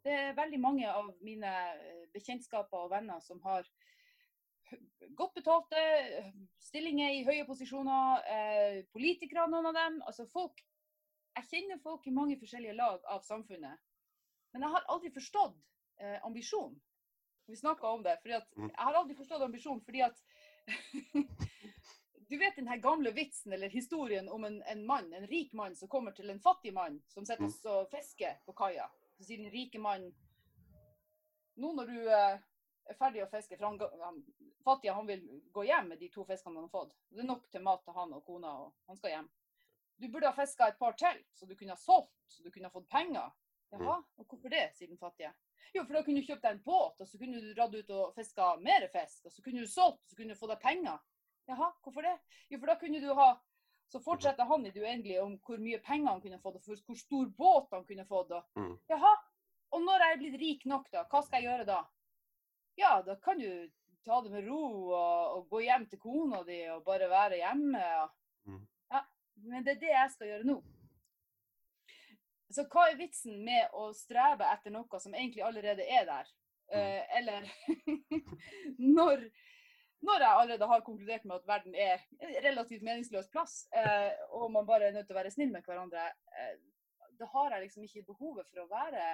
Det 0.05 0.13
er 0.15 0.37
veldig 0.37 0.61
mange 0.63 0.87
av 0.89 1.11
mine 1.21 1.51
eh, 1.51 2.05
bekjentskaper 2.15 2.87
og 2.87 2.93
venner 2.95 3.19
som 3.21 3.41
har 3.45 3.67
godt 5.19 5.35
betalte 5.37 5.83
eh, 5.83 6.31
stillinger 6.63 7.19
i 7.19 7.25
høye 7.27 7.45
posisjoner. 7.45 8.23
uh, 8.25 8.79
politikere, 8.95 9.49
noen 9.51 9.69
av 9.73 9.77
dem. 9.77 9.99
Altså 10.07 10.25
folk 10.31 10.63
Jeg 11.37 11.47
kjenner 11.51 11.83
folk 11.83 12.07
i 12.07 12.15
mange 12.15 12.39
forskjellige 12.39 12.79
lag 12.79 13.05
av 13.07 13.21
samfunnet. 13.27 13.83
Men 14.53 14.65
jeg 14.65 14.73
har 14.73 14.89
aldri 14.95 15.13
forstått 15.15 15.59
uh, 16.01 16.19
ambisjon. 16.27 16.81
Vi 17.51 17.57
snakka 17.59 17.87
om 17.91 18.03
det. 18.03 18.19
fordi 18.23 18.35
at 18.39 18.49
Mm. 18.57 18.69
Jeg 18.71 18.85
har 18.85 18.95
aldri 18.95 19.15
forstått 19.19 19.43
ambisjonen 19.43 19.81
fordi 19.85 20.03
at 20.07 20.23
Du 22.31 22.37
vet 22.39 22.57
den 22.57 22.69
her 22.69 22.77
gamle 22.77 23.11
vitsen 23.11 23.53
eller 23.53 23.69
historien 23.69 24.29
om 24.29 24.45
en, 24.45 24.63
en 24.63 24.85
mann, 24.87 25.13
en 25.13 25.27
rik 25.27 25.53
mann 25.53 25.75
som 25.77 25.89
kommer 25.89 26.13
til 26.15 26.31
en 26.31 26.41
fattig 26.41 26.73
mann 26.75 27.01
som 27.09 27.25
sitter 27.27 27.43
Mm. 27.49 27.55
og 27.73 27.89
fisker 27.91 28.37
på 28.47 28.53
kaia. 28.53 28.87
Så 29.19 29.25
sier 29.25 29.39
den 29.43 29.51
rike 29.51 29.79
mannen 29.79 30.13
Nå 31.57 31.73
når 31.75 31.87
du 31.91 31.99
eh, 32.09 32.39
er 32.89 32.95
ferdig 32.97 33.25
å 33.25 33.29
fiske, 33.31 33.57
for 33.59 33.67
han, 33.67 33.81
han 34.01 34.23
fattige 34.65 34.95
han 34.95 35.07
vil 35.07 35.25
gå 35.53 35.65
hjem 35.67 35.89
med 35.89 35.99
de 35.99 36.09
to 36.09 36.25
fiskene 36.25 36.55
han 36.57 36.65
har 36.65 36.73
fått. 36.73 36.95
Det 37.11 37.21
er 37.21 37.29
nok 37.29 37.51
til 37.51 37.63
mat 37.67 37.83
til 37.85 37.93
han 37.99 38.15
og 38.17 38.25
kona, 38.25 38.53
og 38.63 38.73
han 38.89 38.97
skal 38.97 39.11
hjem. 39.11 39.29
Du 40.01 40.07
burde 40.09 40.31
ha 40.31 40.33
fiska 40.33 40.69
et 40.71 40.79
par 40.79 40.93
til, 40.97 41.19
så 41.35 41.47
du 41.47 41.55
kunne 41.57 41.75
ha 41.75 41.77
solgt, 41.77 42.15
så 42.29 42.43
du 42.43 42.51
kunne 42.51 42.71
ha 42.71 42.73
fått 42.73 42.89
penger. 42.89 43.31
Jaha, 43.71 43.99
og 44.17 44.27
hvorfor 44.27 44.49
det, 44.51 44.71
sier 44.79 44.89
den 44.89 44.99
fattige. 44.99 45.35
Jo, 45.75 45.85
for 45.85 45.95
da 45.95 46.03
kunne 46.03 46.21
du 46.21 46.27
kjøpt 46.27 46.43
deg 46.43 46.57
en 46.57 46.63
båt, 46.65 47.01
og 47.01 47.07
så 47.09 47.19
kunne 47.19 47.41
du 47.41 47.53
dratt 47.55 47.75
ut 47.75 47.91
og 47.95 48.15
fiska 48.17 48.57
mer 48.65 48.89
fisk. 48.93 49.25
Og 49.27 49.33
så 49.33 49.43
kunne 49.45 49.61
du 49.63 49.67
solgt, 49.71 50.01
og 50.03 50.11
så 50.11 50.17
kunne 50.19 50.35
du 50.35 50.39
få 50.41 50.49
deg 50.51 50.61
penger. 50.61 50.99
Jaha, 51.49 51.69
hvorfor 51.83 52.03
det? 52.07 52.17
Jo, 52.51 52.59
for 52.59 52.67
da 52.67 52.77
kunne 52.81 53.01
du 53.01 53.15
ha 53.15 53.31
Så 53.91 53.99
fortsetter 53.99 54.47
han 54.47 54.67
i 54.67 54.71
det 54.71 54.83
uendelige 54.85 55.23
om 55.23 55.33
hvor 55.43 55.59
mye 55.59 55.81
penger 55.83 56.13
han 56.13 56.21
kunne 56.23 56.37
fått, 56.39 56.61
og 56.63 56.83
hvor 56.87 56.95
stor 56.95 57.25
båt 57.35 57.73
han 57.75 57.85
kunne 57.89 58.05
fått. 58.07 58.31
Og, 58.31 58.45
Mm. 58.55 58.77
Jaha, 58.89 59.11
og 59.73 59.81
når 59.83 59.99
jeg 60.05 60.13
er 60.13 60.19
blitt 60.21 60.41
rik 60.41 60.67
nok, 60.67 60.87
da, 60.93 61.03
hva 61.11 61.23
skal 61.25 61.43
jeg 61.43 61.49
gjøre 61.51 61.67
da? 61.67 61.81
Ja, 62.79 63.03
da 63.03 63.17
kan 63.17 63.39
du 63.43 63.69
ta 64.07 64.21
det 64.23 64.31
med 64.31 64.47
ro 64.47 64.61
og, 64.95 65.37
og 65.37 65.49
gå 65.51 65.63
hjem 65.65 65.89
til 65.91 65.99
kona 65.99 66.45
di 66.47 66.61
og 66.71 66.85
bare 66.85 67.09
være 67.11 67.41
hjemme. 67.43 67.83
Og, 68.05 68.11
Mm. 68.47 68.67
ja, 68.93 69.01
men 69.37 69.65
det 69.65 69.73
er 69.75 69.81
det 69.81 69.91
jeg 69.91 70.11
skal 70.13 70.27
gjøre 70.29 70.45
nå. 70.47 70.63
Så 72.51 72.65
hva 72.71 72.89
er 72.91 72.99
vitsen 72.99 73.43
med 73.47 73.71
å 73.79 73.91
strebe 73.95 74.47
etter 74.51 74.75
noe 74.75 75.01
som 75.03 75.15
egentlig 75.15 75.45
allerede 75.47 75.87
er 75.87 76.07
der? 76.09 76.31
Uh, 76.71 77.03
eller 77.19 77.47
når, 78.97 79.25
når 80.07 80.25
jeg 80.25 80.31
allerede 80.31 80.69
har 80.71 80.85
konkludert 80.87 81.27
med 81.27 81.39
at 81.39 81.49
verden 81.49 81.75
er 81.75 82.03
en 82.23 82.35
relativt 82.47 82.85
meningsløs 82.87 83.31
plass, 83.31 83.65
uh, 83.75 84.11
og 84.39 84.51
man 84.55 84.67
bare 84.67 84.89
er 84.89 84.97
nødt 84.97 85.09
til 85.11 85.17
å 85.17 85.21
være 85.21 85.35
snill 85.35 85.51
med 85.55 85.67
hverandre, 85.67 86.09
uh, 86.35 86.57
da 87.21 87.29
har 87.35 87.55
jeg 87.55 87.67
liksom 87.67 87.87
ikke 87.87 88.09
behovet 88.15 88.49
for 88.49 88.65
å 88.65 88.71
være 88.71 89.05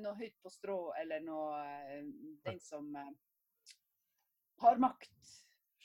noe 0.00 0.14
høyt 0.16 0.34
på 0.40 0.50
strå 0.50 0.76
eller 0.96 1.20
noe 1.26 1.58
den 2.46 2.58
som 2.62 2.86
har 4.62 4.78
makt. 4.80 5.12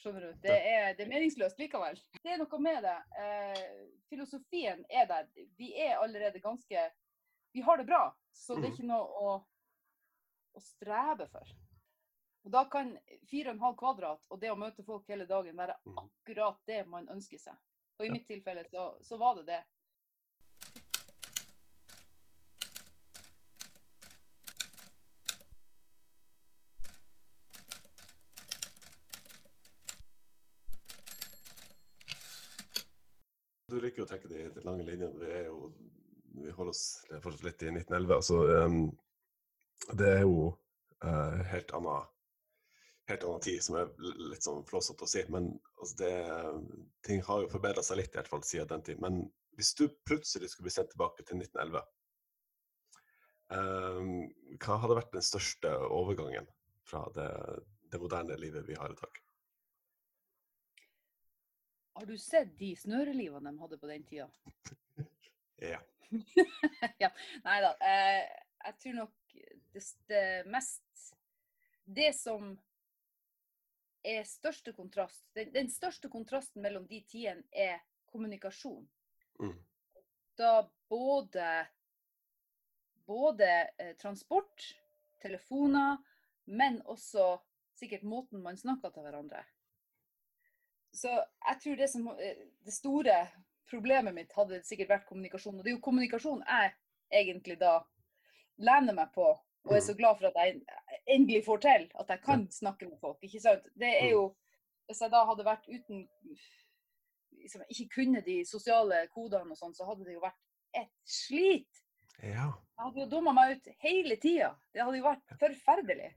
Skjønner 0.01 0.21
du? 0.25 0.33
Det 0.41 0.53
er, 0.55 0.93
det 0.97 1.03
er 1.05 1.09
meningsløst 1.11 1.59
likevel. 1.61 1.99
Det 2.23 2.31
er 2.33 2.39
noe 2.41 2.59
med 2.63 2.79
det. 2.85 2.95
Eh, 3.21 3.63
filosofien 4.09 4.81
er 4.89 5.05
der. 5.09 5.27
Vi 5.59 5.71
er 5.77 5.99
allerede 6.01 6.41
ganske 6.41 6.87
Vi 7.53 7.61
har 7.67 7.77
det 7.77 7.85
bra, 7.89 8.15
så 8.31 8.55
det 8.55 8.63
er 8.63 8.69
Mhm. 8.69 8.73
ikke 8.77 8.87
noe 8.87 9.07
å, 9.21 9.31
å 10.55 10.61
strebe 10.63 11.25
for. 11.27 11.49
Og 12.45 12.51
Da 12.51 12.63
kan 12.71 12.97
4,5 13.29 13.75
kvadrat 13.77 14.25
og 14.31 14.39
det 14.39 14.49
å 14.51 14.55
møte 14.57 14.83
folk 14.87 15.05
hele 15.11 15.25
dagen 15.27 15.55
være 15.59 15.75
Mhm. 15.85 15.97
akkurat 15.99 16.57
det 16.65 16.87
man 16.87 17.07
ønsker 17.09 17.37
seg. 17.39 17.57
Og 17.99 18.05
i 18.05 18.09
mitt 18.09 18.25
tilfelle 18.27 18.63
så, 18.71 18.95
så 19.03 19.17
var 19.19 19.35
det 19.35 19.45
det. 19.45 19.63
Du 33.71 33.77
liker 33.79 34.01
jo 34.01 34.05
å 34.05 34.09
trekke 34.09 34.29
de, 34.55 34.65
lange 34.65 34.85
linjene. 34.87 35.19
Vi 35.21 35.31
er 35.41 35.49
jo 35.49 35.71
vi 36.31 36.51
holder 36.55 36.71
oss 36.71 36.85
fortsatt 37.23 37.43
litt 37.43 37.63
i 37.65 37.71
1911. 37.73 38.15
Altså, 38.15 38.37
um, 38.63 39.95
det 39.99 40.09
er 40.13 40.21
jo 40.23 40.51
uh, 41.03 41.39
helt 41.51 41.73
annen 41.75 42.07
helt 43.11 43.23
annen 43.27 43.43
tid, 43.43 43.63
som 43.63 43.77
er 43.79 43.89
litt 44.31 44.45
sånn 44.45 44.63
flåsete 44.67 45.05
å 45.05 45.09
si. 45.09 45.23
Men 45.33 45.49
altså, 45.81 45.95
det, 45.99 46.11
ting 47.07 47.23
har 47.27 47.43
jo 47.43 47.51
forbedra 47.51 47.83
seg 47.85 47.99
litt, 47.99 48.13
i 48.13 48.19
hvert 48.19 48.31
fall 48.31 48.45
siden 48.47 48.69
den 48.71 48.85
tid. 48.87 49.01
Men 49.03 49.23
hvis 49.59 49.73
du 49.77 49.87
plutselig 50.07 50.51
skulle 50.51 50.69
bli 50.69 50.75
sendt 50.77 50.93
tilbake 50.93 51.25
til 51.25 51.41
1911, 51.41 51.83
um, 53.57 54.13
hva 54.61 54.79
hadde 54.83 54.99
vært 55.01 55.17
den 55.17 55.27
største 55.27 55.73
overgangen 55.89 56.47
fra 56.87 57.03
det, 57.15 57.29
det 57.91 58.01
moderne 58.01 58.39
livet 58.39 58.67
vi 58.69 58.79
har 58.79 58.93
i 58.93 58.99
dag? 59.01 59.21
Har 61.93 62.05
du 62.05 62.17
sett 62.17 62.53
de 62.59 62.71
snørelivene 62.75 63.51
de 63.51 63.63
hadde 63.63 63.79
på 63.81 63.91
den 63.91 64.07
tida? 64.07 64.29
Ja. 65.61 65.77
ja, 66.97 67.11
nei 67.43 67.57
da. 67.61 67.67
Eh, 67.85 68.23
jeg 68.65 68.77
tror 68.81 68.95
nok 68.97 69.33
det, 69.75 69.83
det 70.09 70.21
mest 70.49 71.03
Det 71.85 72.07
som 72.17 72.55
er 74.01 74.25
største 74.25 74.73
kontrast 74.73 75.21
den, 75.37 75.51
den 75.53 75.69
største 75.69 76.09
kontrasten 76.09 76.65
mellom 76.65 76.87
de 76.89 77.03
tidene 77.05 77.45
er 77.53 77.77
kommunikasjon. 78.09 78.87
Mm. 79.37 79.53
Da 80.41 80.55
både 80.89 81.51
både 83.11 83.69
eh, 83.77 83.95
transport, 83.95 84.77
telefoner, 85.21 85.97
men 86.45 86.81
også 86.81 87.37
sikkert 87.75 88.05
måten 88.07 88.43
man 88.43 88.57
snakker 88.57 88.93
til 88.93 89.03
hverandre. 89.05 89.43
Så 90.93 91.09
jeg 91.09 91.59
tror 91.63 91.75
det 91.79 91.89
som 91.89 92.07
eh, 92.07 92.37
det 92.65 92.73
store 92.73 93.27
problemet 93.71 94.15
mitt 94.15 94.33
hadde 94.35 94.63
sikkert 94.67 94.91
vært 94.95 95.07
kommunikasjon. 95.09 95.57
Og 95.57 95.63
det 95.63 95.71
er 95.71 95.77
jo 95.77 95.85
kommunikasjon 95.85 96.43
jeg 96.43 96.73
egentlig 97.21 97.57
da 97.61 97.77
lener 98.61 98.95
meg 98.95 99.13
på, 99.15 99.27
og 99.67 99.75
er 99.75 99.83
så 99.85 99.95
glad 99.97 100.15
for 100.19 100.25
at 100.31 100.39
jeg 100.41 100.61
endelig 101.15 101.45
får 101.45 101.59
til. 101.63 101.87
At 101.99 102.07
jeg 102.11 102.19
kan 102.25 102.47
snakke 102.51 102.89
med 102.89 102.99
folk. 102.99 103.19
ikke 103.23 103.43
sant? 103.43 103.67
Det 103.79 103.91
er 104.01 104.09
jo, 104.15 104.23
Hvis 104.89 105.01
jeg 105.01 105.11
da 105.13 105.23
hadde 105.23 105.45
vært 105.45 105.67
uten 105.69 106.07
liksom, 107.39 107.61
Ikke 107.69 107.87
kunne 107.95 108.21
de 108.25 108.41
sosiale 108.45 109.07
kodene 109.13 109.53
og 109.53 109.57
sånn, 109.57 109.75
så 109.77 109.85
hadde 109.87 110.05
det 110.05 110.13
jo 110.17 110.25
vært 110.25 110.41
et 110.75 110.91
slit. 111.07 111.83
ja. 112.23 112.51
Jeg 112.81 112.87
hadde 112.87 113.01
jo 113.03 113.09
dumma 113.11 113.31
meg 113.37 113.51
ut 113.55 113.67
hele 113.83 114.15
tida. 114.17 114.55
Det 114.73 114.81
hadde 114.81 114.97
jo 114.97 115.05
vært 115.05 115.33
forferdelig. 115.39 116.15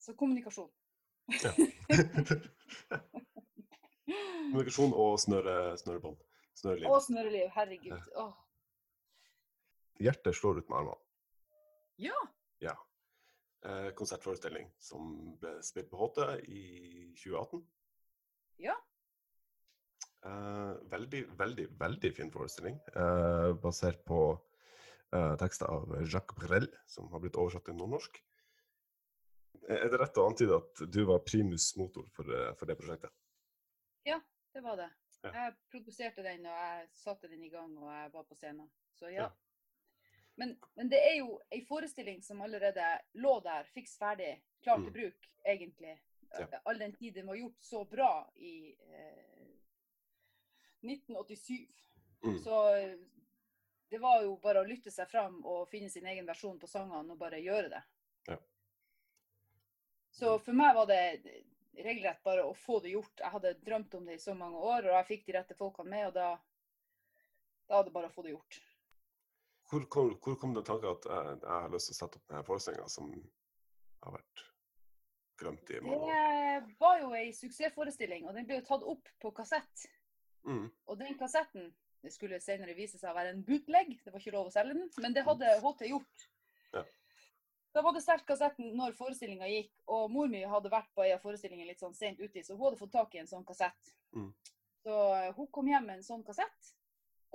Så 0.00 0.14
kommunikasjon. 0.16 0.70
Kommunikasjon 4.06 4.94
og 4.94 5.18
snøre, 5.20 5.76
snørebånd. 5.80 6.18
Snøreliv. 6.56 6.90
Og 6.90 7.02
snøreliv. 7.04 7.48
Herregud. 7.54 8.10
Åh. 8.22 8.34
Hjertet 10.06 10.36
slår 10.36 10.60
ut 10.60 10.68
med 10.70 10.78
armene. 10.78 11.00
Ja. 12.00 12.18
Ja. 12.62 12.74
Eh, 13.66 13.90
konsertforestilling 13.98 14.68
som 14.78 15.14
ble 15.40 15.56
spilt 15.64 15.88
på 15.90 16.00
HT 16.00 16.20
i 16.46 16.64
2018. 17.16 17.64
Ja. 18.62 18.76
Eh, 20.26 20.74
veldig, 20.92 21.22
veldig, 21.38 21.66
veldig 21.80 22.12
fin 22.14 22.30
forestilling. 22.32 22.78
Eh, 22.94 23.50
basert 23.62 24.04
på 24.08 24.20
eh, 25.12 25.34
tekster 25.40 25.72
av 25.72 25.98
Jacques 26.04 26.38
Brel, 26.40 26.68
som 26.86 27.10
har 27.12 27.24
blitt 27.24 27.38
oversatt 27.40 27.66
til 27.68 27.78
nordnorsk. 27.78 28.22
Er 29.66 29.88
det 29.90 29.98
rett 29.98 30.18
å 30.20 30.28
antyde 30.30 30.60
at 30.60 30.84
du 30.92 31.00
var 31.08 31.24
primus 31.26 31.72
motor 31.78 32.06
for, 32.14 32.28
eh, 32.30 32.52
for 32.58 32.70
det 32.70 32.78
prosjektet? 32.78 33.10
Det 34.56 34.60
var 34.64 34.76
det. 34.78 34.90
Ja. 35.22 35.30
Jeg 35.34 35.54
produserte 35.72 36.22
den, 36.24 36.46
og 36.46 36.54
jeg 36.56 36.88
satte 36.96 37.28
den 37.28 37.42
i 37.44 37.48
gang, 37.52 37.74
og 37.78 37.90
jeg 37.92 38.12
var 38.12 38.22
på 38.24 38.34
scenen. 38.38 38.70
Så 38.96 39.10
ja. 39.10 39.26
Ja. 39.26 39.30
Men, 40.36 40.54
men 40.76 40.88
det 40.92 41.00
er 41.04 41.16
jo 41.18 41.40
ei 41.52 41.62
forestilling 41.68 42.22
som 42.24 42.40
allerede 42.44 42.84
lå 43.20 43.34
der, 43.44 43.64
fiks 43.74 43.98
ferdig, 44.00 44.34
klar 44.62 44.76
til 44.80 44.86
Mm. 44.90 44.92
bruk, 44.92 45.28
egentlig. 45.44 45.96
Ja. 46.38 46.60
All 46.64 46.78
den 46.78 46.92
tid 46.96 47.14
den 47.14 47.26
var 47.26 47.36
gjort 47.36 47.60
så 47.64 47.84
bra 47.84 48.10
i 48.36 48.72
eh, 48.92 49.52
1987. 50.82 51.68
Mm. 52.24 52.38
Så 52.44 52.74
eh, 52.76 52.96
det 53.88 53.98
var 54.02 54.22
jo 54.22 54.36
bare 54.42 54.60
å 54.64 54.68
lytte 54.68 54.90
seg 54.90 55.08
fram 55.10 55.42
og 55.46 55.68
finne 55.70 55.90
sin 55.90 56.06
egen 56.06 56.26
versjon 56.26 56.58
på 56.60 56.66
sangene 56.68 57.12
og 57.12 57.18
bare 57.20 57.40
gjøre 57.40 57.68
det. 57.72 57.82
Ja. 58.28 58.38
Så 60.10 60.38
for 60.38 60.52
meg 60.56 60.74
var 60.76 60.86
det 60.90 61.00
regelrett 61.84 62.22
bare 62.24 62.44
å 62.46 62.54
få 62.56 62.78
det 62.84 62.94
gjort. 62.94 63.20
Jeg 63.20 63.32
hadde 63.34 63.54
drømt 63.66 63.94
om 63.98 64.08
det 64.08 64.16
i 64.16 64.22
så 64.22 64.34
mange 64.38 64.60
år, 64.60 64.88
og 64.88 64.96
jeg 64.98 65.08
fikk 65.10 65.26
de 65.26 65.36
rette 65.36 65.58
folkene 65.58 65.92
med, 65.92 66.08
og 66.08 66.16
da, 66.16 66.28
da 67.68 67.78
var 67.78 67.86
det 67.88 67.94
bare 67.96 68.10
å 68.10 68.14
få 68.14 68.26
det 68.26 68.34
gjort. 68.34 68.58
Hvor 69.66 69.86
kom, 69.90 70.12
hvor 70.22 70.36
kom 70.38 70.52
det 70.54 70.66
tanken 70.66 70.92
at 70.92 71.08
jeg, 71.10 71.38
jeg 71.42 71.50
har 71.50 71.72
lyst 71.72 71.90
til 71.90 71.96
å 71.96 72.00
sette 72.00 72.20
opp 72.20 72.28
denne 72.30 72.46
forestillinga 72.46 72.90
som 72.92 73.08
har 74.04 74.14
vært 74.14 74.44
glemt 75.40 75.72
i 75.74 75.80
mange 75.82 75.96
år? 75.98 76.12
Det 76.12 76.76
var 76.80 77.00
jo 77.02 77.10
ei 77.18 77.32
suksessforestilling, 77.34 78.28
og 78.28 78.38
den 78.38 78.46
ble 78.46 78.60
jo 78.60 78.68
tatt 78.68 78.86
opp 78.94 79.10
på 79.22 79.32
kassett. 79.36 79.88
Mm. 80.46 80.68
Og 80.86 81.00
den 81.00 81.18
kassetten 81.18 81.72
det 82.06 82.12
skulle 82.14 82.38
senere 82.38 82.76
vise 82.76 83.00
seg 83.00 83.10
å 83.10 83.16
være 83.16 83.32
en 83.34 83.42
bootleg, 83.42 83.96
det 84.04 84.12
var 84.14 84.22
ikke 84.22 84.36
lov 84.36 84.50
å 84.50 84.54
selge 84.54 84.76
den, 84.76 84.86
men 85.02 85.16
det 85.16 85.24
hadde 85.26 85.56
HT 85.64 85.88
gjort. 85.90 86.26
Ja. 86.76 86.84
Da 87.76 87.82
var 87.84 87.92
det 87.92 88.00
sterkt 88.00 88.24
kassetten 88.24 88.70
når 88.72 88.94
forestillinga 88.96 89.48
gikk, 89.50 89.74
og 89.92 90.08
mor 90.08 90.30
mi 90.32 90.38
hadde 90.48 90.70
vært 90.72 90.88
på 90.96 91.02
ei 91.04 91.10
av 91.12 91.20
forestillingene 91.20 91.68
litt 91.68 91.82
sånn 91.82 91.92
sent 91.92 92.22
uti, 92.22 92.40
så 92.40 92.54
hun 92.54 92.70
hadde 92.70 92.78
fått 92.80 92.94
tak 92.94 93.12
i 93.12 93.20
en 93.20 93.28
sånn 93.28 93.44
kassett. 93.44 93.90
Mm. 94.16 94.30
Så 94.86 94.94
eh, 95.18 95.28
hun 95.36 95.50
kom 95.52 95.68
hjem 95.68 95.84
med 95.90 95.98
en 95.98 96.06
sånn 96.06 96.24
kassett, 96.24 96.70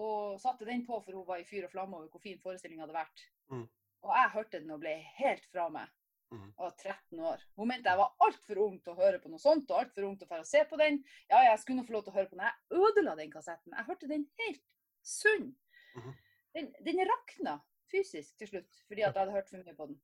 og 0.02 0.40
satte 0.42 0.66
den 0.66 0.82
på 0.88 0.98
for 1.06 1.14
hun 1.14 1.28
var 1.28 1.44
i 1.44 1.46
fyr 1.46 1.68
og 1.68 1.74
flamme 1.76 2.00
over 2.00 2.10
hvor 2.10 2.24
fin 2.24 2.42
forestillinga 2.42 2.88
hadde 2.88 2.98
vært. 2.98 3.24
Mm. 3.54 3.68
Og 4.02 4.18
jeg 4.18 4.34
hørte 4.34 4.64
den 4.64 4.74
og 4.74 4.82
ble 4.82 4.98
helt 5.20 5.46
fra 5.54 5.70
meg. 5.78 5.94
Mhm. 6.32 6.48
Jeg 6.48 6.64
var 6.64 6.76
13 6.80 7.24
år. 7.36 7.48
Hun 7.60 7.68
mente 7.70 7.92
jeg 7.92 8.02
var 8.02 8.26
altfor 8.26 8.66
ung 8.66 8.78
til 8.82 8.96
å 8.96 9.00
høre 9.04 9.20
på 9.22 9.30
noe 9.30 9.46
sånt, 9.46 9.70
og 9.70 9.84
altfor 9.84 10.08
ung 10.08 10.18
til 10.18 10.26
å 10.26 10.32
få 10.32 10.44
se 10.48 10.64
på 10.66 10.80
den. 10.82 11.04
Ja, 11.30 11.44
jeg 11.52 11.60
skulle 11.62 11.84
nå 11.84 11.86
få 11.86 12.00
lov 12.00 12.06
til 12.08 12.16
å 12.16 12.18
høre 12.18 12.32
på 12.32 12.40
den. 12.40 12.48
Jeg 12.50 12.82
ødela 12.82 13.18
den 13.20 13.34
kassetten. 13.34 13.76
Jeg 13.78 13.90
hørte 13.94 14.10
den 14.10 14.26
helt 14.42 14.64
sunn. 15.06 15.52
Mhm. 16.00 16.16
Den, 16.56 16.72
den 16.88 17.04
rakna 17.08 17.60
fysisk 17.92 18.38
til 18.40 18.48
slutt, 18.48 18.82
fordi 18.88 19.04
at 19.04 19.14
jeg 19.14 19.22
hadde 19.22 19.36
hørt 19.36 19.52
for 19.52 19.62
mye 19.62 19.76
på 19.76 19.92
den. 19.92 20.00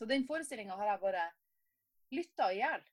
Så 0.00 0.06
den 0.08 0.22
forestillinga 0.24 0.78
har 0.80 0.94
jeg 0.94 1.00
bare 1.02 1.26
lytta 2.16 2.46
i 2.54 2.62
hjel. 2.62 2.86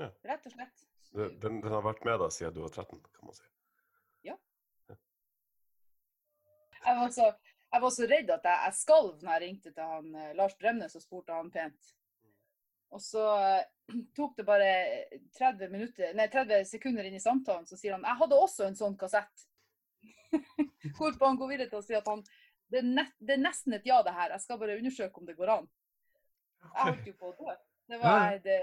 Ja. 0.00 0.08
Rett 0.30 0.46
og 0.48 0.54
slett. 0.54 0.86
Den, 1.12 1.36
den 1.42 1.58
har 1.68 1.84
vært 1.84 2.00
med 2.08 2.16
deg 2.22 2.32
siden 2.32 2.54
du 2.56 2.62
var 2.64 2.72
13, 2.72 3.02
kan 3.12 3.28
man 3.28 3.36
si. 3.36 3.44
Jeg 6.86 6.96
var 6.96 7.10
så, 7.10 7.28
jeg 7.72 7.82
var 7.82 7.90
så 7.90 8.06
redd 8.06 8.28
at 8.30 8.44
jeg, 8.46 8.58
jeg 8.64 8.78
skalv 8.78 9.22
når 9.22 9.32
jeg 9.32 9.42
ringte 9.42 9.72
til 9.74 9.92
han, 9.92 10.10
eh, 10.14 10.34
Lars 10.38 10.56
Bremnes 10.60 10.94
og 10.94 11.02
spurte 11.02 11.34
han 11.34 11.52
pent. 11.52 11.92
Og 12.94 13.02
så 13.02 13.24
eh, 13.42 13.64
tok 14.16 14.36
det 14.38 14.46
bare 14.46 14.70
30, 15.36 15.68
minutter, 15.72 16.12
nei, 16.16 16.28
30 16.32 16.64
sekunder 16.70 17.08
inn 17.08 17.18
i 17.18 17.22
samtalen, 17.22 17.66
så 17.66 17.78
sier 17.78 17.96
han 17.96 18.06
jeg 18.06 18.20
hadde 18.22 18.38
også 18.38 18.68
en 18.68 18.78
sånn 18.78 18.96
kassett. 19.00 19.48
Hvorpå 20.96 21.26
han 21.26 21.40
går 21.40 21.52
videre 21.56 21.72
til 21.72 21.82
å 21.82 21.86
si 21.86 21.96
at 21.98 22.06
han, 22.08 22.22
det, 22.70 22.84
er 22.84 22.88
nest, 23.00 23.18
det 23.18 23.34
er 23.34 23.42
nesten 23.42 23.76
et 23.76 23.88
ja, 23.88 23.98
det 24.06 24.14
her. 24.14 24.36
Jeg 24.36 24.46
skal 24.46 24.62
bare 24.62 24.78
undersøke 24.78 25.20
om 25.22 25.26
det 25.26 25.36
går 25.38 25.58
an. 25.58 25.68
Jeg 26.74 26.88
holdt 26.90 27.06
jo 27.10 27.14
på 27.20 27.30
å 27.30 27.36
dø. 27.38 27.54
Det 27.90 27.98
var, 28.02 28.36
det, 28.44 28.56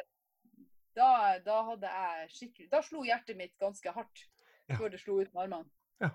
da, 0.97 1.08
da 1.45 1.58
hadde 1.70 1.89
jeg 1.95 2.30
skikkelig 2.36 2.66
Da 2.74 2.82
slo 2.84 3.06
hjertet 3.08 3.38
mitt 3.39 3.54
ganske 3.62 3.93
hardt 3.95 4.26
Ja. 4.70 4.76
før 4.80 4.91
det 4.93 4.99
slo 5.01 5.18
ut 5.22 5.32
med 5.34 5.41
armene. 5.43 5.70
Ja. 6.04 6.10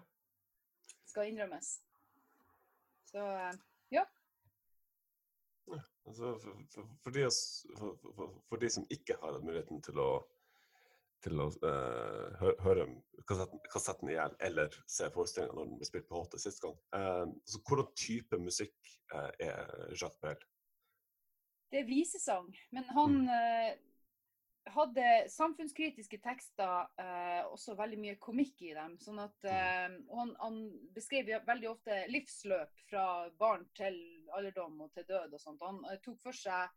Skal 1.08 1.28
innrømmes. 1.32 1.74
Så 3.10 3.24
ja 3.92 4.04
Altså, 6.08 6.30
for, 6.40 6.60
for, 6.72 6.86
for, 7.04 7.12
de, 7.12 7.24
oss- 7.28 7.66
for, 7.76 7.96
for, 8.16 8.30
for 8.48 8.56
de 8.62 8.70
som 8.72 8.86
ikke 8.94 9.16
har 9.20 9.34
hatt 9.36 9.44
muligheten 9.44 9.82
til 9.84 9.98
å, 10.00 10.06
til 11.24 11.42
å 11.44 11.48
uh, 11.60 12.38
hø, 12.40 12.52
høre 12.64 12.86
kassetten, 13.28 13.60
kassetten 13.68 14.08
i 14.08 14.14
hjel, 14.16 14.36
eller 14.48 14.72
se 14.88 15.10
forestillinga 15.12 15.52
når 15.58 15.68
den 15.68 15.80
ble 15.82 15.88
spilt 15.90 16.06
på 16.08 16.22
HT 16.22 16.38
sist 16.40 16.62
gang, 16.64 16.78
Uh, 16.96 17.26
så 17.44 17.60
hvordan 17.68 17.90
type 18.00 18.40
musikk 18.40 18.78
uh, 19.12 19.28
er 19.36 19.92
Jacques 19.92 20.16
Brel? 20.24 20.40
Det 21.70 21.82
er 21.82 21.88
visesang. 21.88 22.48
Men 22.72 22.84
han 22.96 23.28
eh, 23.28 23.76
hadde 24.74 25.04
samfunnskritiske 25.32 26.18
tekster, 26.24 26.88
eh, 27.00 27.44
også 27.48 27.76
veldig 27.78 27.98
mye 28.02 28.16
komikk 28.20 28.62
i 28.68 28.74
dem. 28.76 28.98
Sånn 29.00 29.20
at, 29.22 29.36
eh, 29.48 29.86
han, 30.16 30.34
han 30.40 30.58
beskrev 30.96 31.30
veldig 31.46 31.70
ofte 31.70 32.02
livsløp 32.12 32.84
fra 32.90 33.06
barn 33.40 33.64
til 33.78 33.96
alderdom 34.36 34.80
og 34.84 34.92
til 34.96 35.08
død 35.08 35.34
og 35.38 35.40
sånt. 35.40 35.64
Han 35.64 35.80
tok 36.04 36.20
for 36.24 36.36
seg 36.36 36.68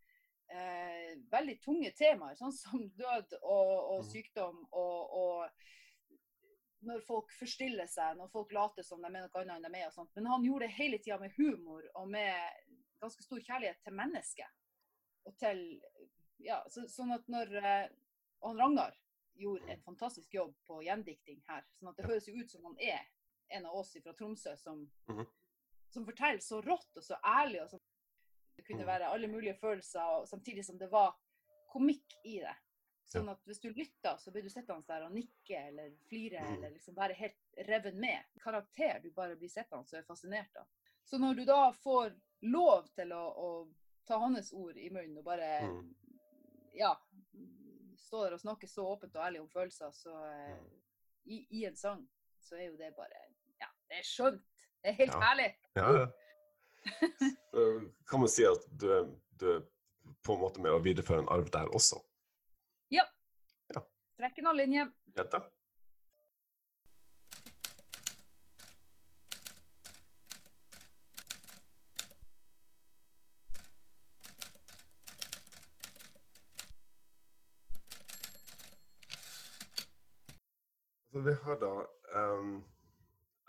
eh, 0.52 1.18
veldig 1.32 1.58
tunge 1.64 1.92
temaer, 1.96 2.36
sånn 2.40 2.56
som 2.56 2.88
død 3.00 3.38
og, 3.42 3.76
og 3.96 4.00
Mm. 4.02 4.08
sykdom 4.12 4.64
og, 4.72 5.18
og 5.22 5.68
når 6.82 7.04
folk 7.06 7.30
forstiller 7.38 7.86
seg, 7.86 8.16
når 8.18 8.32
folk 8.34 8.52
later 8.56 8.84
som 8.84 9.04
de 9.04 9.06
er 9.12 9.14
noe 9.28 9.42
annet 9.44 9.68
enn 9.68 9.76
de 9.76 9.82
er. 9.86 10.00
Men 10.16 10.32
han 10.32 10.44
gjorde 10.48 10.66
det 10.66 10.78
hele 10.80 10.98
tida 10.98 11.20
med 11.22 11.36
humor 11.38 11.84
og 11.94 12.08
med 12.10 12.34
ganske 13.04 13.24
stor 13.24 13.40
kjærlighet 13.46 13.84
til 13.86 13.94
mennesket. 14.00 14.50
Og 15.26 15.38
til, 15.38 15.82
ja, 16.42 16.64
så, 16.70 16.88
sånn 16.90 17.14
at 17.14 17.28
når 17.30 17.56
eh, 17.62 17.90
og 18.42 18.50
han 18.50 18.58
Ragnar 18.64 18.96
gjorde 19.38 19.70
en 19.70 19.82
fantastisk 19.86 20.34
jobb 20.34 20.56
på 20.68 20.82
gjendikting 20.84 21.42
her. 21.48 21.64
sånn 21.78 21.90
at 21.92 21.98
det 21.98 22.06
høres 22.10 22.28
jo 22.28 22.34
ut 22.36 22.50
som 22.52 22.66
han 22.66 22.78
er 22.80 23.06
en 23.50 23.66
av 23.66 23.76
oss 23.76 23.94
fra 24.04 24.14
Tromsø 24.14 24.56
som, 24.58 24.92
Mhm. 25.10 25.26
som 25.90 26.06
forteller 26.06 26.40
så 26.42 26.62
rått 26.62 26.98
og 26.98 27.04
så 27.04 27.18
ærlig. 27.24 27.62
og 27.64 27.70
så 27.70 27.80
Det 28.58 28.66
kunne 28.68 28.84
Mhm. 28.84 28.88
være 28.88 29.08
alle 29.10 29.28
mulige 29.28 29.56
følelser, 29.60 30.02
og 30.02 30.28
samtidig 30.28 30.66
som 30.66 30.78
det 30.78 30.90
var 30.92 31.16
komikk 31.74 32.14
i 32.26 32.40
det. 32.40 32.56
Sånn 33.06 33.30
at 33.30 33.40
hvis 33.46 33.60
du 33.60 33.70
lytter, 33.70 34.18
så 34.18 34.32
blir 34.32 34.44
du 34.44 34.50
sittende 34.50 34.86
der 34.88 35.04
og 35.06 35.12
nikke 35.12 35.58
eller 35.68 35.92
flire 36.08 36.40
mm. 36.40 36.54
eller 36.54 36.70
liksom 36.72 36.96
være 36.96 37.14
helt 37.14 37.36
revet 37.68 37.96
med. 37.96 38.24
Karakter 38.40 39.02
du 39.02 39.10
bare 39.12 39.36
blir 39.36 39.50
sittende 39.50 39.80
og 39.84 39.94
er 39.94 40.04
fascinert 40.04 40.56
av. 40.56 40.68
Så 41.04 41.18
når 41.18 41.36
du 41.36 41.46
da 41.46 41.72
får 41.72 42.14
lov 42.42 42.88
til 42.96 43.12
å, 43.12 43.24
å 43.36 43.74
ta 44.12 44.20
hans 44.22 44.52
ord 44.54 44.78
i 44.78 44.90
munnen 44.94 45.18
og 45.22 45.26
bare 45.26 45.50
Mm. 45.66 45.82
ja, 46.78 46.92
stå 47.98 48.24
der 48.26 48.36
og 48.38 48.44
snakke 48.44 48.68
så 48.68 48.86
åpent 48.94 49.16
og 49.16 49.24
ærlig 49.26 49.42
om 49.42 49.50
følelser, 49.50 49.92
så 49.96 50.14
mm. 50.14 50.70
i, 51.26 51.42
i 51.62 51.66
en 51.70 51.76
sang, 51.80 52.04
så 52.44 52.56
er 52.60 52.68
jo 52.70 52.78
det 52.80 52.94
bare 52.98 53.24
Ja, 53.62 53.68
det 53.90 54.00
er 54.02 54.08
skjønt. 54.08 54.42
Det 54.82 54.90
er 54.90 54.98
helt 54.98 55.14
Ja. 55.14 55.20
herlig. 55.22 55.50
Ja, 55.76 55.92
ja. 56.00 56.08
Eh, 57.54 57.82
kan 58.10 58.20
man 58.24 58.30
si 58.32 58.46
at 58.48 58.64
du 58.82 58.88
er, 58.90 59.10
du 59.40 59.44
er 59.52 59.60
på 60.24 60.34
en 60.34 60.40
måte 60.42 60.62
med 60.64 60.72
å 60.72 60.80
videreføre 60.82 61.20
en 61.26 61.30
arv 61.30 61.50
der 61.52 61.68
også? 61.76 62.00
Trekken 64.22 64.46
av 64.48 64.54
linje. 64.56 64.84
Jette? 65.18 65.40
Så 81.12 81.20
vi 81.20 81.34
har 81.44 81.60
da 81.60 81.72
um, 82.20 82.64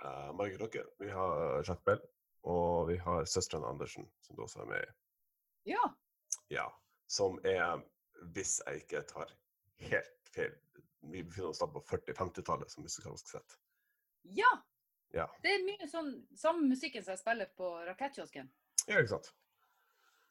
uh, 0.05 0.33
Margit 0.35 0.61
Røkke, 0.61 0.83
vi 0.99 1.11
har 1.11 1.63
Jacques 1.63 1.85
Bell, 1.85 2.01
og 2.43 2.89
vi 2.89 2.97
har 2.99 3.25
søstrene 3.25 3.67
Andersen, 3.67 4.09
som 4.21 4.37
du 4.37 4.43
også 4.43 4.65
er 4.65 4.71
med 4.73 4.83
i. 4.83 4.91
Ja. 5.75 5.85
Ja, 6.51 6.67
som 7.07 7.39
er, 7.47 7.85
hvis 8.35 8.57
jeg 8.67 8.83
ikke 8.83 9.05
tar 9.07 9.31
helt 9.79 10.33
feil, 10.35 10.57
vi 11.13 11.23
befinner 11.23 11.53
oss 11.53 11.63
da 11.63 11.69
på 11.71 11.85
40-50-tallet 11.87 12.71
som 12.71 12.83
musikalsk 12.87 13.31
sett. 13.31 13.57
Ja! 14.23 14.51
Ja. 15.15 15.29
Det 15.45 15.55
er 15.55 15.65
mye 15.67 15.87
sånn 15.91 16.13
samme 16.39 16.67
musikken 16.67 17.05
som 17.05 17.13
jeg 17.13 17.21
spiller 17.21 17.51
på 17.55 17.69
rakettkiosken. 17.87 18.51
Ja, 18.89 18.97
ikke 18.97 19.13
sant? 19.15 19.31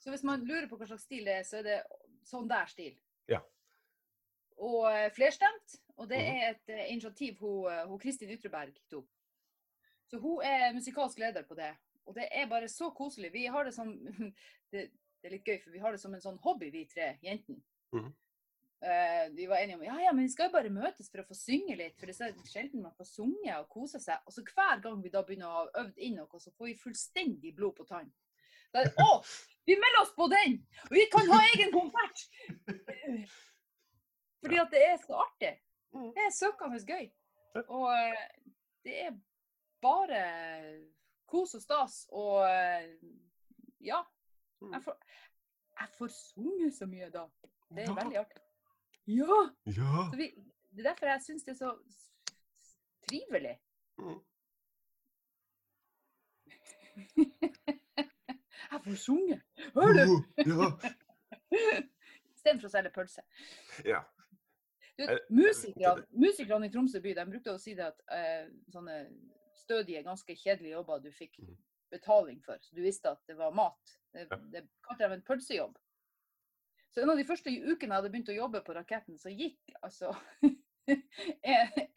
Så 0.01 0.11
hvis 0.11 0.23
man 0.25 0.43
lurer 0.47 0.65
på 0.67 0.79
hva 0.79 0.87
slags 0.89 1.05
stil 1.05 1.27
det 1.29 1.35
er, 1.39 1.43
så 1.47 1.59
er 1.61 1.67
det 1.67 1.79
sånn 2.25 2.49
der 2.49 2.67
stil. 2.71 2.95
Ja. 3.29 3.39
Og 4.61 4.87
eh, 4.91 5.09
flerstemt. 5.15 5.77
Og 5.97 6.07
det 6.09 6.17
Mhm. 6.21 6.37
er 6.37 6.49
et 6.55 6.69
eh, 6.73 6.91
initiativ 6.93 7.39
hun, 7.39 7.67
eh, 7.71 7.83
hun 7.89 7.99
Kristin 7.99 8.29
Ytreberg 8.33 8.73
tok. 8.89 9.07
Så 10.09 10.19
hun 10.19 10.41
er 10.43 10.73
musikalsk 10.73 11.19
leder 11.19 11.43
på 11.47 11.55
det. 11.55 11.73
Og 12.05 12.15
det 12.15 12.27
er 12.31 12.47
bare 12.49 12.67
så 12.67 12.89
koselig. 12.89 13.31
Vi 13.33 13.45
har 13.45 13.63
det 13.63 13.73
som 13.73 13.91
det, 14.71 14.89
det 14.89 15.29
er 15.29 15.35
litt 15.37 15.45
gøy, 15.45 15.59
for 15.63 15.71
vi 15.71 15.79
har 15.83 15.91
det 15.93 16.01
som 16.01 16.13
en 16.13 16.21
sånn 16.23 16.39
hobby, 16.43 16.71
vi 16.73 16.85
tre 16.89 17.17
jentene. 17.23 17.61
Mhm. 17.93 18.13
Uh, 18.81 19.27
vi 19.37 19.45
var 19.45 19.59
enige 19.61 19.75
om 19.77 19.83
ja, 19.85 19.93
ja, 20.01 20.11
men 20.11 20.25
vi 20.25 20.31
skal 20.33 20.47
jo 20.47 20.53
bare 20.55 20.69
møtes 20.73 21.11
for 21.11 21.21
å 21.21 21.25
få 21.27 21.35
synge 21.37 21.75
litt, 21.77 21.99
for 21.99 22.09
det 22.09 22.15
er 22.25 22.31
sjelden 22.49 22.81
man 22.81 22.95
får 22.97 23.11
sunget 23.11 23.59
og 23.59 23.67
kose 23.69 23.99
seg. 24.01 24.17
Og 24.25 24.33
så 24.33 24.41
hver 24.41 24.81
gang 24.81 25.03
vi 25.03 25.11
da 25.13 25.21
begynner 25.21 25.45
å 25.51 25.59
ha 25.59 25.83
øvd 25.83 25.99
inn 26.01 26.15
noe, 26.17 26.39
så 26.41 26.49
får 26.57 26.65
vi 26.71 26.73
fullstendig 26.81 27.51
blod 27.59 27.75
på 27.77 27.85
tann. 27.85 28.09
Da 28.73 28.81
Å, 29.05 29.21
vi 29.69 29.75
melder 29.77 30.01
oss 30.01 30.15
på 30.17 30.25
den! 30.33 30.57
Og 30.89 30.97
vi 30.97 31.05
kan 31.13 31.29
ha 31.29 31.43
egen 31.53 31.69
konsert! 31.75 32.25
Fordi 34.41 34.57
at 34.57 34.71
det 34.71 34.83
er 34.85 34.97
så 35.01 35.13
artig. 35.21 35.51
Mm. 35.93 36.11
Det 36.15 36.23
er 36.25 36.33
søkende 36.33 36.79
gøy. 36.87 37.09
Og 37.67 37.87
eh, 37.93 38.23
det 38.83 38.95
er 39.05 39.11
bare 39.81 40.21
kos 41.31 41.55
og 41.55 41.61
stas 41.61 42.05
og 42.09 42.45
eh, 42.49 42.87
ja. 43.81 44.01
Mm. 44.61 44.73
Jeg 44.73 44.83
får, 44.83 44.97
jeg 45.79 45.89
får 45.97 46.07
sunget 46.07 46.73
så 46.77 46.85
mye 46.85 47.09
da. 47.09 47.25
Det 47.69 47.85
er 47.85 47.93
veldig 48.03 48.17
artig. 48.23 48.41
Ja! 49.07 49.37
Ja. 49.65 50.07
Så 50.11 50.17
vi, 50.17 50.31
det 50.71 50.85
er 50.85 50.89
derfor 50.89 51.05
jeg 51.05 51.21
syns 51.23 51.43
det 51.43 51.51
er 51.51 51.61
så 51.61 51.75
trivelig. 53.09 53.59
Mm. 53.97 54.19
Jeg 58.71 58.81
får 58.83 58.95
sunge! 58.95 59.41
Hører 59.73 60.05
du? 60.05 60.23
Ja. 60.37 60.67
Istedenfor 62.35 62.69
å 62.69 62.71
selge 62.71 62.91
pølse. 62.95 63.23
ja. 63.85 63.99
Eh, 65.09 65.19
musikerne, 65.29 66.05
musikerne 66.11 66.67
i 66.67 66.71
Tromsø 66.73 67.01
by 67.01 67.13
de 67.17 67.25
brukte 67.29 67.53
å 67.53 67.59
si 67.61 67.73
det 67.77 67.85
at 67.89 68.01
eh, 68.11 68.47
sånne 68.73 68.97
stødige, 69.61 70.03
ganske 70.03 70.35
kjedelige 70.35 70.73
jobber 70.77 70.99
du 71.03 71.11
fikk 71.11 71.39
Mhm. 71.39 71.57
betaling 71.91 72.41
for, 72.43 72.57
så 72.61 72.75
du 72.75 72.81
visste 72.81 73.09
at 73.11 73.19
det 73.27 73.35
var 73.37 73.51
mat. 73.51 73.97
Det, 74.13 74.27
det 74.51 74.61
kalte 74.87 75.07
de 75.07 75.13
en 75.17 75.21
pølsejobb. 75.27 75.77
Så 76.91 77.01
en 77.01 77.09
av 77.09 77.17
de 77.17 77.23
første 77.27 77.49
ukene 77.49 77.93
jeg 77.93 77.97
hadde 77.97 78.09
begynt 78.11 78.29
å 78.31 78.35
jobbe 78.35 78.61
på 78.63 78.73
Raketten, 78.75 79.17
så 79.19 79.29
gikk 79.31 79.73
altså 79.81 80.11
en 81.43 81.87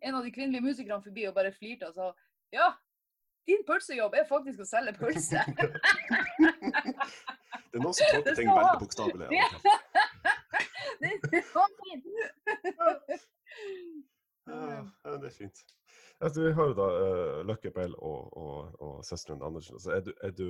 en 0.00 0.14
av 0.14 0.22
de 0.22 0.30
kvinnelige 0.30 0.62
musikerne 0.62 1.02
forbi 1.02 1.24
og 1.28 1.34
bare 1.34 1.52
flirte 1.52 1.88
og 1.88 1.94
sa 1.94 2.10
ja, 2.54 2.68
din 3.48 3.64
pølsejobb 3.66 4.14
er 4.14 4.28
faktisk 4.28 4.60
å 4.62 4.68
selge 4.68 4.92
pølse. 4.98 5.42
Det 7.74 7.80
er 7.80 7.82
noen 7.82 7.96
som 7.98 8.06
tolker 8.14 8.36
ting 8.38 8.48
veldig 8.54 8.78
bokstavelig. 8.84 9.26
av 9.26 9.32
Ja. 9.34 9.48
det 11.00 11.08
fint. 11.82 12.04
Ja, 14.46 14.60
ja, 15.04 15.16
det 15.18 15.26
er 15.26 15.34
fint. 15.34 15.62
Altså, 16.22 16.44
vi 16.44 16.52
har 16.54 16.68
jo 16.70 16.76
da 16.78 16.86
uh, 16.94 17.40
Løkke 17.48 17.72
Bell 17.74 17.96
og, 17.98 18.30
og, 18.38 18.76
og 18.86 18.94
søsteren 19.08 19.42
Andersen. 19.42 19.74
Altså, 19.74 19.90
er, 19.96 20.04
du, 20.06 20.12
er 20.22 20.30
du 20.30 20.46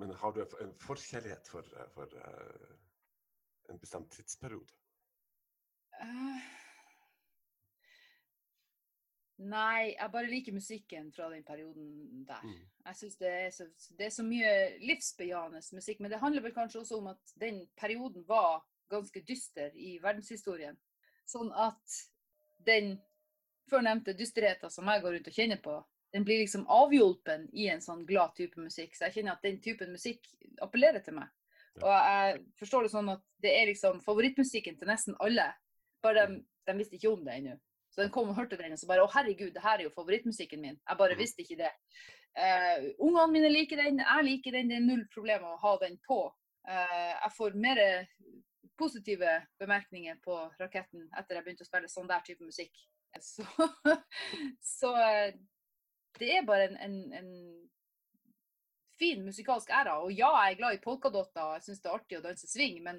Men 0.00 0.10
har 0.18 0.34
du 0.34 0.40
en 0.42 0.50
for- 0.50 0.74
forkjærlighet 0.88 1.48
for, 1.50 1.62
eh, 1.78 1.86
for 1.94 2.10
uh, 2.18 2.74
en 3.70 3.78
bestemt 3.78 4.10
tidsperiode? 4.12 4.74
Eh, 6.02 6.42
Nei, 9.42 9.94
jeg 9.96 10.10
bare 10.12 10.30
liker 10.30 10.54
musikken 10.54 11.08
fra 11.12 11.26
den 11.32 11.42
perioden 11.42 12.24
der. 12.28 12.42
Mm. 12.46 12.60
Jeg 12.86 12.96
synes 12.96 13.16
det 13.18 13.32
så, 13.56 13.66
det 13.98 14.06
er 14.06 14.12
så 14.14 14.22
mye 14.26 14.52
livsbejaende 14.78 15.62
musikk, 15.74 16.00
men 16.00 16.12
det 16.12 16.20
handler 16.22 16.44
vel 16.44 16.54
kanskje 16.54 16.84
også 16.84 17.00
om 17.00 17.08
at 17.10 17.34
den 17.42 17.64
perioden 17.80 18.22
var 18.28 18.62
ganske 18.92 19.24
dyster 19.26 19.74
i 19.74 19.96
verdenshistorien. 20.02 20.78
Sånn 21.26 21.50
at 21.50 21.98
den 22.68 22.94
førnevnte 23.70 24.14
dysterheten 24.14 24.70
som 24.70 24.88
jeg 24.92 25.02
går 25.02 25.16
rundt 25.16 25.32
og 25.32 25.36
kjenner 25.40 25.60
på, 25.64 25.80
den 26.14 26.24
blir 26.24 26.44
liksom 26.44 26.68
avhjulpen 26.70 27.48
i 27.58 27.66
en 27.72 27.82
sånn 27.82 28.04
glad 28.06 28.36
type 28.38 28.60
musikk. 28.62 28.94
Så 28.94 29.08
jeg 29.08 29.16
kjenner 29.18 29.34
at 29.34 29.42
den 29.42 29.58
typen 29.64 29.90
musikk 29.90 30.28
appellerer 30.62 31.02
til 31.02 31.16
meg. 31.18 31.32
Og 31.82 31.90
jeg 31.90 32.36
forstår 32.60 32.86
det 32.86 32.92
sånn 32.92 33.10
at 33.16 33.22
det 33.42 33.50
er 33.50 33.66
liksom 33.66 33.98
favorittmusikken 34.04 34.78
til 34.78 34.90
nesten 34.92 35.16
alle. 35.18 35.48
Bare 36.04 36.28
de, 36.28 36.44
de 36.68 36.76
visste 36.78 37.00
ikke 37.00 37.10
om 37.10 37.24
det 37.26 37.40
ennå. 37.40 37.56
Så 37.94 38.02
den 38.02 38.10
kom 38.10 38.32
og 38.32 38.34
hørte 38.34 38.58
den, 38.58 38.72
og 38.74 38.78
så 38.80 38.88
bare 38.90 39.04
Å, 39.04 39.10
herregud, 39.14 39.52
det 39.54 39.62
her 39.62 39.78
er 39.78 39.86
jo 39.86 39.94
favorittmusikken 39.94 40.60
min. 40.60 40.80
Jeg 40.88 40.98
bare 40.98 41.14
Mhm. 41.14 41.20
visste 41.20 41.44
ikke 41.44 41.60
det. 41.62 41.70
Uh, 42.34 42.90
ungene 42.98 43.30
mine 43.30 43.48
liker 43.52 43.78
den, 43.78 44.00
jeg 44.02 44.24
liker 44.26 44.56
den. 44.56 44.68
Det 44.68 44.76
er 44.80 44.88
null 44.88 45.04
problem 45.14 45.44
å 45.46 45.56
ha 45.62 45.76
den 45.78 46.00
på. 46.08 46.24
Uh, 46.66 47.12
jeg 47.22 47.30
får 47.36 47.54
mer 47.54 47.78
positive 48.76 49.46
bemerkninger 49.60 50.16
på 50.24 50.34
raketten 50.58 51.06
etter 51.16 51.36
jeg 51.38 51.44
begynte 51.46 51.62
å 51.62 51.68
spille 51.68 51.88
sånn 51.92 52.10
der 52.10 52.24
type 52.26 52.44
musikk. 52.44 52.74
Så, 53.22 53.44
så 54.78 54.90
eh, 54.98 55.36
det 56.18 56.30
er 56.34 56.46
bare 56.48 56.64
en, 56.72 56.76
en, 56.82 56.96
en 57.14 57.68
fin 58.98 59.22
musikalsk 59.22 59.70
æra. 59.70 60.00
Og 60.02 60.10
ja, 60.10 60.32
jeg 60.42 60.56
er 60.56 60.58
glad 60.58 60.74
i 60.74 60.82
polkadotter, 60.82 61.44
og 61.44 61.54
jeg 61.58 61.68
syns 61.68 61.84
det 61.84 61.90
er 61.92 61.98
artig 62.00 62.18
å 62.18 62.24
danse 62.24 62.50
swing, 62.50 62.80
men, 62.82 62.98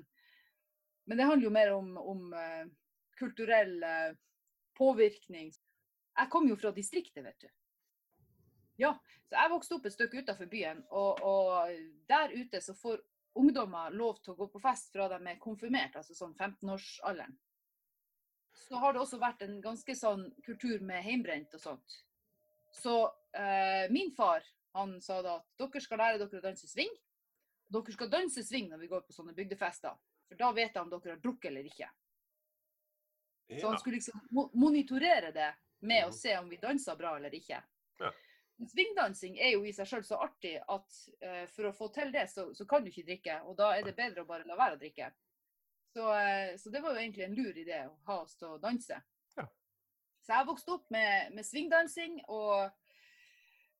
men 1.05 1.19
det 1.19 1.27
handler 1.27 1.49
jo 1.49 1.55
mer 1.57 1.73
om, 1.75 1.91
om 1.99 2.31
uh, 2.31 2.63
kulturell 3.19 3.75
eh, 3.83 4.13
påvirkning. 4.77 5.51
Jeg 6.15 6.31
kom 6.31 6.47
jo 6.49 6.57
fra 6.59 6.71
distriktet, 6.75 7.23
vet 7.25 7.45
du. 7.45 7.49
Ja, 8.79 8.91
så 9.29 9.37
jeg 9.37 9.51
vokste 9.51 9.77
opp 9.77 9.85
et 9.87 9.95
stykke 9.95 10.23
utenfor 10.23 10.49
byen, 10.51 10.81
og, 10.91 11.21
og 11.23 11.75
der 12.09 12.33
ute 12.35 12.61
så 12.61 12.75
får 12.77 12.99
ungdommer 13.39 13.93
lov 13.95 14.19
til 14.23 14.33
å 14.33 14.39
gå 14.39 14.47
på 14.51 14.61
fest 14.63 14.91
fra 14.95 15.07
de 15.11 15.19
er 15.19 15.39
konfirmert, 15.41 15.95
altså 15.99 16.15
sånn 16.15 16.35
15-årsalderen. 16.35 17.35
Så 18.65 18.79
har 18.79 18.95
det 18.95 19.01
også 19.03 19.19
vært 19.19 19.43
en 19.45 19.57
ganske 19.63 19.95
sånn 19.97 20.29
kultur 20.45 20.83
med 20.83 21.03
heimbrent 21.03 21.53
og 21.57 21.61
sånt. 21.61 21.97
Så 22.75 22.95
eh, 23.35 23.91
min 23.91 24.13
far 24.15 24.43
han 24.75 24.97
sa 25.03 25.21
da 25.23 25.37
at 25.39 25.59
dere 25.59 25.81
skal 25.83 26.01
lære 26.01 26.19
dere 26.19 26.39
å 26.41 26.43
danse 26.43 26.67
swing. 26.67 26.91
Og 27.69 27.77
dere 27.77 27.95
skal 27.95 28.11
danse 28.11 28.43
swing 28.43 28.71
når 28.71 28.83
vi 28.83 28.89
går 28.91 29.03
på 29.05 29.15
sånne 29.15 29.35
bygdefester, 29.35 29.95
for 30.27 30.39
da 30.39 30.51
vet 30.55 30.73
de 30.75 30.81
om 30.81 30.91
dere 30.91 31.15
har 31.15 31.21
drukket 31.23 31.51
eller 31.51 31.69
ikke. 31.69 31.87
Så 33.47 33.59
Ja. 33.59 33.67
han 33.69 33.77
skulle 33.79 33.95
liksom 33.99 34.21
monitorere 34.53 35.31
det 35.31 35.53
med 35.81 36.03
å 36.03 36.07
Mhm. 36.07 36.13
se 36.13 36.37
om 36.37 36.49
vi 36.49 36.57
dansa 36.57 36.95
bra 36.95 37.15
eller 37.15 37.29
ikke. 37.29 37.63
Ja. 37.99 38.11
Svingdansing 38.71 39.37
er 39.37 39.51
jo 39.51 39.63
i 39.65 39.71
seg 39.73 39.85
sjøl 39.87 40.03
så 40.03 40.17
artig 40.23 40.55
at 40.67 40.89
uh, 41.21 41.45
for 41.51 41.63
å 41.69 41.73
få 41.75 41.89
til 41.93 42.11
det, 42.11 42.29
så, 42.31 42.53
så 42.55 42.65
kan 42.65 42.83
du 42.83 42.89
ikke 42.89 43.05
drikke. 43.05 43.41
Og 43.43 43.57
da 43.57 43.73
er 43.75 43.83
det 43.83 43.95
bedre 43.95 44.21
å 44.23 44.27
bare 44.29 44.47
la 44.47 44.55
være 44.55 44.75
å 44.77 44.79
drikke. 44.79 45.11
Så, 45.93 46.01
uh, 46.07 46.55
så 46.57 46.71
det 46.71 46.81
var 46.81 46.93
jo 46.95 47.01
egentlig 47.03 47.23
en 47.25 47.35
lur 47.35 47.53
idé 47.53 47.83
å 47.85 47.95
ha 48.07 48.21
oss 48.21 48.35
til 48.35 48.47
å 48.47 48.57
danse. 48.61 49.01
Ja. 49.37 49.45
Så 50.23 50.27
jeg 50.33 50.47
vokste 50.47 50.71
opp 50.71 50.89
med, 50.89 51.33
med 51.35 51.45
svingdansing, 51.45 52.21
og, 52.27 52.71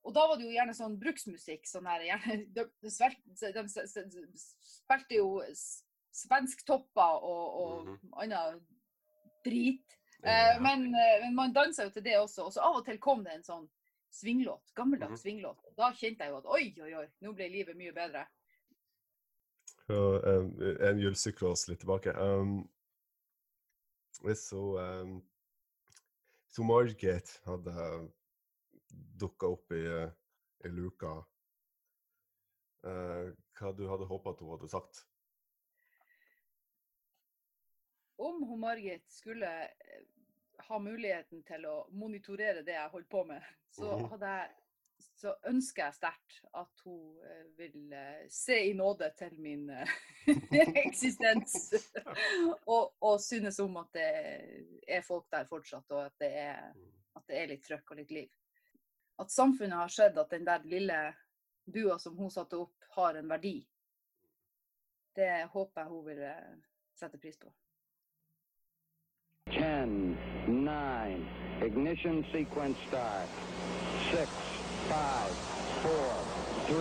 og 0.03 0.13
da 0.13 0.27
var 0.27 0.35
det 0.37 0.45
jo 0.45 0.51
gjerne 0.57 0.75
sånn 0.77 0.99
bruksmusikk. 0.99 1.65
Sånn 1.65 1.87
her, 1.87 2.01
gjerne, 2.01 2.45
de, 2.55 2.65
de, 2.83 2.89
spilte 2.91 5.15
jo 5.15 5.41
svensk 5.41 5.81
svensktopper 6.15 7.23
og, 7.27 7.55
og 7.59 7.87
annen 8.21 8.61
drit. 9.45 9.97
Eh, 10.23 10.55
Ja. 10.55 10.59
men, 10.59 10.87
eh, 10.95 11.19
men 11.21 11.35
man 11.37 11.53
dansa 11.53 11.83
jo 11.85 11.89
til 11.93 12.03
det 12.03 12.17
også. 12.17 12.45
Og 12.47 12.53
så 12.53 12.61
av 12.65 12.79
og 12.79 12.85
til 12.85 12.97
kom 12.99 13.23
det 13.23 13.33
en 13.37 13.43
sånn 13.45 13.67
svinglåt. 14.15 14.73
Gammeldags 14.75 15.11
Mhm. 15.11 15.21
svinglåt. 15.21 15.59
Og 15.65 15.75
da 15.77 15.91
kjente 15.93 16.23
jeg 16.25 16.31
jo 16.31 16.37
at 16.37 16.45
oi, 16.45 16.73
oi, 16.81 16.93
oi, 17.01 17.07
nå 17.21 17.33
ble 17.35 17.49
livet 17.51 17.77
mye 17.77 17.93
bedre. 17.93 18.25
Og, 19.87 20.23
um, 20.25 20.47
en 20.81 20.97
julesyklos 20.99 21.67
litt 21.69 21.79
tilbake. 21.83 22.09
Um, 22.17 22.67
hun 24.23 24.33
um, 24.79 25.23
så 26.49 26.63
Margit 26.63 27.39
hadde 27.45 28.09
dukka 29.19 29.51
opp 29.51 29.71
i, 29.71 29.83
uh, 29.85 30.09
i 30.65 30.71
luka, 30.71 31.11
uh, 32.83 33.29
hva 33.59 33.73
du 33.77 33.85
hadde 33.91 34.07
håpa 34.09 34.31
at 34.31 34.39
hun 34.39 34.57
hadde 34.57 34.69
sagt? 34.71 35.05
Om 38.17 38.43
hun 38.43 38.59
Margit 38.59 39.11
skulle 39.11 39.49
eh, 39.63 40.03
ha 40.69 40.79
muligheten 40.79 41.43
til 41.43 41.65
å 41.69 41.87
monitorere 41.91 42.61
det 42.63 42.77
jeg 42.77 42.89
holdt 42.93 43.09
på 43.11 43.23
med, 43.27 43.43
så, 43.75 43.91
Mhm. 43.99 44.21
jeg, 44.21 44.51
så 45.15 45.33
ønsker 45.47 45.83
jeg 45.85 45.93
sterkt 45.97 46.37
at 46.53 46.79
hun 46.85 47.19
eh, 47.27 47.43
vil 47.57 47.93
eh, 47.93 48.23
se 48.31 48.57
i 48.69 48.73
nåde 48.73 49.09
til 49.19 49.35
min 49.41 49.69
eksistens. 50.85 51.73
og, 52.65 52.93
og 53.01 53.19
synes 53.21 53.59
om 53.59 53.77
at 53.77 53.91
det 53.93 54.07
er 54.87 55.01
folk 55.05 55.27
der 55.31 55.45
fortsatt, 55.49 55.91
og 55.91 56.05
at 56.05 56.15
det 56.19 56.31
er, 56.45 56.71
at 57.15 57.27
det 57.27 57.37
er 57.41 57.47
litt 57.51 57.63
trøkk 57.67 57.91
og 57.91 57.97
litt 58.01 58.11
liv. 58.11 58.31
At 59.19 59.31
samfunnet 59.31 59.77
har 59.79 59.91
sett 59.91 60.17
at 60.17 60.29
den 60.31 60.45
der 60.47 60.63
lille 60.67 60.97
bua 61.65 61.99
som 61.99 62.17
hun 62.17 62.31
satte 62.31 62.57
opp, 62.59 62.75
har 62.95 63.15
en 63.15 63.29
verdi. 63.29 63.57
Det 65.15 65.45
håper 65.51 65.81
jeg 65.81 65.89
hun 65.91 66.05
vil 66.05 66.19
sette 66.95 67.17
pris 67.19 67.37
på. 67.39 67.51
10, 69.51 70.17
9, 70.47 71.25
ignition 71.61 72.25
sequence 72.31 72.77
start. 72.87 73.27
6, 74.11 74.29
5, 74.89 75.31
4, 75.83 75.91
3, 76.67 76.75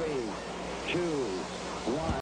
2, 0.92 0.98
1. 1.94 2.20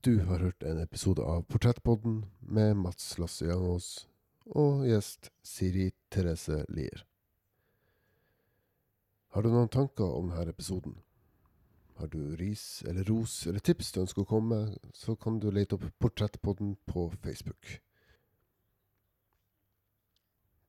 Du 0.00 0.20
har 0.20 0.38
hørt 0.38 0.62
en 0.62 0.78
episode 0.82 1.22
av 1.22 1.42
Portrettpodden 1.42 2.24
med 2.40 2.76
Mats 2.76 3.18
Lasse 3.18 3.46
Jangås. 3.46 4.08
Og 4.56 4.86
gjest 4.88 5.30
Siri 5.44 5.90
Therese 6.10 6.64
Lier. 6.72 7.04
Har 9.34 9.44
du 9.44 9.50
noen 9.52 9.68
tanker 9.68 10.08
om 10.08 10.30
denne 10.32 10.54
episoden? 10.54 10.96
Har 11.98 12.08
du 12.08 12.36
ris 12.38 12.82
eller 12.86 13.04
ros 13.04 13.46
eller 13.46 13.60
tips 13.60 13.92
du 13.92 14.00
ønsker 14.04 14.22
å 14.22 14.30
komme 14.30 14.54
med, 14.54 14.78
så 14.94 15.16
kan 15.18 15.40
du 15.42 15.50
lete 15.50 15.76
opp 15.76 15.84
Portrettpodden 15.98 16.76
på 16.86 17.08
Facebook. 17.24 17.80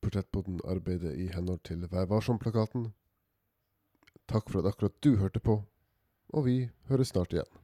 Portrettpodden 0.02 0.60
arbeider 0.64 1.14
i 1.14 1.30
henhold 1.32 1.62
til 1.68 1.86
Vær 1.92 2.08
varsom-plakaten. 2.10 2.90
Takk 4.26 4.50
for 4.50 4.60
at 4.60 4.72
akkurat 4.74 4.96
du 5.04 5.16
hørte 5.20 5.40
på, 5.40 5.60
og 6.34 6.46
vi 6.46 6.56
høres 6.90 7.14
snart 7.14 7.32
igjen. 7.36 7.60